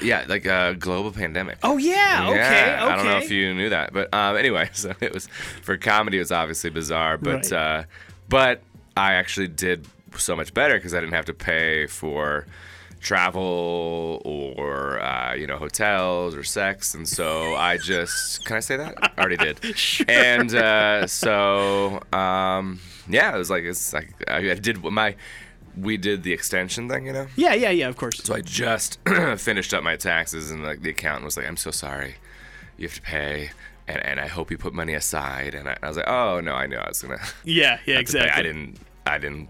Yeah, 0.00 0.24
like 0.28 0.46
a 0.46 0.76
global 0.78 1.10
pandemic. 1.10 1.58
Oh 1.64 1.78
yeah. 1.78 2.26
Okay. 2.28 2.38
Okay. 2.40 2.74
I 2.74 2.94
don't 2.96 3.06
know 3.06 3.18
if 3.18 3.28
you 3.30 3.52
knew 3.54 3.70
that, 3.70 3.92
but 3.92 4.12
um, 4.14 4.36
anyway, 4.36 4.70
so 4.72 4.92
it 5.00 5.12
was 5.12 5.26
for 5.62 5.76
comedy. 5.76 6.16
It 6.18 6.20
was 6.20 6.32
obviously 6.32 6.70
bizarre, 6.70 7.18
but 7.18 7.50
Right. 7.50 7.52
uh, 7.52 7.82
but 8.28 8.62
I 8.96 9.14
actually 9.14 9.48
did 9.48 9.86
so 10.16 10.36
much 10.36 10.54
better 10.54 10.74
because 10.74 10.94
I 10.94 11.00
didn't 11.00 11.14
have 11.14 11.24
to 11.26 11.34
pay 11.34 11.86
for 11.86 12.46
travel 13.00 14.22
or 14.24 15.00
uh, 15.00 15.34
you 15.34 15.46
know 15.46 15.56
hotels 15.56 16.34
or 16.34 16.44
sex, 16.44 16.94
and 16.94 17.08
so 17.08 17.54
I 17.54 17.78
just 17.78 18.44
can 18.44 18.56
I 18.56 18.60
say 18.60 18.76
that? 18.76 18.94
I 19.00 19.20
already 19.20 19.36
did. 19.36 19.60
And 20.08 20.54
uh, 20.54 21.06
so 21.06 22.02
um, 22.12 22.80
yeah, 23.08 23.34
it 23.34 23.38
was 23.38 23.50
like 23.50 23.64
it's 23.64 23.92
like 23.92 24.12
I, 24.28 24.54
did 24.54 24.82
my 24.82 25.14
we 25.76 25.96
did 25.96 26.22
the 26.22 26.32
extension 26.32 26.88
thing, 26.88 27.06
you 27.06 27.12
know. 27.12 27.26
Yeah, 27.36 27.54
yeah, 27.54 27.70
yeah. 27.70 27.88
Of 27.88 27.96
course. 27.96 28.22
So 28.22 28.34
I 28.34 28.40
just 28.40 28.98
finished 29.36 29.74
up 29.74 29.82
my 29.82 29.96
taxes, 29.96 30.50
and 30.50 30.62
like 30.64 30.82
the 30.82 30.90
accountant 30.90 31.24
was 31.24 31.36
like, 31.36 31.46
"I'm 31.46 31.56
so 31.56 31.70
sorry, 31.70 32.16
you 32.76 32.88
have 32.88 32.96
to 32.96 33.02
pay." 33.02 33.50
And, 33.86 34.04
and 34.04 34.20
I 34.20 34.26
hope 34.26 34.50
you 34.50 34.58
put 34.58 34.74
money 34.74 34.92
aside. 34.92 35.54
And 35.54 35.66
I, 35.66 35.78
I 35.82 35.88
was 35.88 35.96
like, 35.96 36.08
oh 36.08 36.40
no, 36.40 36.52
I 36.52 36.66
knew 36.66 36.76
I 36.76 36.88
was 36.88 37.00
gonna. 37.00 37.18
Yeah, 37.44 37.62
yeah, 37.64 37.68
have 37.74 37.78
to 37.78 37.92
pay. 37.94 38.00
exactly. 38.00 38.30
I 38.30 38.42
didn't. 38.42 38.76
I 39.06 39.18
didn't 39.18 39.48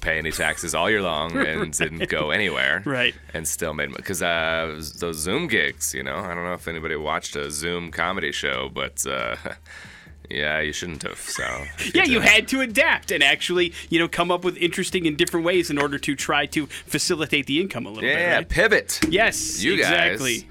pay 0.00 0.18
any 0.18 0.30
taxes 0.32 0.74
all 0.74 0.88
year 0.90 1.02
long 1.02 1.36
and 1.46 1.72
didn't 1.72 2.08
go 2.08 2.30
anywhere. 2.30 2.82
Right. 2.84 3.14
And 3.34 3.46
still 3.46 3.74
made 3.74 3.90
money. 3.90 3.96
because 4.02 4.22
uh, 4.22 4.80
those 4.98 5.16
Zoom 5.18 5.46
gigs. 5.46 5.94
You 5.94 6.02
know, 6.02 6.16
I 6.16 6.34
don't 6.34 6.44
know 6.44 6.54
if 6.54 6.66
anybody 6.68 6.96
watched 6.96 7.36
a 7.36 7.50
Zoom 7.50 7.90
comedy 7.90 8.32
show, 8.32 8.68
but 8.72 9.06
uh, 9.06 9.36
yeah, 10.30 10.60
you 10.60 10.72
shouldn't 10.72 11.02
have. 11.02 11.18
So 11.18 11.42
Yeah, 11.94 12.04
you 12.04 12.20
had 12.20 12.48
to 12.48 12.60
adapt 12.60 13.10
and 13.10 13.22
actually, 13.22 13.72
you 13.88 13.98
know, 13.98 14.08
come 14.08 14.30
up 14.30 14.44
with 14.44 14.56
interesting 14.56 15.06
and 15.06 15.16
different 15.16 15.44
ways 15.46 15.70
in 15.70 15.78
order 15.78 15.98
to 15.98 16.14
try 16.16 16.46
to 16.46 16.66
facilitate 16.66 17.46
the 17.46 17.60
income 17.60 17.86
a 17.86 17.88
little 17.88 18.02
bit. 18.02 18.18
Yeah, 18.18 18.34
right? 18.36 18.48
pivot. 18.48 19.00
Yes, 19.08 19.62
You 19.62 19.76
guys. 19.76 19.90
exactly. 19.90 20.48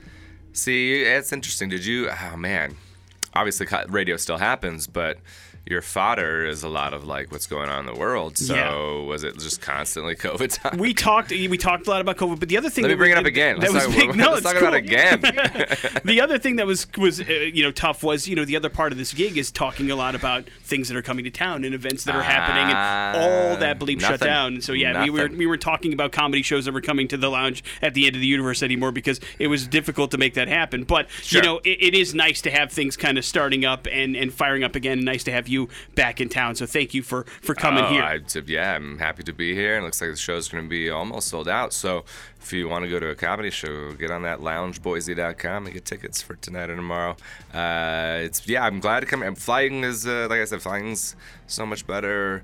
See, 0.53 1.01
it's 1.03 1.31
interesting. 1.31 1.69
Did 1.69 1.85
you? 1.85 2.09
Oh 2.09 2.35
man, 2.35 2.75
obviously 3.33 3.67
radio 3.87 4.17
still 4.17 4.37
happens, 4.37 4.87
but 4.87 5.17
your 5.65 5.81
fodder 5.81 6.45
is 6.45 6.63
a 6.63 6.69
lot 6.69 6.93
of 6.93 7.03
like 7.05 7.31
what's 7.31 7.47
going 7.47 7.69
on 7.69 7.81
in 7.81 7.85
the 7.93 7.99
world. 7.99 8.37
So 8.37 8.55
Yeah. 8.55 9.07
was 9.07 9.23
it 9.23 9.37
just 9.39 9.61
constantly 9.61 10.15
COVID 10.27 10.61
time? 10.61 10.77
We 10.79 10.93
talked. 10.93 11.29
We 11.31 11.57
talked 11.57 11.87
a 11.87 11.89
lot 11.89 12.01
about 12.01 12.17
COVID, 12.17 12.39
but 12.39 12.49
the 12.49 12.57
other 12.57 12.69
thing. 12.69 12.83
Let 12.83 12.89
me 12.89 12.95
bring 12.95 13.11
was- 13.11 13.17
it 13.17 13.21
up 13.21 13.25
again. 13.25 13.59
That 13.59 13.71
Let's 13.71 13.85
was 13.87 13.95
talk, 13.95 14.07
big. 14.07 14.15
No, 14.19 14.31
let's 14.31 14.43
talk 14.43 14.55
cool. 14.55 14.67
about 14.67 14.73
it 14.75 14.85
again. 14.85 15.21
the 16.05 16.21
other 16.21 16.37
thing 16.39 16.55
that 16.57 16.65
was 16.65 16.87
was 16.97 17.21
uh, 17.21 17.23
you 17.25 17.63
know 17.63 17.71
tough 17.71 18.03
was 18.03 18.27
you 18.27 18.35
know 18.35 18.45
the 18.45 18.55
other 18.55 18.69
part 18.69 18.91
of 18.91 18.97
this 18.97 19.13
gig 19.13 19.37
is 19.37 19.51
talking 19.51 19.91
a 19.91 19.95
lot 19.95 20.15
about 20.15 20.49
things 20.63 20.87
that 20.89 20.97
are 20.97 21.01
coming 21.01 21.23
to 21.25 21.31
town 21.31 21.63
and 21.63 21.73
events 21.75 22.03
that 22.05 22.15
are 22.15 22.23
happening 22.23 22.63
and 22.75 23.17
all 23.17 23.57
that 23.57 23.79
bleep 23.79 23.99
shut 24.01 24.19
down. 24.19 24.53
And 24.55 24.63
so 24.63 24.73
yeah, 24.73 25.03
we 25.03 25.09
were 25.09 25.27
we 25.29 25.45
were 25.45 25.57
talking 25.57 25.93
about 25.93 26.11
comedy 26.11 26.41
shows 26.41 26.65
that 26.65 26.73
were 26.73 26.81
coming 26.81 27.07
to 27.09 27.17
the 27.17 27.29
lounge 27.29 27.63
at 27.81 27.93
the 27.93 28.07
end 28.07 28.15
of 28.15 28.21
the 28.21 28.27
universe 28.27 28.63
anymore 28.63 28.91
because 28.91 29.19
it 29.37 29.47
was 29.47 29.67
difficult 29.67 30.11
to 30.11 30.17
make 30.17 30.33
that 30.35 30.47
happen. 30.47 30.83
But 30.83 31.07
Sure. 31.21 31.41
you 31.41 31.45
know 31.47 31.57
it, 31.63 31.77
it 31.81 31.93
is 31.95 32.13
nice 32.15 32.41
to 32.41 32.51
have 32.51 32.71
things 32.71 32.97
kind 32.97 33.17
of 33.17 33.25
starting 33.25 33.65
up 33.65 33.87
and 33.91 34.15
and 34.15 34.33
firing 34.33 34.63
up 34.63 34.75
again. 34.75 34.89
And 34.99 35.05
nice 35.05 35.23
to 35.25 35.31
have 35.31 35.47
you 35.49 35.69
back 35.95 36.21
in 36.21 36.29
town. 36.29 36.55
So 36.55 36.65
thank 36.65 36.93
you 36.93 37.03
for 37.03 37.23
for 37.41 37.55
coming 37.55 37.83
oh, 37.83 37.89
here. 37.89 38.03
I, 38.03 38.19
yeah, 38.45 38.75
I'm 38.75 38.97
happy 38.99 39.23
to 39.23 39.33
be 39.33 39.53
here. 39.53 39.77
It 39.77 39.83
looks 39.83 40.01
like 40.01 40.11
the 40.11 40.17
show's 40.17 40.47
going 40.47 40.63
to 40.63 40.69
be 40.69 40.89
almost 40.89 41.27
sold 41.27 41.47
out. 41.47 41.73
So 41.73 42.05
if 42.41 42.53
you 42.53 42.67
want 42.69 42.85
to 42.85 42.89
go 42.89 42.99
to 42.99 43.09
a 43.09 43.15
comedy 43.15 43.49
show, 43.49 43.91
get 43.93 44.11
on 44.11 44.23
that 44.23 44.39
loungeboise.com 44.39 45.65
and 45.65 45.73
get 45.73 45.85
tickets 45.85 46.21
for 46.21 46.35
tonight 46.35 46.69
or 46.69 46.75
tomorrow. 46.75 47.15
Uh, 47.53 48.19
it's 48.23 48.47
yeah, 48.47 48.65
I'm 48.65 48.79
glad 48.79 49.01
to 49.01 49.05
come. 49.05 49.23
And 49.23 49.37
flying 49.37 49.83
is 49.83 50.07
uh, 50.07 50.27
like 50.29 50.39
I 50.39 50.45
said, 50.45 50.61
flying's 50.61 51.15
so 51.47 51.65
much 51.65 51.85
better. 51.85 52.43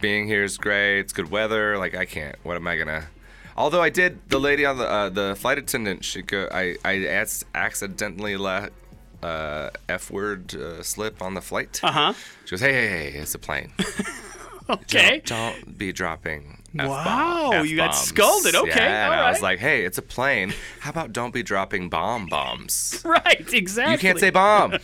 Being 0.00 0.26
here 0.26 0.42
is 0.42 0.58
great. 0.58 1.00
It's 1.00 1.12
good 1.12 1.30
weather. 1.30 1.78
Like 1.78 1.94
I 1.94 2.04
can't. 2.04 2.36
What 2.42 2.56
am 2.56 2.66
I 2.66 2.76
gonna? 2.76 3.06
Although 3.56 3.82
I 3.82 3.90
did, 3.90 4.28
the 4.28 4.40
lady 4.40 4.66
on 4.66 4.78
the 4.78 4.88
uh, 4.88 5.08
the 5.08 5.36
flight 5.38 5.58
attendant, 5.58 6.04
she 6.04 6.22
go. 6.22 6.48
I 6.52 6.76
I 6.84 6.92
ac- 6.92 7.46
accidentally 7.54 8.36
let 8.36 8.72
uh, 9.24 9.70
f 9.88 10.10
word 10.10 10.54
uh, 10.54 10.82
slip 10.82 11.22
on 11.22 11.34
the 11.34 11.40
flight. 11.40 11.80
Uh 11.82 11.92
huh. 11.92 12.12
She 12.44 12.50
goes, 12.52 12.60
hey, 12.60 12.72
hey, 12.72 12.88
hey, 13.12 13.18
it's 13.18 13.34
a 13.34 13.38
plane. 13.38 13.72
Okay. 14.68 15.20
Don't, 15.26 15.54
don't 15.62 15.78
be 15.78 15.92
dropping. 15.92 16.62
Wow, 16.74 17.50
F-bomb- 17.52 17.66
you 17.66 17.76
got 17.76 17.90
F-bombs. 17.90 18.06
scolded. 18.08 18.54
Okay, 18.56 18.80
Yeah, 18.80 19.12
and 19.12 19.14
I 19.14 19.30
was 19.30 19.42
like, 19.42 19.58
hey, 19.60 19.84
it's 19.84 19.98
a 19.98 20.02
plane. 20.02 20.52
How 20.80 20.90
about 20.90 21.12
don't 21.12 21.32
be 21.32 21.42
dropping 21.42 21.88
bomb 21.88 22.26
bombs? 22.26 23.02
Right. 23.14 23.52
Exactly. 23.52 23.92
You 23.92 23.98
can't 23.98 24.18
say 24.18 24.30
bomb. 24.30 24.72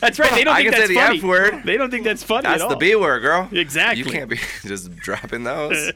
That's 0.00 0.18
right. 0.18 0.32
They 0.32 0.44
don't 0.44 0.54
I 0.54 0.62
think 0.62 0.72
can 0.72 0.80
that's 0.80 0.88
say 0.88 0.94
the 0.94 1.00
funny. 1.00 1.18
F 1.18 1.24
word. 1.24 1.62
They 1.64 1.76
don't 1.76 1.90
think 1.90 2.04
that's 2.04 2.22
funny 2.22 2.42
That's 2.48 2.62
at 2.62 2.68
the. 2.68 2.76
B 2.76 2.94
word, 2.96 3.20
girl. 3.20 3.48
Exactly. 3.52 4.02
You 4.02 4.10
can't 4.10 4.28
be 4.30 4.38
just 4.62 4.94
dropping 4.96 5.44
those. 5.44 5.92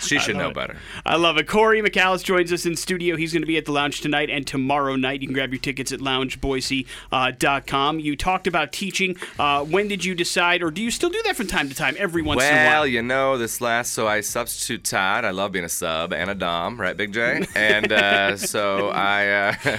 She 0.00 0.18
should 0.18 0.36
know 0.36 0.52
better. 0.52 0.76
I 1.04 1.16
love 1.16 1.36
it. 1.36 1.46
Cory 1.46 1.82
Michaelis 1.82 2.22
joins 2.22 2.52
us 2.52 2.64
in 2.66 2.76
studio. 2.76 3.16
He's 3.16 3.32
going 3.32 3.42
to 3.42 3.46
be 3.46 3.56
at 3.58 3.64
the 3.66 3.72
lounge 3.72 4.00
tonight 4.00 4.30
and 4.30 4.46
tomorrow 4.46 4.96
night. 4.96 5.20
You 5.20 5.28
can 5.28 5.34
grab 5.34 5.52
your 5.52 5.60
tickets 5.60 5.92
at 5.92 6.00
loungeboise.com. 6.00 8.00
You 8.00 8.16
talked 8.16 8.46
about 8.46 8.72
teaching. 8.72 9.16
Uh, 9.38 9.64
when 9.64 9.88
did 9.88 10.04
you 10.04 10.14
decide, 10.14 10.62
or 10.62 10.70
do 10.70 10.82
you 10.82 10.90
still 10.90 11.10
do 11.10 11.20
that 11.24 11.36
from 11.36 11.46
time 11.46 11.68
to 11.68 11.74
time, 11.74 11.96
every 11.98 12.22
once 12.22 12.42
in 12.42 12.48
a 12.48 12.52
while. 12.56 12.64
Well, 12.80 12.86
you 12.86 13.02
know, 13.02 13.38
this 13.38 13.60
last, 13.60 13.92
so 13.92 14.06
I 14.06 14.13
substitute 14.20 14.84
taught. 14.84 15.24
I 15.24 15.30
love 15.30 15.52
being 15.52 15.64
a 15.64 15.68
sub 15.68 16.12
and 16.12 16.30
a 16.30 16.34
dom, 16.34 16.80
right, 16.80 16.96
Big 16.96 17.12
J? 17.12 17.46
And 17.54 17.92
uh, 17.92 18.36
so 18.38 18.88
I, 18.88 19.28
uh, 19.28 19.78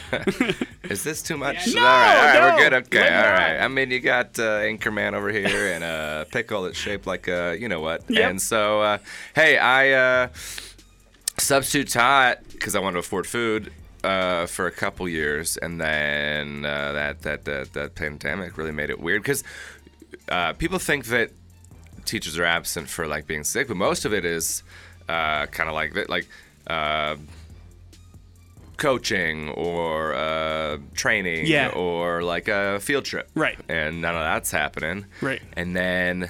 is 0.89 1.03
this 1.03 1.21
too 1.21 1.37
much? 1.37 1.73
No, 1.73 1.81
all 1.81 1.87
right, 1.87 2.17
all 2.17 2.23
right, 2.23 2.39
no. 2.39 2.55
we're 2.55 2.69
good. 2.69 2.73
Okay, 2.87 3.15
all 3.15 3.31
right. 3.31 3.59
I 3.59 3.67
mean, 3.67 3.91
you 3.91 3.99
got 3.99 4.37
uh, 4.39 4.59
Anchorman 4.59 5.13
over 5.13 5.29
here 5.29 5.73
and 5.73 5.83
a 5.83 6.25
pickle 6.31 6.63
that's 6.63 6.77
shaped 6.77 7.07
like 7.07 7.27
a, 7.27 7.57
you 7.59 7.67
know 7.67 7.81
what? 7.81 8.09
Yep. 8.09 8.29
And 8.29 8.41
so, 8.41 8.81
uh, 8.81 8.97
hey, 9.35 9.57
I 9.57 9.91
uh, 9.91 10.27
substitute 11.37 11.89
taught 11.89 12.39
because 12.51 12.75
I 12.75 12.79
wanted 12.79 12.95
to 12.95 12.99
afford 12.99 13.27
food. 13.27 13.71
Uh, 14.03 14.45
for 14.45 14.67
a 14.67 14.71
couple 14.71 15.09
years, 15.09 15.57
and 15.57 15.81
then 15.81 16.63
uh, 16.63 16.91
that, 16.91 17.23
that 17.23 17.43
that 17.45 17.73
that 17.73 17.95
pandemic 17.95 18.55
really 18.55 18.71
made 18.71 18.91
it 18.91 18.99
weird 18.99 19.23
because 19.23 19.43
uh, 20.29 20.53
people 20.53 20.77
think 20.77 21.05
that 21.05 21.31
teachers 22.05 22.37
are 22.37 22.45
absent 22.45 22.89
for 22.89 23.07
like 23.07 23.27
being 23.27 23.43
sick, 23.43 23.67
but 23.67 23.77
most 23.77 24.05
of 24.05 24.13
it 24.13 24.25
is 24.25 24.63
uh, 25.09 25.45
kind 25.47 25.69
of 25.69 25.75
like 25.75 25.93
that, 25.93 26.09
like 26.09 26.27
uh, 26.67 27.15
coaching 28.77 29.49
or 29.49 30.13
uh, 30.13 30.77
training 30.95 31.45
Yeah. 31.47 31.69
or 31.69 32.23
like 32.23 32.47
a 32.47 32.79
field 32.79 33.05
trip. 33.05 33.29
Right. 33.35 33.57
And 33.69 34.01
none 34.01 34.15
of 34.15 34.21
that's 34.21 34.51
happening. 34.51 35.05
Right. 35.21 35.41
And 35.55 35.75
then 35.75 36.29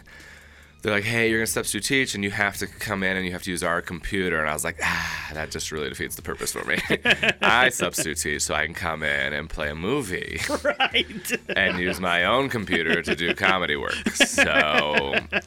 they're 0.85 0.93
like, 0.93 1.03
hey, 1.03 1.31
you're 1.31 1.39
gonna 1.39 1.47
substitute 1.47 1.83
teach, 1.83 2.13
and 2.13 2.23
you 2.23 2.29
have 2.29 2.57
to 2.57 2.67
come 2.67 3.01
in 3.01 3.17
and 3.17 3.25
you 3.25 3.31
have 3.31 3.41
to 3.41 3.49
use 3.49 3.63
our 3.63 3.81
computer. 3.81 4.39
And 4.39 4.47
I 4.47 4.53
was 4.53 4.63
like, 4.63 4.77
ah, 4.83 5.31
that 5.33 5.49
just 5.49 5.71
really 5.71 5.89
defeats 5.89 6.15
the 6.15 6.21
purpose 6.21 6.51
for 6.51 6.63
me. 6.63 6.77
I 7.41 7.69
substitute 7.69 8.19
teach 8.19 8.43
so 8.43 8.53
I 8.53 8.65
can 8.65 8.75
come 8.75 9.01
in 9.01 9.33
and 9.33 9.49
play 9.49 9.71
a 9.71 9.75
movie 9.75 10.39
right. 10.63 11.31
and 11.55 11.79
use 11.79 11.99
my 11.99 12.25
own 12.25 12.49
computer 12.49 13.01
to 13.01 13.15
do 13.15 13.33
comedy 13.33 13.75
work. 13.75 13.95
So, 14.13 14.43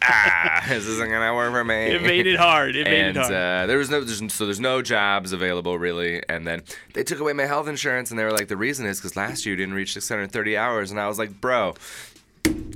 ah, 0.03 0.64
this 0.68 0.89
isn't 0.89 1.09
gonna 1.09 1.32
work 1.32 1.53
for 1.53 1.62
me. 1.62 1.93
It 1.93 2.03
made 2.03 2.26
it 2.26 2.36
hard. 2.36 2.74
It 2.74 2.86
made 2.86 3.01
and 3.01 3.16
it 3.16 3.20
hard. 3.20 3.32
uh, 3.32 3.66
there 3.66 3.78
was 3.78 3.91
no, 3.91 4.03
there's, 4.03 4.32
so 4.32 4.45
there's 4.45 4.59
no 4.59 4.82
jobs 4.82 5.32
available 5.32 5.78
really. 5.78 6.20
And 6.28 6.49
then 6.49 6.64
they 6.95 7.05
took 7.05 7.20
away 7.20 7.32
my 7.32 7.47
health 7.47 7.68
insurance, 7.68 8.11
and 8.11 8.18
they 8.18 8.24
were 8.24 8.32
like, 8.32 8.49
the 8.49 8.57
reason 8.57 8.86
is 8.86 8.99
because 8.99 9.14
last 9.14 9.47
year 9.47 9.53
you 9.53 9.57
didn't 9.57 9.74
reach 9.74 9.93
630 9.93 10.57
hours, 10.57 10.91
and 10.91 10.99
I 10.99 11.07
was 11.07 11.16
like, 11.16 11.41
bro, 11.41 11.74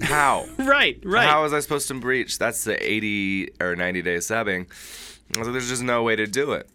how? 0.02 0.46
right. 0.58 0.98
Right. 1.04 1.26
How 1.26 1.42
was 1.42 1.52
I 1.52 1.60
supposed 1.60 1.88
to 1.88 1.94
breach? 1.94 2.38
That's 2.38 2.64
the 2.64 2.82
80 2.82 3.50
or 3.60 3.76
90 3.76 4.02
day 4.02 4.16
subbing. 4.16 4.66
I 5.34 5.38
was 5.38 5.48
like, 5.48 5.52
there's 5.52 5.68
just 5.68 5.82
no 5.82 6.02
way 6.02 6.16
to 6.16 6.26
do 6.26 6.52
it. 6.52 6.68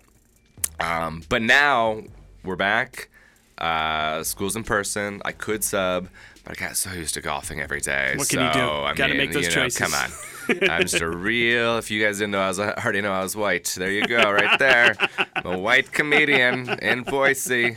Um, 0.79 1.23
but 1.29 1.41
now 1.41 2.03
we're 2.43 2.55
back. 2.55 3.09
Uh, 3.57 4.23
school's 4.23 4.55
in 4.55 4.63
person. 4.63 5.21
I 5.25 5.31
could 5.31 5.63
sub, 5.63 6.09
but 6.43 6.57
I 6.57 6.65
got 6.65 6.77
so 6.77 6.91
used 6.91 7.15
to 7.15 7.21
golfing 7.21 7.59
every 7.59 7.81
day. 7.81 8.13
What 8.15 8.29
can 8.29 8.45
you 8.45 8.53
do? 8.53 8.59
I 8.59 8.93
Gotta 8.93 9.13
mean, 9.13 9.17
make 9.17 9.31
those 9.31 9.43
you 9.43 9.49
know, 9.49 9.63
choices. 9.63 9.79
Come 9.79 9.93
on. 9.93 10.09
I'm 10.69 10.81
just 10.83 11.01
a 11.01 11.09
real. 11.09 11.77
If 11.77 11.91
you 11.91 12.03
guys 12.03 12.17
didn't 12.19 12.31
know, 12.31 12.39
I 12.41 12.47
was 12.47 12.59
I 12.59 12.71
already 12.73 13.01
know 13.01 13.11
I 13.13 13.21
was 13.23 13.35
white. 13.35 13.73
There 13.77 13.91
you 13.91 14.05
go, 14.07 14.31
right 14.31 14.57
there. 14.59 14.95
I'm 15.35 15.45
a 15.45 15.57
white 15.57 15.91
comedian 15.91 16.69
in 16.79 17.03
Boise. 17.03 17.75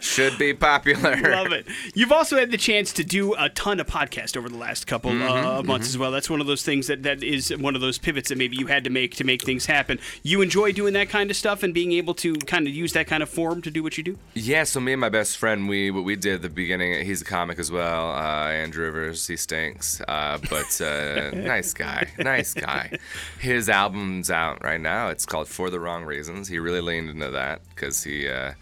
Should 0.00 0.38
be 0.38 0.54
popular. 0.54 1.16
Love 1.16 1.52
it. 1.52 1.66
You've 1.94 2.12
also 2.12 2.38
had 2.38 2.50
the 2.50 2.56
chance 2.56 2.92
to 2.94 3.04
do 3.04 3.34
a 3.34 3.48
ton 3.48 3.80
of 3.80 3.86
podcasts 3.86 4.36
over 4.36 4.48
the 4.48 4.56
last 4.56 4.86
couple 4.86 5.10
Mm-hmm, 5.10 5.22
uh, 5.22 5.58
of 5.58 5.66
months 5.66 5.88
as 5.88 5.98
well. 5.98 6.10
That's 6.10 6.30
one 6.30 6.40
of 6.40 6.46
those 6.46 6.62
things 6.62 6.86
that, 6.86 7.02
that 7.02 7.22
is 7.22 7.50
one 7.56 7.74
of 7.74 7.80
those 7.80 7.98
pivots 7.98 8.28
that 8.28 8.38
maybe 8.38 8.56
you 8.56 8.66
had 8.66 8.84
to 8.84 8.90
make 8.90 9.16
to 9.16 9.24
make 9.24 9.42
things 9.42 9.66
happen. 9.66 9.98
You 10.22 10.40
enjoy 10.40 10.72
doing 10.72 10.92
that 10.94 11.08
kind 11.08 11.30
of 11.30 11.36
stuff 11.36 11.62
and 11.62 11.74
being 11.74 11.92
able 11.92 12.14
to 12.14 12.34
kind 12.34 12.66
of 12.68 12.72
use 12.74 12.92
that 12.92 13.06
kind 13.06 13.22
of 13.22 13.28
form 13.28 13.60
to 13.62 13.70
do 13.70 13.82
what 13.82 13.98
you 13.98 14.04
do? 14.04 14.18
Yeah, 14.34 14.64
so 14.64 14.78
me 14.78 14.92
and 14.92 15.00
my 15.00 15.08
best 15.08 15.36
friend, 15.36 15.68
we 15.68 15.90
what 15.90 16.04
we 16.04 16.16
did 16.16 16.34
at 16.36 16.42
the 16.42 16.48
beginning. 16.48 17.04
He's 17.04 17.22
a 17.22 17.24
comic 17.24 17.58
as 17.58 17.70
well. 17.72 18.10
Uh, 18.12 18.48
Andrew 18.50 18.84
Rivers, 18.84 19.26
he 19.26 19.36
stinks, 19.36 20.00
uh, 20.06 20.38
but 20.48 20.80
uh, 20.80 21.30
nice 21.34 21.72
guy, 21.80 22.08
nice 22.18 22.54
guy. 22.54 22.98
His 23.38 23.68
album's 23.68 24.30
out 24.30 24.62
right 24.62 24.80
now. 24.80 25.08
It's 25.08 25.26
called 25.26 25.48
For 25.48 25.70
the 25.70 25.80
Wrong 25.80 26.04
Reasons. 26.04 26.48
He 26.48 26.58
really 26.58 26.80
leaned 26.80 27.10
into 27.10 27.30
that 27.30 27.60
because 27.70 28.02
he 28.04 28.28
uh, 28.28 28.52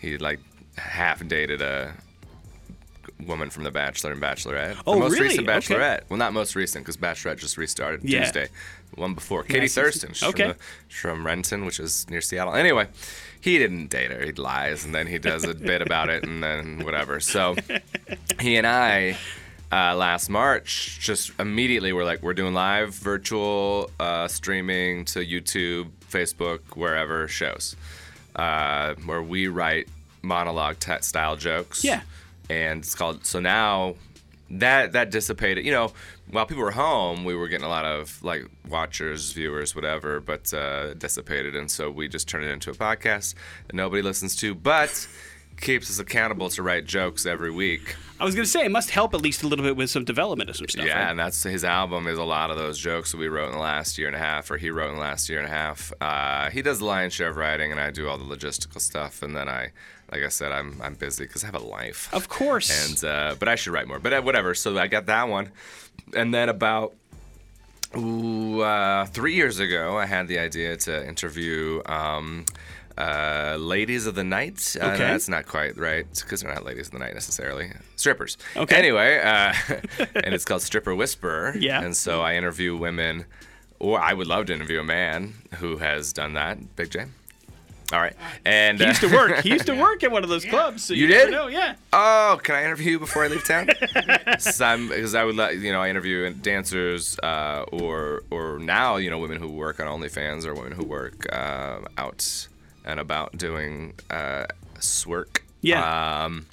he 0.00 0.18
like 0.18 0.40
half 0.76 1.26
dated 1.26 1.62
a 1.62 1.94
woman 3.26 3.48
from 3.50 3.64
The 3.64 3.70
Bachelor 3.70 4.12
and 4.12 4.20
Bachelorette. 4.20 4.76
Oh, 4.86 4.94
the 4.94 5.00
most 5.00 5.12
really? 5.12 5.28
recent 5.28 5.48
Okay. 5.48 5.58
Bachelorette. 5.58 6.00
Well, 6.08 6.18
not 6.18 6.32
most 6.32 6.56
recent 6.56 6.84
because 6.84 6.96
Bachelorette 6.96 7.38
just 7.38 7.56
restarted 7.56 8.02
Yeah. 8.04 8.24
Tuesday. 8.24 8.48
The 8.94 9.00
one 9.00 9.14
before, 9.14 9.42
Katie. 9.44 9.68
Thurston. 9.68 10.12
She's 10.12 10.28
Okay. 10.28 10.48
from, 10.50 10.52
the, 10.52 10.94
from 10.94 11.26
Renton, 11.26 11.64
which 11.64 11.78
is 11.80 12.08
near 12.10 12.20
Seattle. 12.20 12.54
Anyway, 12.54 12.88
he 13.40 13.58
didn't 13.58 13.88
date 13.88 14.10
her. 14.10 14.24
He 14.24 14.32
lies, 14.32 14.84
and 14.84 14.94
then 14.94 15.06
he 15.06 15.18
does 15.18 15.44
a 15.44 15.54
bit 15.54 15.80
about 15.80 16.08
it, 16.10 16.24
and 16.24 16.42
then 16.42 16.84
whatever. 16.84 17.20
So 17.20 17.54
he 18.40 18.56
and 18.56 18.66
I. 18.66 19.16
Uh, 19.74 19.92
last 19.96 20.28
March, 20.30 21.00
just 21.00 21.32
immediately 21.40 21.92
we're 21.92 22.04
like, 22.04 22.22
we're 22.22 22.32
doing 22.32 22.54
live 22.54 22.94
virtual 22.94 23.90
uh, 23.98 24.28
streaming 24.28 25.04
to 25.04 25.18
YouTube, 25.18 25.90
Facebook, 26.08 26.60
wherever 26.76 27.26
shows, 27.26 27.74
uh, 28.36 28.94
where 29.04 29.20
we 29.20 29.48
write 29.48 29.88
monologue 30.22 30.78
t- 30.78 30.92
style 31.00 31.36
jokes. 31.36 31.82
Yeah. 31.82 32.02
and 32.48 32.84
it's 32.84 32.94
called 32.94 33.26
so 33.26 33.40
now 33.40 33.96
that 34.50 34.92
that 34.92 35.10
dissipated 35.10 35.64
you 35.64 35.72
know 35.72 35.90
while 36.30 36.44
people 36.46 36.62
were 36.62 36.70
home 36.70 37.24
we 37.24 37.34
were 37.34 37.48
getting 37.48 37.64
a 37.64 37.68
lot 37.68 37.86
of 37.86 38.22
like 38.22 38.44
watchers 38.68 39.32
viewers 39.32 39.74
whatever 39.74 40.20
but 40.20 40.52
uh 40.54 40.94
dissipated. 40.94 41.56
And 41.56 41.70
so 41.70 41.90
we 41.90 42.06
just 42.06 42.28
turned 42.28 42.44
it 42.44 42.50
into 42.50 42.70
a 42.70 42.74
podcast 42.74 43.34
that 43.66 43.74
nobody 43.74 44.02
listens 44.02 44.36
to. 44.36 44.54
But 44.54 45.08
keeps 45.60 45.88
us 45.90 45.98
accountable 45.98 46.48
to 46.50 46.62
write 46.62 46.84
jokes 46.86 47.26
every 47.26 47.50
week 47.50 47.96
I 48.20 48.24
was 48.24 48.36
going 48.36 48.44
to 48.44 48.50
say, 48.50 48.64
it 48.64 48.70
must 48.70 48.90
help 48.90 49.12
at 49.12 49.20
least 49.20 49.42
a 49.42 49.48
little 49.48 49.64
bit 49.64 49.76
with 49.76 49.90
some 49.90 50.04
development 50.04 50.48
of 50.48 50.56
some 50.56 50.68
stuff. 50.68 50.86
yeah 50.86 51.02
right? 51.02 51.10
and 51.10 51.18
that's 51.18 51.42
his 51.42 51.64
album 51.64 52.06
is 52.06 52.16
a 52.18 52.22
lot 52.24 52.50
of 52.50 52.56
those 52.56 52.78
jokes 52.78 53.10
that 53.10 53.18
we 53.18 53.26
wrote 53.28 53.46
in 53.46 53.52
the 53.52 53.58
last 53.58 53.98
year 53.98 54.06
and 54.06 54.16
a 54.16 54.20
half 54.20 54.50
or 54.50 54.56
he 54.56 54.70
wrote 54.70 54.88
in 54.90 54.94
the 54.94 55.00
last 55.00 55.28
year 55.28 55.38
and 55.40 55.48
a 55.48 55.50
half 55.50 55.92
uh, 56.00 56.48
he 56.50 56.62
does 56.62 56.78
the 56.78 56.84
lion's 56.84 57.12
share 57.12 57.28
of 57.28 57.36
writing 57.36 57.70
and 57.72 57.80
i 57.80 57.90
do 57.90 58.08
all 58.08 58.16
the 58.16 58.24
logistical 58.24 58.80
stuff 58.80 59.22
and 59.22 59.36
then 59.36 59.48
i 59.48 59.70
like 60.12 60.22
i 60.22 60.28
said 60.28 60.52
i'm, 60.52 60.80
I'm 60.80 60.94
busy 60.94 61.24
because 61.24 61.42
i 61.42 61.46
have 61.46 61.56
a 61.56 61.58
life 61.66 62.08
Of 62.14 62.28
course. 62.28 62.70
and 62.88 63.04
uh, 63.04 63.34
but 63.38 63.48
I 63.48 63.56
should 63.56 63.72
write 63.72 63.88
more. 63.88 63.98
But 63.98 64.12
uh, 64.12 64.22
whatever. 64.22 64.54
So 64.54 64.78
I 64.78 64.86
got 64.86 65.06
that 65.06 65.28
one, 65.28 65.50
and 66.14 66.32
then 66.32 66.48
about 66.48 66.94
ooh, 67.96 68.60
uh, 68.60 69.06
three 69.06 69.34
years 69.34 69.58
ago, 69.58 69.96
I 69.98 70.06
had 70.06 70.28
the 70.28 70.38
idea 70.38 70.76
to 70.76 71.06
interview. 71.06 71.82
Um, 71.86 72.44
uh, 72.98 73.56
ladies 73.58 74.06
of 74.06 74.14
the 74.14 74.24
night. 74.24 74.76
Uh, 74.80 74.86
no, 74.86 74.92
Okay. 74.94 75.04
that's 75.04 75.28
not 75.28 75.46
quite 75.46 75.76
right 75.76 76.06
because 76.22 76.42
they're 76.42 76.54
not 76.54 76.64
ladies 76.64 76.86
of 76.86 76.92
the 76.92 76.98
night 77.00 77.14
necessarily. 77.14 77.70
Strippers. 77.96 78.36
Okay. 78.56 78.76
Anyway, 78.76 79.18
uh, 79.18 79.52
and 80.14 80.34
it's 80.34 80.44
called 80.44 80.62
Stripper 80.62 80.94
Whisperer. 80.94 81.54
Yeah. 81.58 81.82
And 81.82 81.96
so 81.96 82.22
I 82.22 82.34
interview 82.36 82.76
women, 82.76 83.24
or 83.78 84.00
I 84.00 84.12
would 84.14 84.26
love 84.26 84.46
to 84.46 84.54
interview 84.54 84.80
a 84.80 84.84
man 84.84 85.34
who 85.58 85.76
has 85.78 86.12
done 86.12 86.34
that. 86.34 86.76
Big 86.76 86.90
J. 86.90 87.06
All 87.92 88.00
right. 88.00 88.14
And 88.46 88.80
he 88.80 88.86
used 88.86 89.02
to 89.02 89.08
uh, 89.08 89.12
work. 89.12 89.40
He 89.42 89.50
used 89.50 89.66
to 89.66 89.74
work 89.80 90.02
at 90.02 90.10
one 90.10 90.24
of 90.24 90.30
those 90.30 90.44
clubs. 90.44 90.84
So 90.84 90.94
You 90.94 91.06
never 91.06 91.26
did? 91.26 91.30
know, 91.32 91.46
yeah. 91.48 91.74
Oh, 91.92 92.40
can 92.42 92.54
I 92.54 92.64
interview 92.64 92.92
you 92.92 92.98
before 92.98 93.24
I 93.24 93.28
leave 93.28 93.44
town? 93.46 93.68
Because 94.26 95.14
I 95.14 95.24
would 95.24 95.36
let 95.36 95.58
you 95.58 95.70
know 95.72 95.80
I 95.82 95.90
interview 95.90 96.30
dancers 96.32 97.18
uh, 97.22 97.64
or 97.72 98.22
or 98.30 98.58
now 98.58 98.96
you 98.96 99.10
know 99.10 99.18
women 99.18 99.38
who 99.38 99.48
work 99.48 99.80
on 99.80 99.86
OnlyFans 99.86 100.46
or 100.46 100.54
women 100.54 100.72
who 100.72 100.84
work 100.84 101.26
uh, 101.32 101.80
out 101.98 102.48
and 102.84 103.00
about 103.00 103.36
doing 103.36 103.94
uh, 104.10 104.46
swerk. 104.78 105.40
Yeah. 105.60 106.24
Um, 106.24 106.46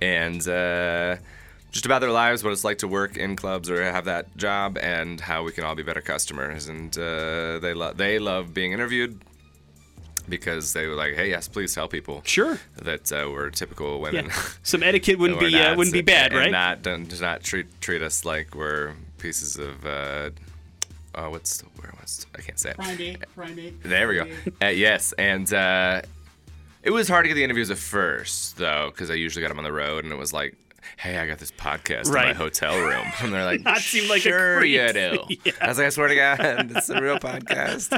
and 0.00 0.46
uh, 0.48 1.16
just 1.70 1.84
about 1.86 2.00
their 2.00 2.10
lives, 2.10 2.42
what 2.42 2.52
it's 2.52 2.64
like 2.64 2.78
to 2.78 2.88
work 2.88 3.16
in 3.16 3.36
clubs 3.36 3.68
or 3.70 3.82
have 3.82 4.06
that 4.06 4.34
job, 4.36 4.78
and 4.80 5.20
how 5.20 5.42
we 5.42 5.52
can 5.52 5.64
all 5.64 5.74
be 5.74 5.82
better 5.82 6.00
customers. 6.00 6.68
And 6.68 6.96
uh, 6.98 7.58
they 7.58 7.74
love 7.74 7.96
they 7.96 8.18
love 8.18 8.54
being 8.54 8.72
interviewed 8.72 9.20
because 10.28 10.72
they 10.72 10.86
were 10.86 10.94
like, 10.94 11.14
hey, 11.14 11.28
yes, 11.30 11.48
please 11.48 11.74
tell 11.74 11.86
people 11.88 12.20
Sure. 12.24 12.58
that 12.82 13.12
uh, 13.12 13.30
we're 13.30 13.50
typical 13.50 14.00
women. 14.00 14.26
Yeah. 14.26 14.42
Some 14.62 14.82
etiquette 14.82 15.18
wouldn't 15.18 15.40
be 15.48 15.54
uh, 15.56 15.76
wouldn't 15.76 15.92
be 15.94 16.02
bad, 16.02 16.32
and 16.32 16.40
right? 16.40 16.50
Not 16.50 16.82
don't 16.82 17.20
not 17.20 17.42
treat 17.42 17.66
treat 17.80 18.02
us 18.02 18.24
like 18.24 18.54
we're 18.54 18.94
pieces 19.18 19.56
of 19.56 19.84
uh, 19.86 20.30
oh 21.16 21.30
what's 21.30 21.58
the 21.58 21.66
word? 21.80 21.92
What's 21.98 22.26
I 22.36 22.40
can't 22.42 22.58
say 22.58 22.70
it. 22.70 22.76
Primate, 22.76 23.24
primate. 23.34 23.82
There 23.82 24.08
we 24.08 24.14
go. 24.16 24.26
Uh, 24.62 24.66
yes, 24.68 25.12
and 25.18 25.52
uh, 25.52 26.02
it 26.82 26.90
was 26.90 27.08
hard 27.08 27.24
to 27.24 27.28
get 27.28 27.34
the 27.34 27.44
interviews 27.44 27.70
at 27.70 27.78
first 27.78 28.56
though 28.58 28.90
because 28.92 29.10
I 29.10 29.14
usually 29.14 29.42
got 29.42 29.48
them 29.48 29.58
on 29.58 29.64
the 29.64 29.72
road 29.72 30.04
and 30.04 30.12
it 30.12 30.16
was 30.18 30.32
like. 30.32 30.54
Hey, 30.98 31.18
I 31.18 31.26
got 31.26 31.38
this 31.40 31.50
podcast 31.50 32.06
in 32.06 32.12
my 32.14 32.32
hotel 32.32 32.78
room, 32.80 33.04
and 33.20 33.32
they're 33.34 33.44
like, 33.44 33.60
Not 33.64 33.78
seem 33.78 34.08
like 34.08 34.18
a 34.20 34.28
"Sure, 34.30 34.64
you 34.64 34.80
creep." 34.80 34.94
do." 35.44 35.52
I 35.60 35.66
was 35.68 35.78
like, 35.78 35.86
"I 35.88 35.90
swear 35.90 36.08
to 36.08 36.14
God, 36.14 36.38
it's 36.76 36.88
a 36.88 37.02
real 37.02 37.18
podcast." 37.18 37.90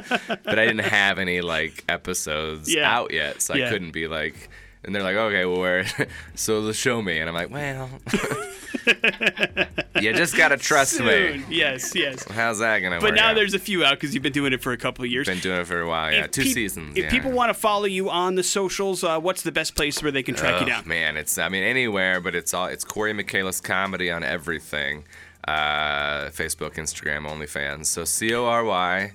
But 0.43 0.59
I 0.59 0.65
didn't 0.67 0.87
have 0.87 1.19
any 1.19 1.43
like 1.43 1.85
episodes 1.89 2.75
Yeah. 2.75 2.91
out 2.91 3.13
yet, 3.13 3.43
so 3.43 3.55
Yeah. 3.55 3.67
I 3.67 3.71
couldn't 3.71 3.91
be 3.93 4.09
like. 4.09 4.49
And 4.85 4.95
they're 4.95 5.03
like, 5.03 5.17
okay, 5.17 5.45
well, 5.45 5.61
where? 5.61 5.87
so 6.35 6.63
they'll 6.63 6.73
show 6.73 7.03
me, 7.03 7.19
and 7.19 7.29
I'm 7.29 7.35
like, 7.35 7.51
well, 7.51 7.91
you 10.01 10.13
just 10.13 10.37
gotta 10.37 10.57
trust 10.57 10.93
Soon. 10.93 11.07
me. 11.07 11.45
Yes, 11.49 11.95
yes. 11.95 12.25
How's 12.29 12.61
that 12.61 12.79
gonna 12.79 12.97
work? 12.97 13.03
But 13.03 13.15
now 13.15 13.31
out? 13.31 13.35
there's 13.35 13.55
a 13.55 13.59
few 13.59 13.85
out 13.85 13.95
because 13.95 14.15
you've 14.15 14.23
been 14.23 14.33
doing 14.33 14.53
it 14.53 14.63
for 14.63 14.73
a 14.73 14.77
couple 14.77 15.05
of 15.05 15.11
years. 15.11 15.27
been 15.27 15.41
doing 15.41 15.61
it 15.61 15.67
for 15.67 15.81
a 15.81 15.89
while. 15.89 16.13
Yeah, 16.13 16.25
If 16.25 16.31
two 16.31 16.43
peop- 16.45 16.55
seasons. 16.55 16.97
If 16.97 17.05
yeah. 17.05 17.11
people 17.11 17.33
want 17.33 17.51
to 17.51 17.55
follow 17.55 17.87
you 17.87 18.09
on 18.09 18.37
the 18.37 18.43
socials, 18.45 19.03
uh, 19.03 19.19
what's 19.19 19.43
the 19.43 19.53
best 19.53 19.75
place 19.75 20.03
where 20.03 20.13
they 20.13 20.23
can 20.23 20.35
track 20.35 20.61
you 20.61 20.67
down? 20.67 20.87
Man, 20.87 21.17
it's 21.17 21.37
I 21.39 21.49
mean 21.49 21.65
anywhere, 21.65 22.21
but 22.21 22.35
it's 22.35 22.55
all 22.55 22.67
it's 22.67 22.85
Cory 22.85 23.13
Michaelis 23.13 23.61
comedy 23.61 24.11
on 24.11 24.23
everything. 24.23 25.05
Uh, 25.47 26.29
Facebook, 26.29 26.75
Instagram, 26.75 27.27
OnlyFans. 27.27 27.87
So 27.87 28.05
C 28.05 28.35
O 28.35 28.45
R 28.45 28.65
Y 28.65 29.13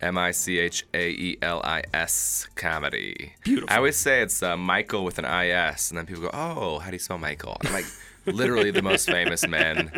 M 0.00 0.16
I 0.16 0.30
C 0.30 0.58
H 0.58 0.86
A 0.94 1.10
E 1.10 1.38
L 1.42 1.60
I 1.64 1.82
S 1.92 2.48
comedy. 2.54 3.32
Beautiful. 3.44 3.72
I 3.72 3.76
always 3.78 3.96
say 3.96 4.22
it's 4.22 4.42
uh, 4.42 4.56
Michael 4.56 5.04
with 5.04 5.18
an 5.18 5.24
I 5.24 5.48
S, 5.48 5.90
and 5.90 5.98
then 5.98 6.06
people 6.06 6.22
go, 6.22 6.30
"Oh, 6.32 6.78
how 6.78 6.90
do 6.90 6.94
you 6.94 7.00
spell 7.00 7.18
Michael?" 7.18 7.56
I'm 7.64 7.72
like, 7.72 7.86
literally 8.26 8.70
the 8.70 8.82
most 8.82 9.08
famous 9.10 9.46
men 9.46 9.90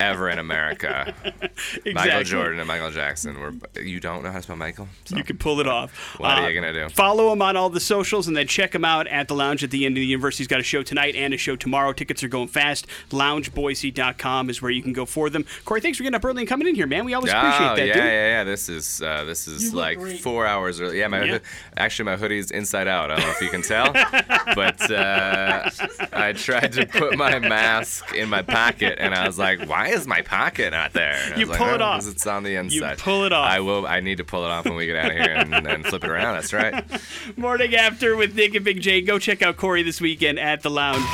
ever 0.00 0.28
in 0.30 0.38
America. 0.38 1.14
Michael 1.94 2.24
Jordan 2.24 2.58
and 2.58 2.66
Michael 2.68 2.90
Jackson. 2.90 3.38
Were 3.38 3.52
you 3.80 4.00
don't 4.00 4.22
know 4.24 4.30
how 4.30 4.38
to 4.38 4.42
spell 4.42 4.56
Michael? 4.56 4.88
So, 5.04 5.16
You 5.16 5.24
can 5.24 5.38
pull 5.38 5.60
it 5.60 5.68
off. 5.68 5.92
What 6.18 6.30
are 6.30 6.44
Uh, 6.44 6.48
you 6.48 6.60
gonna 6.60 6.72
do? 6.72 6.88
Follow 6.88 7.32
him 7.32 7.42
on 7.42 7.56
all 7.56 7.70
the 7.70 7.80
socials 7.80 8.26
and 8.26 8.36
then 8.36 8.46
check 8.46 8.74
him 8.74 8.84
out 8.84 9.06
at 9.06 9.28
the 9.28 9.34
lounge 9.34 9.62
at 9.62 9.70
the 9.70 9.84
end 9.86 9.96
of 9.96 10.00
the 10.00 10.06
university's 10.06 10.46
got 10.46 10.58
a 10.60 10.64
show 10.64 10.82
tonight 10.82 11.14
and 11.14 11.32
a 11.34 11.36
show 11.36 11.54
tomorrow. 11.56 11.92
Tickets 11.92 12.22
are 12.24 12.28
going 12.28 12.48
fast. 12.48 12.86
Loungeboise.com 13.10 14.50
is 14.50 14.62
where 14.62 14.70
you 14.70 14.82
can 14.82 14.92
go 14.92 15.04
for 15.06 15.30
them. 15.30 15.44
Cory, 15.64 15.80
thanks 15.80 15.98
for 15.98 16.02
getting 16.04 16.14
up 16.16 16.24
early 16.24 16.42
and 16.42 16.48
coming 16.48 16.66
in 16.68 16.74
here, 16.74 16.86
man. 16.86 17.04
We 17.04 17.14
always 17.14 17.32
appreciate 17.32 17.70
oh, 17.70 17.76
that, 17.76 17.86
yeah, 17.86 17.94
dude. 17.94 18.02
yeah, 18.04 18.28
yeah. 18.38 18.44
This 18.44 18.68
is 18.68 19.02
uh, 19.02 19.24
this 19.24 19.46
is 19.46 19.74
like 19.74 19.98
great. 19.98 20.20
four 20.20 20.46
hours 20.46 20.80
early. 20.80 20.98
Yeah, 20.98 21.08
my 21.08 21.24
Yeah. 21.24 21.38
actually 21.76 22.06
my 22.06 22.16
hoodie's 22.16 22.50
inside 22.50 22.88
out. 22.88 23.10
I 23.10 23.16
don't 23.16 23.26
know 23.26 23.32
if 23.32 23.40
you 23.42 23.48
can 23.50 23.62
tell, 23.62 23.92
but 24.54 24.90
uh, 24.90 25.70
I 26.12 26.32
tried 26.32 26.72
to 26.72 26.86
put 26.86 27.16
my 27.16 27.38
mask 27.38 28.14
in 28.14 28.28
my 28.28 28.42
pocket, 28.42 28.96
and 28.98 29.14
I 29.14 29.26
was 29.26 29.38
like, 29.38 29.68
"Why 29.68 29.89
is 29.90 30.06
my 30.06 30.22
pocket 30.22 30.70
not 30.72 30.92
there?" 30.92 31.18
You 31.36 31.46
was 31.46 31.50
like, 31.50 31.58
pull 31.58 31.74
it 31.74 31.80
"Oh, 31.80 31.84
off. 31.84 32.06
It's 32.08 32.26
on 32.26 32.42
the 32.42 32.56
inside. 32.56 32.90
You 32.90 32.96
pull 32.96 33.24
it 33.24 33.32
off. 33.32 33.48
I 33.50 33.60
will. 33.60 33.86
I 33.86 34.00
need 34.00 34.18
to 34.18 34.24
pull 34.24 34.44
it 34.44 34.50
off 34.50 34.64
when 34.64 34.74
we 34.76 34.86
get 34.86 34.96
out 34.96 35.10
of 35.10 35.16
here 35.16 35.34
and, 35.34 35.54
and 35.66 35.84
flip 35.86 36.04
it 36.04 36.10
around. 36.10 36.34
That's 36.34 36.52
right. 36.52 36.84
Morning 37.36 37.74
after 37.74 38.16
with 38.16 38.34
Nick 38.34 38.54
and 38.54 38.64
Big 38.64 38.80
J. 38.80 39.00
Go 39.02 39.18
check 39.18 39.42
out 39.42 39.56
Cory 39.56 39.82
this 39.82 40.00
weekend 40.00 40.38
at 40.38 40.62
the 40.62 40.70
lounge. 40.70 41.04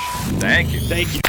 Thank 0.40 0.72
you. 0.72 0.80
Thank 0.80 1.14
you. 1.14 1.20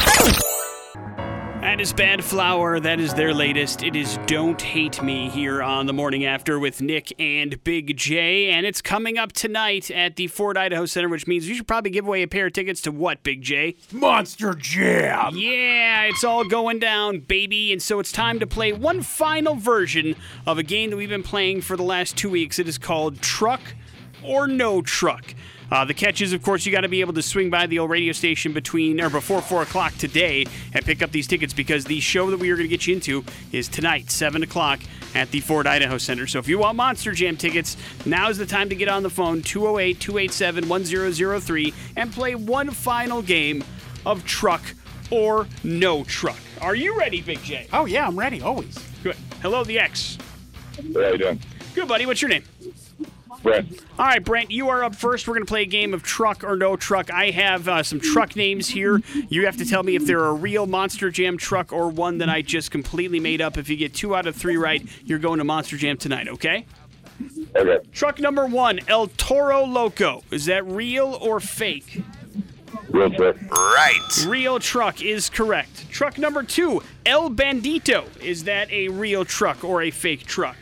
That 1.67 1.81
is 1.81 1.91
Bad 1.91 2.23
Flower. 2.23 2.79
That 2.79 2.97
is 2.97 3.13
their 3.13 3.33
latest. 3.33 3.83
It 3.83 3.93
is 3.93 4.17
Don't 4.25 4.59
Hate 4.61 5.03
Me 5.03 5.27
here 5.27 5.61
on 5.61 5.85
the 5.85 5.91
morning 5.91 6.23
after 6.23 6.57
with 6.59 6.81
Nick 6.81 7.11
and 7.19 7.61
Big 7.65 7.97
J. 7.97 8.51
And 8.51 8.65
it's 8.65 8.81
coming 8.81 9.17
up 9.17 9.33
tonight 9.33 9.91
at 9.91 10.15
the 10.15 10.27
Ford 10.27 10.57
Idaho 10.57 10.85
Center, 10.85 11.09
which 11.09 11.27
means 11.27 11.49
you 11.49 11.55
should 11.55 11.67
probably 11.67 11.91
give 11.91 12.07
away 12.07 12.23
a 12.23 12.27
pair 12.27 12.45
of 12.47 12.53
tickets 12.53 12.79
to 12.83 12.91
what, 12.93 13.21
Big 13.21 13.41
J? 13.41 13.75
Monster 13.91 14.53
Jam. 14.53 15.35
Yeah, 15.35 16.03
it's 16.03 16.23
all 16.23 16.45
going 16.45 16.79
down, 16.79 17.19
baby. 17.19 17.73
And 17.73 17.81
so 17.81 17.99
it's 17.99 18.13
time 18.13 18.39
to 18.39 18.47
play 18.47 18.71
one 18.71 19.01
final 19.01 19.55
version 19.55 20.15
of 20.45 20.57
a 20.57 20.63
game 20.63 20.89
that 20.91 20.95
we've 20.95 21.09
been 21.09 21.21
playing 21.21 21.59
for 21.59 21.75
the 21.75 21.83
last 21.83 22.15
two 22.15 22.29
weeks. 22.29 22.59
It 22.59 22.69
is 22.69 22.77
called 22.77 23.21
Truck 23.21 23.75
or 24.23 24.47
No 24.47 24.81
Truck. 24.81 25.35
Uh, 25.71 25.83
the 25.83 25.93
catch 25.93 26.21
is, 26.21 26.33
of 26.33 26.41
course, 26.41 26.65
you 26.65 26.71
got 26.71 26.81
to 26.81 26.87
be 26.87 27.01
able 27.01 27.13
to 27.13 27.21
swing 27.21 27.49
by 27.49 27.67
the 27.67 27.79
old 27.79 27.89
radio 27.89 28.13
station 28.13 28.53
between 28.53 29.01
or 29.01 29.09
before 29.09 29.41
four 29.41 29.61
o'clock 29.63 29.93
today 29.97 30.45
and 30.73 30.85
pick 30.85 31.01
up 31.01 31.11
these 31.11 31.27
tickets 31.27 31.53
because 31.53 31.83
the 31.85 31.99
show 31.99 32.31
that 32.31 32.39
we 32.39 32.49
are 32.51 32.55
going 32.55 32.67
to 32.67 32.69
get 32.69 32.87
you 32.87 32.95
into 32.95 33.23
is 33.51 33.67
tonight, 33.67 34.09
seven 34.09 34.43
o'clock 34.43 34.79
at 35.13 35.29
the 35.31 35.39
Ford 35.41 35.67
Idaho 35.67 35.97
Center. 35.97 36.25
So 36.27 36.39
if 36.39 36.47
you 36.47 36.59
want 36.59 36.77
Monster 36.77 37.11
Jam 37.11 37.35
tickets, 37.35 37.75
now 38.05 38.29
is 38.29 38.37
the 38.37 38.45
time 38.45 38.69
to 38.69 38.75
get 38.75 38.87
on 38.87 39.03
the 39.03 39.09
phone 39.09 39.41
208 39.41 39.99
287 39.99 40.69
1003 40.69 41.73
and 41.97 42.11
play 42.13 42.35
one 42.35 42.71
final 42.71 43.21
game 43.21 43.63
of 44.05 44.23
truck 44.25 44.61
or 45.11 45.47
no 45.63 46.03
truck. 46.05 46.39
Are 46.61 46.75
you 46.75 46.97
ready, 46.97 47.21
Big 47.21 47.41
J? 47.43 47.67
Oh 47.73 47.85
yeah, 47.85 48.07
I'm 48.07 48.17
ready 48.17 48.41
always. 48.41 48.77
Good. 49.03 49.15
Hello, 49.41 49.63
the 49.63 49.79
X. 49.79 50.17
How 50.93 50.99
are 51.01 51.11
you 51.11 51.17
doing? 51.17 51.39
Good, 51.75 51.87
buddy. 51.87 52.05
What's 52.05 52.21
your 52.21 52.29
name? 52.29 52.43
Brent. 53.47 53.83
All 53.97 54.05
right, 54.05 54.23
Brent, 54.23 54.51
you 54.51 54.67
are 54.67 54.83
up 54.83 54.93
first. 54.93 55.25
We're 55.25 55.35
going 55.35 55.45
to 55.45 55.49
play 55.49 55.61
a 55.61 55.67
game 55.67 55.93
of 55.93 56.03
truck 56.03 56.43
or 56.43 56.57
no 56.57 56.75
truck. 56.75 57.09
I 57.09 57.29
have 57.29 57.67
uh, 57.67 57.81
some 57.81 57.99
truck 57.99 58.35
names 58.35 58.67
here. 58.67 59.01
You 59.29 59.45
have 59.45 59.55
to 59.57 59.65
tell 59.65 59.83
me 59.83 59.95
if 59.95 60.05
they're 60.05 60.25
a 60.25 60.33
real 60.33 60.67
Monster 60.67 61.09
Jam 61.09 61.37
truck 61.37 61.71
or 61.71 61.87
one 61.89 62.17
that 62.17 62.29
I 62.29 62.41
just 62.41 62.71
completely 62.71 63.21
made 63.21 63.39
up. 63.39 63.57
If 63.57 63.69
you 63.69 63.77
get 63.77 63.93
two 63.93 64.15
out 64.15 64.27
of 64.27 64.35
three 64.35 64.57
right, 64.57 64.85
you're 65.05 65.19
going 65.19 65.37
to 65.37 65.45
Monster 65.45 65.77
Jam 65.77 65.95
tonight, 65.95 66.27
okay? 66.27 66.65
Okay. 67.55 67.79
Truck 67.93 68.19
number 68.19 68.45
one, 68.45 68.81
El 68.87 69.07
Toro 69.07 69.63
Loco. 69.63 70.23
Is 70.29 70.45
that 70.47 70.65
real 70.65 71.17
or 71.21 71.39
fake? 71.39 72.03
Real 72.89 73.09
truck. 73.09 73.37
Right. 73.49 74.25
Real 74.27 74.59
truck 74.59 75.01
is 75.01 75.29
correct. 75.29 75.89
Truck 75.89 76.17
number 76.17 76.43
two, 76.43 76.83
El 77.05 77.29
Bandito. 77.29 78.05
Is 78.21 78.43
that 78.43 78.69
a 78.71 78.89
real 78.89 79.23
truck 79.23 79.63
or 79.63 79.81
a 79.81 79.91
fake 79.91 80.25
truck? 80.25 80.57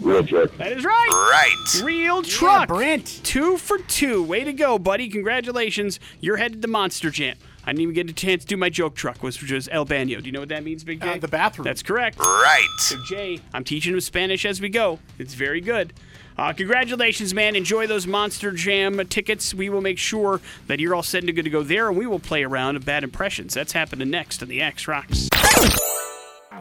Real 0.00 0.24
truck. 0.24 0.56
That 0.56 0.72
is 0.72 0.84
right. 0.84 1.08
Right. 1.12 1.82
Real 1.84 2.22
truck. 2.22 2.68
Brent. 2.68 3.20
Two 3.22 3.56
for 3.56 3.78
two. 3.78 4.22
Way 4.22 4.44
to 4.44 4.52
go, 4.52 4.78
buddy. 4.78 5.08
Congratulations. 5.08 6.00
You're 6.20 6.38
headed 6.38 6.62
to 6.62 6.68
Monster 6.68 7.10
Jam. 7.10 7.36
I 7.64 7.72
didn't 7.72 7.82
even 7.82 7.94
get 7.94 8.10
a 8.10 8.14
chance 8.14 8.42
to 8.44 8.48
do 8.48 8.56
my 8.56 8.70
joke 8.70 8.94
truck, 8.94 9.22
which 9.22 9.42
was 9.50 9.68
El 9.70 9.84
Baño. 9.84 10.20
Do 10.20 10.26
you 10.26 10.32
know 10.32 10.40
what 10.40 10.48
that 10.48 10.64
means, 10.64 10.82
Big 10.82 11.02
J? 11.02 11.10
Uh, 11.10 11.18
the 11.18 11.28
bathroom. 11.28 11.64
That's 11.64 11.82
correct. 11.82 12.18
Right. 12.18 12.66
So, 12.78 12.96
Jay, 13.06 13.40
I'm 13.52 13.64
teaching 13.64 13.92
him 13.92 14.00
Spanish 14.00 14.46
as 14.46 14.60
we 14.60 14.70
go. 14.70 14.98
It's 15.18 15.34
very 15.34 15.60
good. 15.60 15.92
Uh, 16.38 16.54
congratulations, 16.54 17.34
man. 17.34 17.54
Enjoy 17.54 17.86
those 17.86 18.06
Monster 18.06 18.52
Jam 18.52 19.06
tickets. 19.08 19.52
We 19.52 19.68
will 19.68 19.82
make 19.82 19.98
sure 19.98 20.40
that 20.68 20.80
you're 20.80 20.94
all 20.94 21.02
set 21.02 21.22
and 21.22 21.34
good 21.34 21.44
to 21.44 21.50
go 21.50 21.62
there, 21.62 21.88
and 21.88 21.98
we 21.98 22.06
will 22.06 22.18
play 22.18 22.42
a 22.42 22.48
round 22.48 22.78
of 22.78 22.86
bad 22.86 23.04
impressions. 23.04 23.52
That's 23.52 23.72
happening 23.72 24.08
next 24.08 24.42
on 24.42 24.48
the 24.48 24.62
X 24.62 24.88
Rocks. 24.88 25.28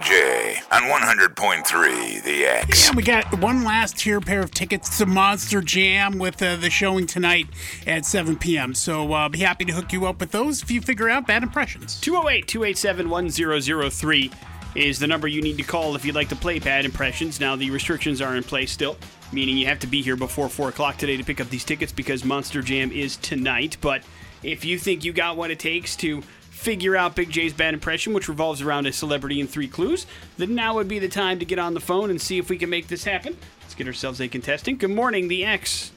Jay 0.02 0.56
on 0.72 0.84
100.3 0.84 2.24
The 2.24 2.46
X. 2.46 2.88
And 2.88 2.98
we 2.98 3.04
got 3.04 3.40
one 3.40 3.64
last 3.64 4.00
here 4.00 4.22
pair 4.22 4.40
of 4.40 4.52
tickets 4.52 4.98
to 4.98 5.06
Monster 5.06 5.62
Jam 5.62 6.18
with 6.18 6.42
uh, 6.42 6.56
the 6.56 6.70
showing 6.70 7.06
tonight 7.06 7.48
at 7.86 8.06
7 8.06 8.38
p.m. 8.38 8.74
So 8.74 9.12
uh, 9.14 9.30
be 9.30 9.40
happy 9.40 9.66
to 9.66 9.74
hook 9.74 9.92
you 9.92 10.06
up 10.06 10.20
with 10.20 10.32
those 10.32 10.64
if 10.64 10.72
you 10.72 10.82
figure 10.82 11.10
out 11.10 11.28
bad 11.28 11.44
impressions. 11.44 12.00
208 12.00 12.48
287 12.48 13.10
1003 13.10 14.32
is 14.76 15.00
the 15.00 15.08
number 15.08 15.28
you 15.28 15.42
need 15.42 15.58
to 15.58 15.64
call 15.64 15.96
if 15.96 16.06
you'd 16.06 16.16
like 16.16 16.30
to 16.30 16.36
play 16.36 16.60
bad 16.60 16.86
impressions. 16.86 17.40
Now, 17.40 17.56
the 17.56 17.70
restrictions 17.72 18.22
are 18.22 18.36
in 18.36 18.44
place 18.44 18.72
still, 18.72 18.98
meaning 19.32 19.58
you 19.58 19.66
have 19.66 19.80
to 19.80 19.88
be 19.88 20.02
here 20.02 20.16
before 20.16 20.48
4 20.50 20.70
o'clock 20.70 20.98
today 20.98 21.18
to 21.18 21.24
pick 21.24 21.42
up 21.42 21.50
these 21.50 21.66
tickets 21.66 21.92
because 21.92 22.24
Monster 22.24 22.62
Jam 22.62 22.92
is 22.92 23.18
tonight. 23.18 23.78
But 23.82 24.04
if 24.44 24.64
you 24.64 24.80
think 24.80 25.04
you 25.04 25.14
got 25.14 25.38
what 25.38 25.52
it 25.52 25.60
takes 25.60 25.96
to 25.98 26.24
figure 26.60 26.98
out 26.98 27.16
Big 27.16 27.30
J's 27.30 27.54
bad 27.54 27.74
impression, 27.74 28.14
which 28.14 28.28
revolves 28.28 28.62
around 28.62 28.86
a 28.86 28.92
celebrity 28.92 29.40
and 29.40 29.50
three 29.50 29.68
clues, 29.68 30.06
then 30.38 30.56
now 30.56 30.76
would 30.76 30.90
be 30.90 31.00
the 31.00 31.08
time 31.08 31.40
to 31.40 31.46
get 31.46 31.58
on 31.58 31.74
the 31.74 31.80
phone 31.80 32.10
and 32.10 32.22
see 32.22 32.38
if 32.38 32.50
we 32.50 32.58
can 32.58 32.70
make 32.70 32.88
this 32.90 33.06
happen. 33.06 33.38
Let's 33.62 33.76
get 33.76 33.88
ourselves 33.88 34.20
a 34.20 34.28
contestant. 34.28 34.80
Good 34.80 34.92
morning, 34.92 35.30
the 35.30 35.46
X. 35.46 35.92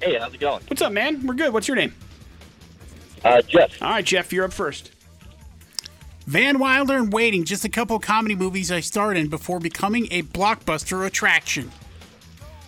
Hey, 0.00 0.16
how's 0.16 0.32
it 0.32 0.38
going? 0.38 0.62
What's 0.68 0.82
up, 0.82 0.92
man? 0.92 1.26
We're 1.26 1.34
good. 1.34 1.52
What's 1.52 1.66
your 1.66 1.76
name? 1.76 1.92
Uh, 3.24 3.42
Jeff. 3.42 3.82
All 3.82 3.90
right, 3.90 4.04
Jeff, 4.04 4.32
you're 4.32 4.44
up 4.44 4.52
first. 4.52 4.92
Van 6.28 6.60
Wilder 6.60 6.96
and 6.96 7.12
Waiting, 7.12 7.44
just 7.44 7.64
a 7.64 7.68
couple 7.68 7.98
comedy 7.98 8.36
movies 8.36 8.70
I 8.70 8.78
starred 8.78 9.16
in 9.16 9.28
before 9.28 9.58
becoming 9.58 10.06
a 10.12 10.22
blockbuster 10.22 11.04
attraction. 11.04 11.72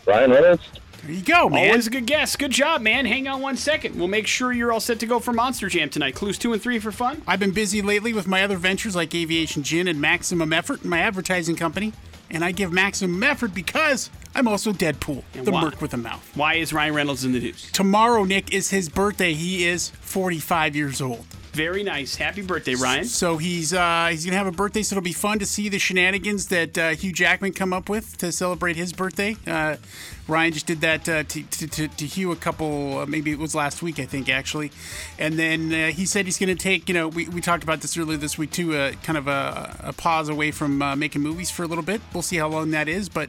Ryan 0.04 0.32
Reynolds. 0.32 0.79
There 1.03 1.12
you 1.12 1.22
go, 1.22 1.48
man. 1.48 1.68
Always 1.70 1.86
a 1.86 1.90
good 1.90 2.07
guess. 2.07 2.36
Good 2.36 2.51
job, 2.51 2.82
man. 2.82 3.07
Hang 3.07 3.26
on 3.26 3.40
one 3.40 3.57
second. 3.57 3.98
We'll 3.98 4.09
make 4.09 4.26
sure 4.26 4.53
you're 4.53 4.72
all 4.72 4.80
set 4.80 4.98
to 5.01 5.07
go 5.07 5.18
for 5.18 5.32
Monster 5.32 5.68
Jam 5.68 5.88
tonight. 5.88 6.14
Clues 6.14 6.36
two 6.38 6.53
and 6.53 6.61
three 6.61 6.78
for 6.78 6.92
fun. 6.92 7.22
I've 7.26 7.40
been 7.40 7.53
busy 7.53 7.80
lately 7.80 8.12
with 8.12 8.26
my 8.26 8.44
other 8.44 8.57
ventures 8.57 8.94
like 8.94 9.14
Aviation 9.14 9.62
Gin 9.62 9.88
and 9.88 10.01
Maximum 10.01 10.53
Effort, 10.53 10.84
my 10.84 10.98
advertising 10.98 11.57
company. 11.57 11.92
And 12.30 12.44
I 12.44 12.53
give 12.53 12.70
maximum 12.72 13.20
effort 13.24 13.55
because 13.55 14.09
I'm 14.36 14.46
also 14.46 14.72
Deadpool, 14.72 15.24
the 15.32 15.51
why? 15.51 15.62
merc 15.62 15.80
with 15.80 15.94
a 15.94 15.96
mouth. 15.96 16.30
Why 16.36 16.55
is 16.55 16.72
Ryan 16.72 16.94
Reynolds 16.94 17.24
in 17.24 17.32
the 17.32 17.40
news? 17.40 17.68
Tomorrow, 17.72 18.22
Nick, 18.22 18.55
is 18.55 18.70
his 18.70 18.88
birthday. 18.88 19.32
He 19.34 19.66
is 19.66 19.90
45 20.01 20.76
years 20.76 21.01
old. 21.01 21.26
Very 21.53 21.82
nice. 21.82 22.14
Happy 22.14 22.42
birthday, 22.42 22.76
Ryan. 22.76 23.05
So 23.05 23.36
he's 23.36 23.74
uh, 23.74 24.09
he's 24.11 24.24
gonna 24.24 24.36
have 24.36 24.46
a 24.46 24.53
birthday, 24.53 24.82
so 24.82 24.94
it'll 24.94 25.05
be 25.05 25.12
fun 25.12 25.40
to 25.40 25.46
see 25.46 25.68
the 25.68 25.80
shenanigans 25.80 26.46
that 26.46 26.78
uh, 26.78 26.90
Hugh 26.90 27.12
Jackman 27.12 27.53
come 27.53 27.72
up 27.72 27.88
with 27.88 28.16
to 28.18 28.30
celebrate 28.30 28.76
his 28.76 28.92
birthday. 28.92 29.36
Uh, 29.46 29.76
Ryan 30.28 30.53
just 30.53 30.66
did 30.66 30.80
that 30.82 31.09
uh, 31.09 31.24
to, 31.24 31.42
to, 31.42 31.66
to, 31.66 31.88
to 31.88 32.07
Hugh 32.07 32.30
a 32.30 32.36
couple, 32.36 32.98
uh, 32.98 33.07
maybe 33.07 33.32
it 33.32 33.38
was 33.38 33.53
last 33.57 33.82
week, 33.82 33.98
I 33.98 34.05
think 34.05 34.28
actually. 34.28 34.70
And 35.18 35.36
then 35.36 35.72
uh, 35.72 35.86
he 35.88 36.07
said 36.07 36.24
he's 36.24 36.38
gonna 36.38 36.55
take, 36.55 36.88
you 36.88 36.94
know, 36.94 37.09
we, 37.09 37.28
we 37.28 37.40
talked 37.40 37.64
about 37.64 37.80
this 37.80 37.96
earlier 37.96 38.16
this 38.16 38.38
week 38.38 38.53
too, 38.53 38.76
uh, 38.76 38.92
kind 39.03 39.18
of 39.18 39.26
a, 39.26 39.76
a 39.80 39.92
pause 39.92 40.28
away 40.28 40.53
from 40.53 40.80
uh, 40.80 40.94
making 40.94 41.20
movies 41.20 41.51
for 41.51 41.64
a 41.64 41.66
little 41.66 41.84
bit. 41.84 42.01
We'll 42.14 42.22
see 42.22 42.36
how 42.36 42.46
long 42.46 42.70
that 42.70 42.88
is, 42.88 43.09
but 43.09 43.28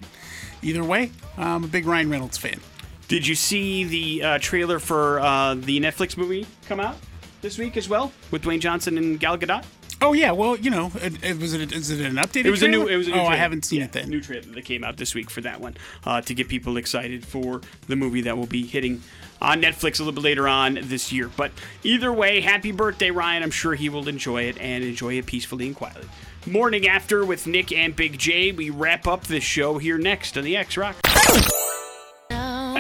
either 0.62 0.84
way, 0.84 1.12
I'm 1.38 1.64
a 1.64 1.68
big 1.68 1.88
Ryan 1.88 2.12
Reynolds 2.12 2.38
fan. 2.38 2.60
Did 3.08 3.26
you 3.26 3.34
see 3.34 3.84
the 3.84 4.24
uh, 4.24 4.40
trailer 4.40 4.78
for 4.78 5.20
uh, 5.20 5.56
the 5.56 5.80
Netflix 5.80 6.16
movie 6.16 6.46
come 6.68 6.80
out 6.80 6.98
this 7.42 7.58
week 7.58 7.78
as 7.78 7.90
well 7.90 8.12
with 8.32 8.44
Dwayne 8.44 8.60
Johnson 8.60 8.98
and 8.98 9.20
Gal 9.20 9.38
Gadot? 9.38 9.64
Oh 10.04 10.14
yeah, 10.14 10.32
well 10.32 10.56
you 10.56 10.72
know, 10.72 10.92
it, 10.96 11.24
it 11.24 11.38
was 11.38 11.54
it 11.54 11.72
is 11.72 11.92
it 11.92 12.04
an 12.04 12.16
updated? 12.16 12.46
It 12.46 12.52
was 12.52 12.64
a 12.64 12.68
new. 12.68 12.88
It 12.88 12.98
was 12.98 13.08
a 13.08 13.12
new 13.12 13.18
oh, 13.18 13.26
I 13.26 13.36
haven't 13.36 13.66
seen 13.66 13.80
Yeah, 13.80 13.86
it 13.86 13.92
then. 13.92 14.10
New 14.10 14.20
trailer 14.22 14.42
that 14.42 14.66
came 14.66 14.84
out 14.84 14.98
this 14.98 15.14
week 15.14 15.30
for 15.30 15.42
that 15.42 15.62
one 15.62 15.76
uh, 16.06 16.22
to 16.22 16.34
get 16.34 16.48
people 16.48 16.78
excited 16.78 17.24
for 17.26 17.62
the 17.88 17.96
movie 17.96 18.22
that 18.22 18.36
will 18.36 18.48
be 18.48 18.66
hitting 18.66 19.04
on 19.42 19.62
Netflix 19.62 20.00
a 20.00 20.04
little 20.04 20.14
bit 20.14 20.24
later 20.24 20.48
on 20.48 20.80
this 20.82 21.12
year. 21.12 21.30
But 21.36 21.52
either 21.84 22.12
way, 22.12 22.42
happy 22.42 22.72
birthday, 22.72 23.12
Ryan! 23.12 23.44
I'm 23.44 23.52
sure 23.52 23.76
he 23.76 23.90
will 23.90 24.08
enjoy 24.08 24.44
it 24.44 24.58
and 24.60 24.84
enjoy 24.84 25.20
it 25.20 25.28
peacefully 25.28 25.68
and 25.68 25.76
quietly. 25.76 26.08
Morning 26.48 26.88
after 26.88 27.24
with 27.24 27.46
Nick 27.46 27.72
and 27.72 27.96
Big 27.96 28.18
J. 28.18 28.52
We 28.52 28.72
wrap 28.72 29.06
up 29.08 29.26
this 29.26 29.44
show 29.44 29.78
here 29.78 30.00
next 30.00 30.36
on 30.36 30.44
the 30.44 30.58
X 30.58 30.78
Rock. 30.78 30.96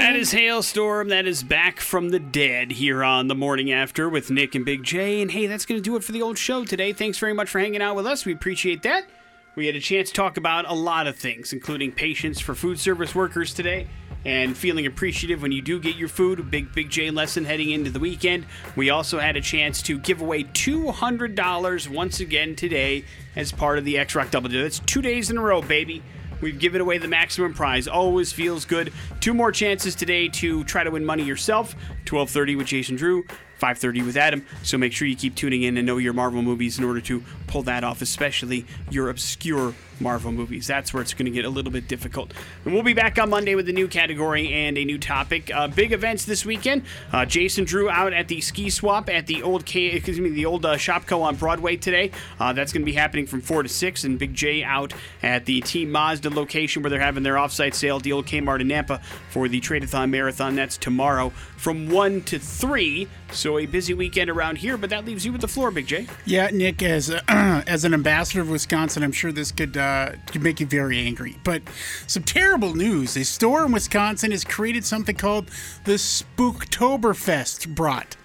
That 0.02 0.16
is 0.16 0.34
Halestorm. 0.34 1.10
That 1.10 1.28
is 1.28 1.44
back 1.44 1.80
from 1.80 2.10
the 2.10 2.18
dead 2.18 2.72
here 2.72 3.04
on 3.04 3.28
the 3.28 3.36
morning 3.36 3.72
after 3.72 4.10
with 4.10 4.32
Nick 4.32 4.56
and 4.56 4.66
Big 4.66 4.84
J. 4.84 5.22
And 5.22 5.30
hey, 5.30 5.46
that's 5.46 5.64
going 5.64 5.78
to 5.78 5.84
do 5.84 5.96
it 5.96 6.04
for 6.04 6.12
the 6.12 6.24
old 6.24 6.40
show 6.40 6.66
today. 6.66 6.92
Thanks 6.92 7.20
very 7.20 7.34
much 7.34 7.52
for 7.52 7.60
hanging 7.60 7.84
out 7.84 7.96
with 7.96 8.08
us. 8.08 8.26
We 8.26 8.34
appreciate 8.34 8.82
that. 8.82 9.06
We 9.54 9.68
had 9.68 9.76
a 9.76 9.80
chance 9.80 10.10
to 10.10 10.16
talk 10.16 10.38
about 10.38 10.68
a 10.68 10.74
lot 10.74 11.06
of 11.06 11.18
things, 11.18 11.54
including 11.54 11.92
patience 11.92 12.42
for 12.42 12.56
food 12.56 12.80
service 12.80 13.14
workers 13.14 13.54
today 13.54 13.88
and 14.26 14.58
feeling 14.58 14.88
appreciative 14.88 15.44
when 15.44 15.52
you 15.52 15.62
do 15.62 15.80
get 15.80 15.96
your 15.96 16.10
food. 16.10 16.50
Big, 16.50 16.74
big 16.74 16.90
J 16.90 17.12
lesson 17.12 17.46
heading 17.46 17.70
into 17.70 17.92
the 17.92 18.00
weekend. 18.00 18.48
We 18.76 18.90
also 18.90 19.20
had 19.20 19.38
a 19.38 19.42
chance 19.42 19.84
to 19.84 20.00
give 20.00 20.20
away 20.20 20.46
$200 20.46 21.88
once 21.90 22.20
again 22.20 22.56
today 22.56 23.06
as 23.36 23.52
part 23.52 23.78
of 23.78 23.86
the 23.86 24.00
X 24.00 24.16
Rock 24.16 24.32
Double. 24.32 24.50
That's 24.50 24.80
two 24.80 25.04
days 25.04 25.30
in 25.30 25.38
a 25.38 25.42
row, 25.42 25.62
baby. 25.62 26.02
We've 26.42 26.58
given 26.60 26.82
away 26.82 26.98
the 26.98 27.08
maximum 27.08 27.54
prize. 27.54 27.88
Always 27.88 28.34
feels 28.34 28.66
good. 28.66 28.92
Two 29.20 29.34
more 29.34 29.52
chances 29.52 29.96
today 29.96 30.28
to 30.30 30.64
try 30.64 30.84
to 30.84 30.92
win 30.92 31.06
money 31.06 31.24
yourself. 31.24 31.76
12:30 32.06 32.56
with 32.58 32.68
Jason 32.68 32.96
Drew, 32.96 33.26
5:30 33.62 34.06
with 34.06 34.18
Adam. 34.18 34.44
So 34.64 34.78
make 34.78 34.92
sure 34.92 35.08
you 35.08 35.16
keep 35.16 35.36
tuning 35.36 35.62
in 35.62 35.78
and 35.78 35.86
know 35.86 35.98
your 35.98 36.14
Marvel 36.14 36.42
movies 36.42 36.80
in 36.80 36.84
order 36.84 37.02
to 37.02 37.24
pull 37.48 37.64
that 37.64 37.84
off, 37.84 38.02
especially 38.02 38.66
your 38.90 39.10
obscure 39.10 39.74
Marvel 40.02 40.32
movies. 40.32 40.68
That's 40.68 40.94
where 40.94 41.02
it's 41.02 41.14
going 41.14 41.26
to 41.26 41.32
get 41.32 41.46
a 41.46 41.50
little 41.50 41.72
bit 41.72 41.88
difficult. 41.88 42.34
And 42.66 42.74
we'll 42.74 42.84
be 42.84 42.94
back 42.94 43.20
on 43.20 43.30
Monday 43.30 43.56
with 43.56 43.70
a 43.70 43.74
new 43.74 43.88
category 43.88 44.52
and 44.52 44.78
a 44.78 44.84
new 44.84 44.98
topic. 44.98 45.54
Uh, 45.54 45.68
big 45.68 45.94
events 45.94 46.26
this 46.26 46.46
weekend. 46.46 46.84
Uh, 47.12 47.26
Jason 47.26 47.64
Drew 47.64 47.90
out 47.90 48.14
at 48.14 48.28
the 48.28 48.42
ski 48.42 48.70
swap 48.70 49.10
at 49.10 49.28
the 49.28 49.44
old 49.44 49.66
K, 49.66 49.86
excuse 49.86 50.20
me, 50.20 50.30
the 50.30 50.46
old 50.46 50.66
uh, 50.66 50.76
Shopko 50.76 51.22
on 51.22 51.36
Broadway 51.36 51.78
today. 51.78 52.12
Uh, 52.40 52.52
that's 52.54 52.74
going 52.74 52.82
to 52.82 52.86
be 52.86 52.94
happening 52.94 53.28
from 53.28 53.42
four 53.42 53.64
to 53.64 53.70
six. 53.70 54.04
And 54.04 54.18
Big 54.18 54.34
J 54.34 54.64
out 54.64 54.94
at 55.22 55.46
the 55.46 55.62
Team 55.62 55.92
Mazda 55.92 56.30
location 56.30 56.82
where 56.82 56.90
they're 56.90 57.00
having 57.00 57.24
their 57.24 57.36
offsite 57.36 57.76
sale 57.76 57.98
at 57.98 58.04
Kmart 58.04 58.62
in 58.62 58.68
Nampa 58.68 59.04
for 59.30 59.48
the 59.48 59.62
Tradeathon 59.62 60.10
Marathon. 60.10 60.56
That's 60.56 60.78
tomorrow 60.78 61.32
from 61.58 61.90
one 61.90 62.22
to 62.24 62.40
three. 62.40 63.08
So 63.32 63.58
a 63.58 63.66
busy 63.66 63.94
weekend 63.94 64.30
around 64.30 64.58
here, 64.58 64.78
but 64.78 64.90
that 64.90 65.06
leaves 65.06 65.26
you 65.26 65.32
with 65.32 65.42
the 65.42 65.48
floor, 65.48 65.72
Big 65.72 65.88
J. 65.88 66.08
Yeah, 66.26 66.50
Nick, 66.52 66.84
as 66.84 67.10
a, 67.10 67.22
as 67.68 67.86
an 67.86 67.94
ambassador 67.94 68.42
of 68.42 68.50
Wisconsin, 68.50 69.04
I'm 69.04 69.12
sure 69.12 69.32
this 69.32 69.52
could 69.52 69.78
uh, 69.78 70.14
could 70.28 70.44
make 70.44 70.60
you 70.60 70.66
very 70.66 71.00
angry. 71.00 71.38
But 71.44 71.64
some 72.08 72.24
terrible 72.24 72.76
news: 72.76 73.16
a 73.16 73.24
store 73.24 73.66
in 73.66 73.72
Wisconsin 73.72 74.32
has 74.32 74.44
created 74.44 74.86
something 74.86 75.16
called 75.16 75.50
the 75.86 75.94
Spooktoberfest 75.94 77.74
brat. 77.74 78.18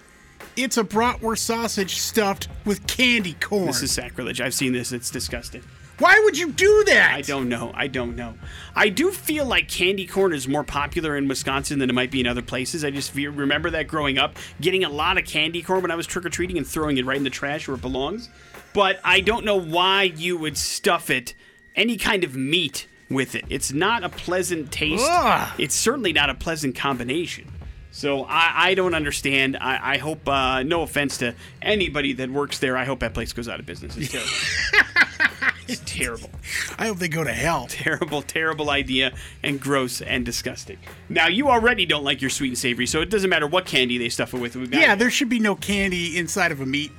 It's 0.57 0.75
a 0.75 0.83
bratwurst 0.83 1.37
sausage 1.37 1.99
stuffed 1.99 2.47
with 2.65 2.87
candy 2.87 3.33
corn. 3.33 3.67
This 3.67 3.83
is 3.83 3.91
sacrilege. 3.91 4.41
I've 4.41 4.55
seen 4.55 4.73
this. 4.73 4.91
It's 4.91 5.11
disgusting. 5.11 5.61
Why 5.99 6.19
would 6.25 6.37
you 6.37 6.51
do 6.51 6.83
that? 6.87 7.13
I 7.13 7.21
don't 7.21 7.47
know. 7.47 7.71
I 7.75 7.87
don't 7.87 8.15
know. 8.15 8.33
I 8.75 8.89
do 8.89 9.11
feel 9.11 9.45
like 9.45 9.67
candy 9.67 10.07
corn 10.07 10.33
is 10.33 10.47
more 10.47 10.63
popular 10.63 11.15
in 11.15 11.27
Wisconsin 11.27 11.77
than 11.77 11.91
it 11.91 11.93
might 11.93 12.09
be 12.09 12.19
in 12.19 12.27
other 12.27 12.41
places. 12.41 12.83
I 12.83 12.89
just 12.89 13.11
feel, 13.11 13.31
remember 13.31 13.69
that 13.69 13.87
growing 13.87 14.17
up, 14.17 14.35
getting 14.59 14.83
a 14.83 14.89
lot 14.89 15.19
of 15.19 15.25
candy 15.25 15.61
corn 15.61 15.83
when 15.83 15.91
I 15.91 15.95
was 15.95 16.07
trick 16.07 16.25
or 16.25 16.29
treating 16.29 16.57
and 16.57 16.67
throwing 16.67 16.97
it 16.97 17.05
right 17.05 17.17
in 17.17 17.23
the 17.23 17.29
trash 17.29 17.67
where 17.67 17.75
it 17.75 17.81
belongs. 17.81 18.29
But 18.73 18.99
I 19.03 19.21
don't 19.21 19.45
know 19.45 19.59
why 19.59 20.03
you 20.03 20.37
would 20.37 20.57
stuff 20.57 21.11
it 21.11 21.35
any 21.75 21.97
kind 21.97 22.23
of 22.23 22.35
meat 22.35 22.87
with 23.09 23.35
it. 23.35 23.45
It's 23.49 23.71
not 23.71 24.03
a 24.03 24.09
pleasant 24.09 24.71
taste. 24.71 25.07
Ugh. 25.07 25.53
It's 25.59 25.75
certainly 25.75 26.13
not 26.13 26.29
a 26.29 26.35
pleasant 26.35 26.75
combination. 26.75 27.51
So 27.97 28.25
I, 28.25 28.51
I 28.55 28.73
don't 28.75 28.93
understand. 28.93 29.57
I, 29.57 29.95
I 29.95 29.97
hope, 29.97 30.27
uh, 30.27 30.61
no 30.61 30.83
offense 30.83 31.17
to 31.17 31.33
anybody 31.63 32.13
that 32.13 32.29
works 32.29 32.59
there, 32.59 32.77
I 32.77 32.85
hope 32.85 32.99
that 32.99 33.15
place 33.15 33.33
goes 33.33 33.49
out 33.49 33.59
of 33.59 33.65
business. 33.65 33.97
It's 33.97 34.11
terrible. 34.11 35.51
it's 35.67 35.81
terrible 35.83 36.29
I 36.77 36.87
hope 36.87 36.99
they 36.99 37.07
go 37.07 37.23
to 37.23 37.33
hell. 37.33 37.65
terrible, 37.67 38.21
terrible 38.21 38.69
idea 38.69 39.13
and 39.41 39.59
gross 39.59 39.99
and 40.01 40.23
disgusting. 40.23 40.77
Now 41.09 41.25
you 41.27 41.49
already 41.49 41.87
don't 41.87 42.03
like 42.03 42.21
your 42.21 42.29
sweet 42.29 42.49
and 42.49 42.57
savory, 42.57 42.85
so 42.85 43.01
it 43.01 43.09
doesn't 43.09 43.31
matter 43.31 43.47
what 43.47 43.65
candy 43.65 43.97
they 43.97 44.09
stuff 44.09 44.31
it 44.31 44.39
with. 44.39 44.55
We've 44.55 44.69
got 44.69 44.79
Yeah, 44.79 44.93
there 44.93 45.09
should 45.09 45.29
be 45.29 45.39
no 45.39 45.55
candy 45.55 46.19
inside 46.19 46.51
of 46.51 46.61
a 46.61 46.67
meat. 46.67 46.91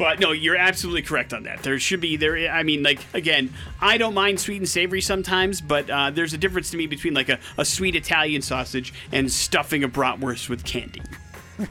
But 0.00 0.18
no, 0.18 0.32
you're 0.32 0.56
absolutely 0.56 1.02
correct 1.02 1.34
on 1.34 1.42
that. 1.42 1.62
There 1.62 1.78
should 1.78 2.00
be 2.00 2.16
there. 2.16 2.50
I 2.50 2.62
mean, 2.62 2.82
like 2.82 3.00
again, 3.14 3.52
I 3.80 3.98
don't 3.98 4.14
mind 4.14 4.40
sweet 4.40 4.56
and 4.56 4.68
savory 4.68 5.02
sometimes, 5.02 5.60
but 5.60 5.88
uh, 5.90 6.10
there's 6.10 6.32
a 6.32 6.38
difference 6.38 6.70
to 6.70 6.78
me 6.78 6.86
between 6.86 7.12
like 7.12 7.28
a, 7.28 7.38
a 7.58 7.64
sweet 7.64 7.94
Italian 7.94 8.40
sausage 8.40 8.94
and 9.12 9.30
stuffing 9.30 9.84
a 9.84 9.88
bratwurst 9.88 10.48
with 10.48 10.64
candy. 10.64 11.02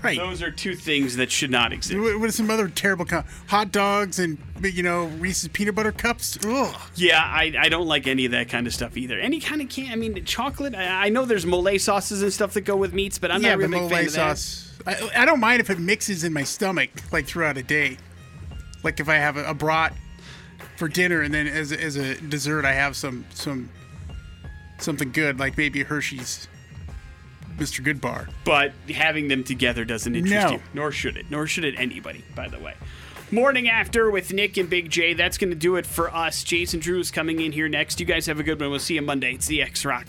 Right. 0.04 0.20
Those 0.20 0.44
are 0.44 0.52
two 0.52 0.76
things 0.76 1.16
that 1.16 1.32
should 1.32 1.50
not 1.50 1.74
exist. 1.74 2.00
What 2.00 2.20
what 2.20 2.30
are 2.30 2.32
some 2.32 2.52
other 2.52 2.68
terrible 2.68 3.06
com- 3.06 3.26
hot 3.48 3.72
dogs 3.72 4.20
and 4.20 4.38
you 4.62 4.84
know 4.84 5.06
Reese's 5.06 5.48
peanut 5.48 5.74
butter 5.74 5.92
cups? 5.92 6.38
Ugh. 6.46 6.76
Yeah, 6.96 7.20
I, 7.20 7.56
I 7.60 7.70
don't 7.70 7.88
like 7.88 8.06
any 8.06 8.26
of 8.26 8.32
that 8.34 8.50
kind 8.50 8.68
of 8.68 8.74
stuff 8.76 8.96
either. 8.98 9.20
Any 9.20 9.40
kind 9.40 9.62
of 9.62 9.70
can 9.70 9.92
I 9.92 9.96
mean, 9.96 10.24
chocolate. 10.26 10.76
I, 10.76 11.08
I 11.08 11.10
know 11.10 11.26
there's 11.26 11.46
mole 11.46 11.80
sauces 11.80 12.22
and 12.22 12.32
stuff 12.32 12.54
that 12.54 12.62
go 12.62 12.76
with 12.76 12.94
meats, 12.94 13.18
but 13.18 13.32
I'm 13.32 13.42
yeah, 13.42 13.50
not 13.50 13.58
really 13.58 13.78
a 13.78 13.80
mole 13.80 13.90
big 13.90 13.98
fan 13.98 14.08
of 14.08 14.14
that. 14.14 14.38
sauce. 14.38 14.66
I, 14.86 15.24
I 15.24 15.26
don't 15.26 15.40
mind 15.40 15.60
if 15.60 15.70
it 15.70 15.80
mixes 15.80 16.24
in 16.24 16.34
my 16.34 16.44
stomach 16.44 16.92
like 17.12 17.26
throughout 17.26 17.58
a 17.58 17.64
day. 17.64 17.98
Like 18.84 19.00
if 19.00 19.10
I 19.10 19.16
have 19.16 19.38
a, 19.38 19.46
a 19.46 19.54
brat 19.54 19.94
for 20.78 20.88
dinner 20.88 21.22
and 21.22 21.34
then 21.34 21.48
as 21.48 21.72
a, 21.72 21.82
as 21.82 21.96
a 21.98 22.16
dessert 22.22 22.66
I 22.66 22.74
have 22.74 22.96
some 22.96 23.26
some 23.34 23.70
something 24.78 25.12
good 25.12 25.40
like 25.40 25.58
maybe 25.58 25.84
Hershey's 25.84 26.48
Mr. 27.58 27.84
Goodbar. 27.84 28.30
But 28.46 28.72
having 28.90 29.28
them 29.28 29.44
together 29.44 29.84
doesn't 29.84 30.16
interest 30.16 30.34
No. 30.48 30.52
you. 30.54 30.62
Nor 30.74 30.92
should 30.94 31.18
it. 31.18 31.26
Nor 31.30 31.46
should 31.46 31.66
it 31.66 31.76
anybody, 31.78 32.24
by 32.34 32.48
the 32.48 32.58
way. 32.60 32.74
Morning 33.32 33.70
after 33.70 34.10
with 34.10 34.32
Nick 34.34 34.56
and 34.58 34.70
Big 34.70 34.90
J. 34.90 35.14
That's 35.14 35.38
going 35.38 35.50
to 35.52 35.56
do 35.58 35.76
it 35.76 35.86
for 35.86 36.10
us. 36.16 36.42
Jason 36.44 36.80
Drew 36.80 37.00
is 37.00 37.12
coming 37.12 37.42
in 37.42 37.52
here 37.52 37.68
next. 37.68 38.00
You 38.00 38.06
guys 38.06 38.26
have 38.28 38.40
a 38.40 38.44
good 38.44 38.60
one. 38.62 38.72
We'll 38.72 38.80
see 38.80 38.96
you 38.96 39.02
Monday. 39.02 39.34
It's 39.34 39.46
the 39.48 39.62
X 39.62 39.84
Rock. 39.86 40.08